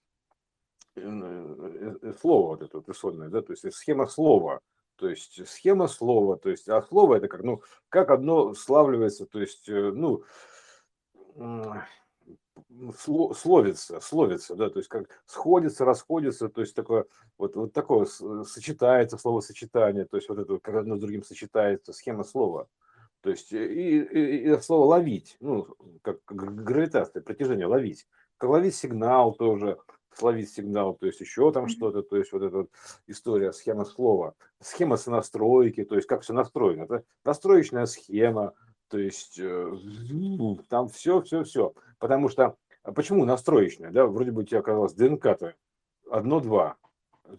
э, 0.96 1.00
э, 1.00 2.12
слово 2.20 2.48
вот 2.48 2.62
это 2.62 2.78
вот 2.78 2.88
исходное, 2.90 3.28
да, 3.28 3.40
то 3.40 3.52
есть 3.52 3.72
схема 3.72 4.06
слова, 4.06 4.60
то 4.96 5.08
есть 5.08 5.46
схема 5.48 5.88
слова, 5.88 6.36
то 6.36 6.50
есть, 6.50 6.68
а 6.68 6.82
слово 6.82 7.16
это 7.16 7.28
как, 7.28 7.42
ну, 7.42 7.62
как 7.88 8.10
одно 8.10 8.52
славливается, 8.52 9.24
то 9.24 9.40
есть, 9.40 9.66
ну, 9.66 10.24
словится, 12.98 14.00
словится, 14.00 14.54
да, 14.54 14.70
то 14.70 14.78
есть 14.78 14.88
как 14.88 15.08
сходится, 15.26 15.84
расходится, 15.84 16.48
то 16.48 16.60
есть 16.60 16.74
такое 16.74 17.06
вот, 17.38 17.56
вот 17.56 17.72
такое 17.72 18.06
сочетается 18.06 19.18
словосочетание, 19.18 20.04
то 20.04 20.16
есть 20.16 20.28
вот 20.28 20.38
это 20.38 20.58
как 20.58 20.76
одно 20.76 20.96
с 20.96 21.00
другим 21.00 21.22
сочетается, 21.22 21.92
схема 21.92 22.24
слова. 22.24 22.68
То 23.22 23.30
есть 23.30 23.52
и, 23.52 23.56
и, 23.56 24.52
и 24.52 24.60
слово 24.60 24.84
ловить, 24.84 25.36
ну, 25.40 25.66
как 26.02 26.18
гравитация, 26.26 27.22
притяжение, 27.22 27.66
ловить. 27.66 28.06
Как 28.36 28.50
ловить 28.50 28.74
сигнал 28.74 29.32
тоже, 29.32 29.78
словить 30.12 30.52
сигнал, 30.52 30.94
то 30.94 31.06
есть 31.06 31.20
еще 31.20 31.50
там 31.52 31.68
что-то, 31.68 32.02
то 32.02 32.16
есть 32.16 32.32
вот 32.32 32.42
эта 32.42 32.56
вот 32.58 32.70
история, 33.06 33.52
схема 33.52 33.84
слова, 33.84 34.34
схема 34.60 34.96
сонастройки, 34.96 35.84
то 35.84 35.96
есть 35.96 36.06
как 36.06 36.22
все 36.22 36.32
настроено. 36.32 36.84
Это 36.84 37.04
настроечная 37.24 37.86
схема, 37.86 38.54
то 38.88 38.98
есть 38.98 39.38
э, 39.38 39.76
там 40.68 40.88
все, 40.88 41.22
все, 41.22 41.44
все. 41.44 41.72
Потому 42.04 42.28
что, 42.28 42.58
а 42.82 42.92
почему 42.92 43.24
настроечная, 43.24 43.90
да, 43.90 44.04
вроде 44.04 44.30
бы 44.30 44.42
у 44.42 44.44
тебя 44.44 44.60
оказалось 44.60 44.92
ДНК-то 44.92 45.54
одно-два, 46.10 46.76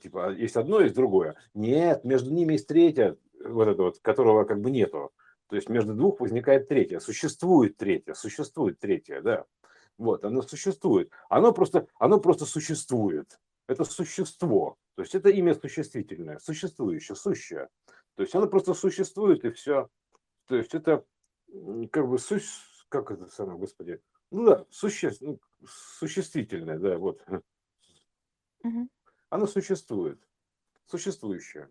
типа 0.01 0.31
есть 0.31 0.57
одно, 0.57 0.79
есть 0.79 0.95
другое. 0.95 1.35
Нет, 1.53 2.03
между 2.03 2.33
ними 2.33 2.53
есть 2.53 2.65
третье, 2.65 3.15
вот 3.45 3.67
это 3.67 3.83
вот, 3.83 3.99
которого 3.99 4.43
как 4.43 4.61
бы 4.61 4.71
нету. 4.71 5.11
То 5.49 5.55
есть 5.55 5.69
между 5.69 5.93
двух 5.93 6.19
возникает 6.19 6.67
третье, 6.67 6.97
существует 6.97 7.77
третье, 7.77 8.15
существует 8.15 8.79
третье, 8.79 9.21
да. 9.21 9.45
Вот, 9.99 10.25
оно 10.25 10.41
существует. 10.41 11.11
Оно 11.29 11.53
просто, 11.53 11.85
оно 11.99 12.19
просто 12.19 12.45
существует. 12.45 13.39
Это 13.67 13.83
существо. 13.83 14.77
То 14.95 15.03
есть 15.03 15.13
это 15.13 15.29
имя 15.29 15.53
существительное, 15.53 16.39
существующее, 16.39 17.15
сущее. 17.15 17.69
То 18.15 18.23
есть 18.23 18.33
оно 18.33 18.47
просто 18.47 18.73
существует 18.73 19.45
и 19.45 19.51
все. 19.51 19.89
То 20.47 20.55
есть 20.55 20.73
это 20.73 21.05
как 21.91 22.09
бы 22.09 22.17
су... 22.17 22.39
как 22.89 23.11
это 23.11 23.27
самое, 23.27 23.59
господи, 23.59 24.01
ну 24.35 24.45
да, 24.45 24.65
суще... 24.69 25.11
ну, 25.21 25.39
существительное, 25.67 26.79
да, 26.79 26.97
вот. 26.97 27.21
Угу. 28.63 28.89
Оно 29.29 29.47
существует, 29.47 30.19
существующее. 30.85 31.69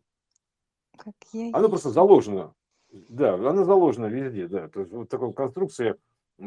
Как 0.96 1.14
я 1.32 1.50
оно 1.52 1.68
просто 1.68 1.90
заложено 1.90 2.54
да, 3.08 3.34
она 3.34 3.64
заложена 3.64 4.06
везде, 4.06 4.48
да. 4.48 4.68
То 4.68 4.80
есть 4.80 4.92
вот 4.92 5.08
такая 5.08 5.32
конструкция, 5.32 5.96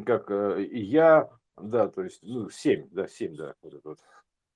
как 0.06 0.32
э, 0.32 0.66
я, 0.72 1.30
да, 1.58 1.90
то 1.90 2.04
есть, 2.04 2.24
ну, 2.24 2.50
семь, 2.50 2.88
да, 2.92 3.08
семь, 3.08 3.36
да, 3.36 3.54
вот 3.62 3.74
это 3.74 3.90
вот. 3.90 4.00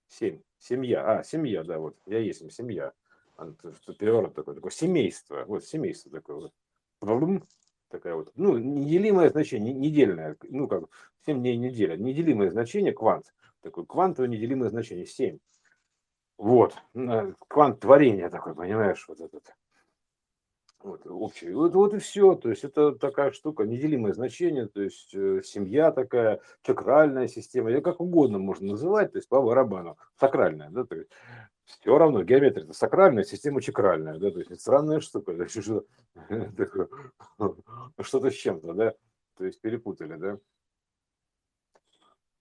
Семь, 0.08 0.42
семья, 0.58 1.20
а, 1.20 1.24
семья, 1.24 1.64
да, 1.64 1.80
вот, 1.80 1.96
я 2.06 2.20
есть 2.20 2.52
семья. 2.52 2.92
Что 3.82 3.94
переворот 3.94 4.36
такой, 4.36 4.56
такое 4.56 4.72
семейство, 4.72 5.46
вот 5.46 5.66
семейство 5.66 6.12
такое 6.12 6.36
вот. 6.36 6.54
Такая 7.92 8.16
вот, 8.16 8.32
ну, 8.36 8.58
неделимое 8.58 9.30
значение, 9.30 9.74
недельное, 9.74 10.38
ну, 10.50 10.68
как, 10.68 10.86
7 11.26 11.40
дней 11.40 11.58
неделя, 11.58 11.98
неделимое 11.98 12.50
значение, 12.50 12.94
квант, 12.94 13.34
такое 13.62 13.86
квантовое 13.86 14.30
неделимое 14.30 14.70
значение, 14.70 15.06
7. 15.06 15.40
Вот, 16.38 16.76
квант 17.48 17.80
творения 17.82 18.30
такой, 18.30 18.56
понимаешь, 18.56 19.06
вот 19.08 19.20
этот. 19.20 19.54
Вот, 20.84 21.06
общее. 21.06 21.56
Вот, 21.56 21.76
вот 21.76 21.94
и 21.94 22.00
все. 22.00 22.34
То 22.34 22.50
есть 22.50 22.64
это 22.64 22.94
такая 22.94 23.32
штука, 23.32 23.66
неделимое 23.66 24.14
значение, 24.14 24.68
то 24.68 24.82
есть 24.82 25.14
э, 25.14 25.42
семья 25.44 25.92
такая, 25.92 26.40
чакральная 26.64 27.28
система, 27.28 27.70
ее 27.70 27.82
как 27.82 28.02
угодно 28.02 28.40
можно 28.40 28.72
называть, 28.72 29.12
то 29.12 29.20
есть 29.20 29.30
по 29.30 29.42
барабану, 29.42 29.98
сакральная, 30.20 30.72
да, 30.72 30.84
то 30.86 30.96
есть 30.96 31.12
все 31.80 31.98
равно 31.98 32.24
геометрия 32.24 32.66
это 32.66 32.74
сакральная, 32.74 33.24
система 33.24 33.62
чакральная, 33.62 34.18
да, 34.18 34.32
то 34.32 34.40
есть 34.40 34.52
это 34.52 34.60
странная 34.60 35.00
штука, 35.00 35.34
да, 35.34 35.48
что-то 38.04 38.30
с 38.30 38.34
чем-то, 38.34 38.74
да, 38.74 38.94
то 39.38 39.46
есть 39.46 39.62
перепутали, 39.62 40.16
да. 40.16 40.38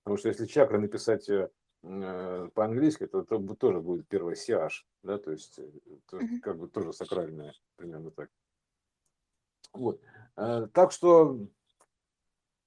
Потому 0.02 0.18
что 0.18 0.28
если 0.28 0.46
чакры 0.46 0.78
написать 0.78 1.28
э, 1.28 1.50
э, 1.82 2.48
по-английски, 2.54 3.06
то, 3.06 3.22
то 3.22 3.38
тоже 3.54 3.80
будет 3.80 4.08
первое 4.08 4.34
CH, 4.34 4.70
да, 5.02 5.18
то 5.18 5.30
есть 5.30 5.58
э, 5.58 5.70
то, 6.10 6.18
как 6.42 6.58
бы 6.58 6.68
тоже 6.68 6.92
сакральное, 6.92 7.54
примерно 7.76 8.10
так. 8.10 8.30
Вот. 9.72 10.00
Так 10.34 10.90
что 10.90 11.38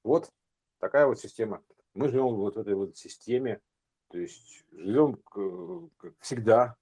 вот 0.04 0.32
такая 0.80 1.08
вот 1.08 1.20
система. 1.20 1.62
Мы 1.94 2.08
живем 2.08 2.36
вот 2.36 2.56
в 2.56 2.60
этой 2.60 2.76
вот 2.76 2.98
системе, 2.98 3.60
то 4.14 4.20
есть 4.20 4.64
живем 4.72 5.18
как 5.98 6.14
всегда, 6.20 6.76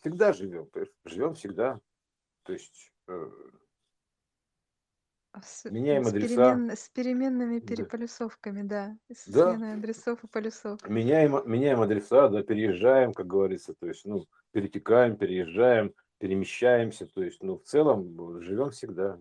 всегда 0.00 0.34
живем, 0.34 0.68
живем 1.06 1.34
всегда, 1.34 1.80
то 2.42 2.52
есть 2.52 2.92
э, 3.08 3.30
с, 5.42 5.64
меняем 5.70 6.04
с, 6.04 6.08
адреса. 6.08 6.36
перемен, 6.36 6.70
с 6.70 6.88
переменными 6.90 7.60
Да. 7.60 7.66
переполюсовками, 7.66 8.60
да. 8.60 8.98
С 9.10 9.26
Да, 9.28 9.54
сменой 9.54 9.72
адресов 9.78 10.22
и 10.22 10.26
полюсов. 10.26 10.86
меняем, 10.86 11.50
меняем 11.50 11.80
адреса, 11.80 12.28
да, 12.28 12.42
переезжаем, 12.42 13.14
как 13.14 13.26
говорится, 13.26 13.72
то 13.72 13.86
есть, 13.86 14.04
ну, 14.04 14.26
перетекаем, 14.52 15.16
переезжаем, 15.16 15.94
перемещаемся, 16.18 17.06
то 17.06 17.22
есть, 17.22 17.42
ну, 17.42 17.56
в 17.56 17.62
целом 17.62 18.42
живем 18.42 18.68
всегда. 18.68 19.18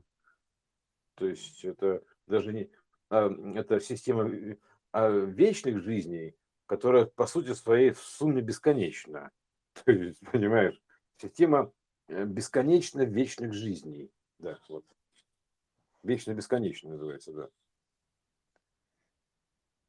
То 1.15 1.25
есть 1.25 1.63
это 1.63 2.03
даже 2.27 2.51
не, 2.51 2.69
а, 3.09 3.29
это 3.55 3.79
система 3.79 4.27
э, 4.29 4.57
а, 4.91 5.07
вечных 5.09 5.81
жизней, 5.81 6.35
которая 6.73 7.05
по 7.05 7.27
сути 7.27 7.53
своей 7.53 7.91
в 7.91 7.99
сумме 7.99 8.41
бесконечна. 8.41 9.29
То 9.85 9.91
есть, 9.91 10.19
понимаешь, 10.31 10.81
система 11.17 11.71
э, 12.07 12.25
бесконечно 12.25 13.03
вечных 13.03 13.53
жизней. 13.53 14.11
Да, 14.39 14.57
вот. 14.67 14.83
Вечно 16.01 16.33
бесконечно 16.33 16.89
называется, 16.89 17.31
да. 17.31 17.49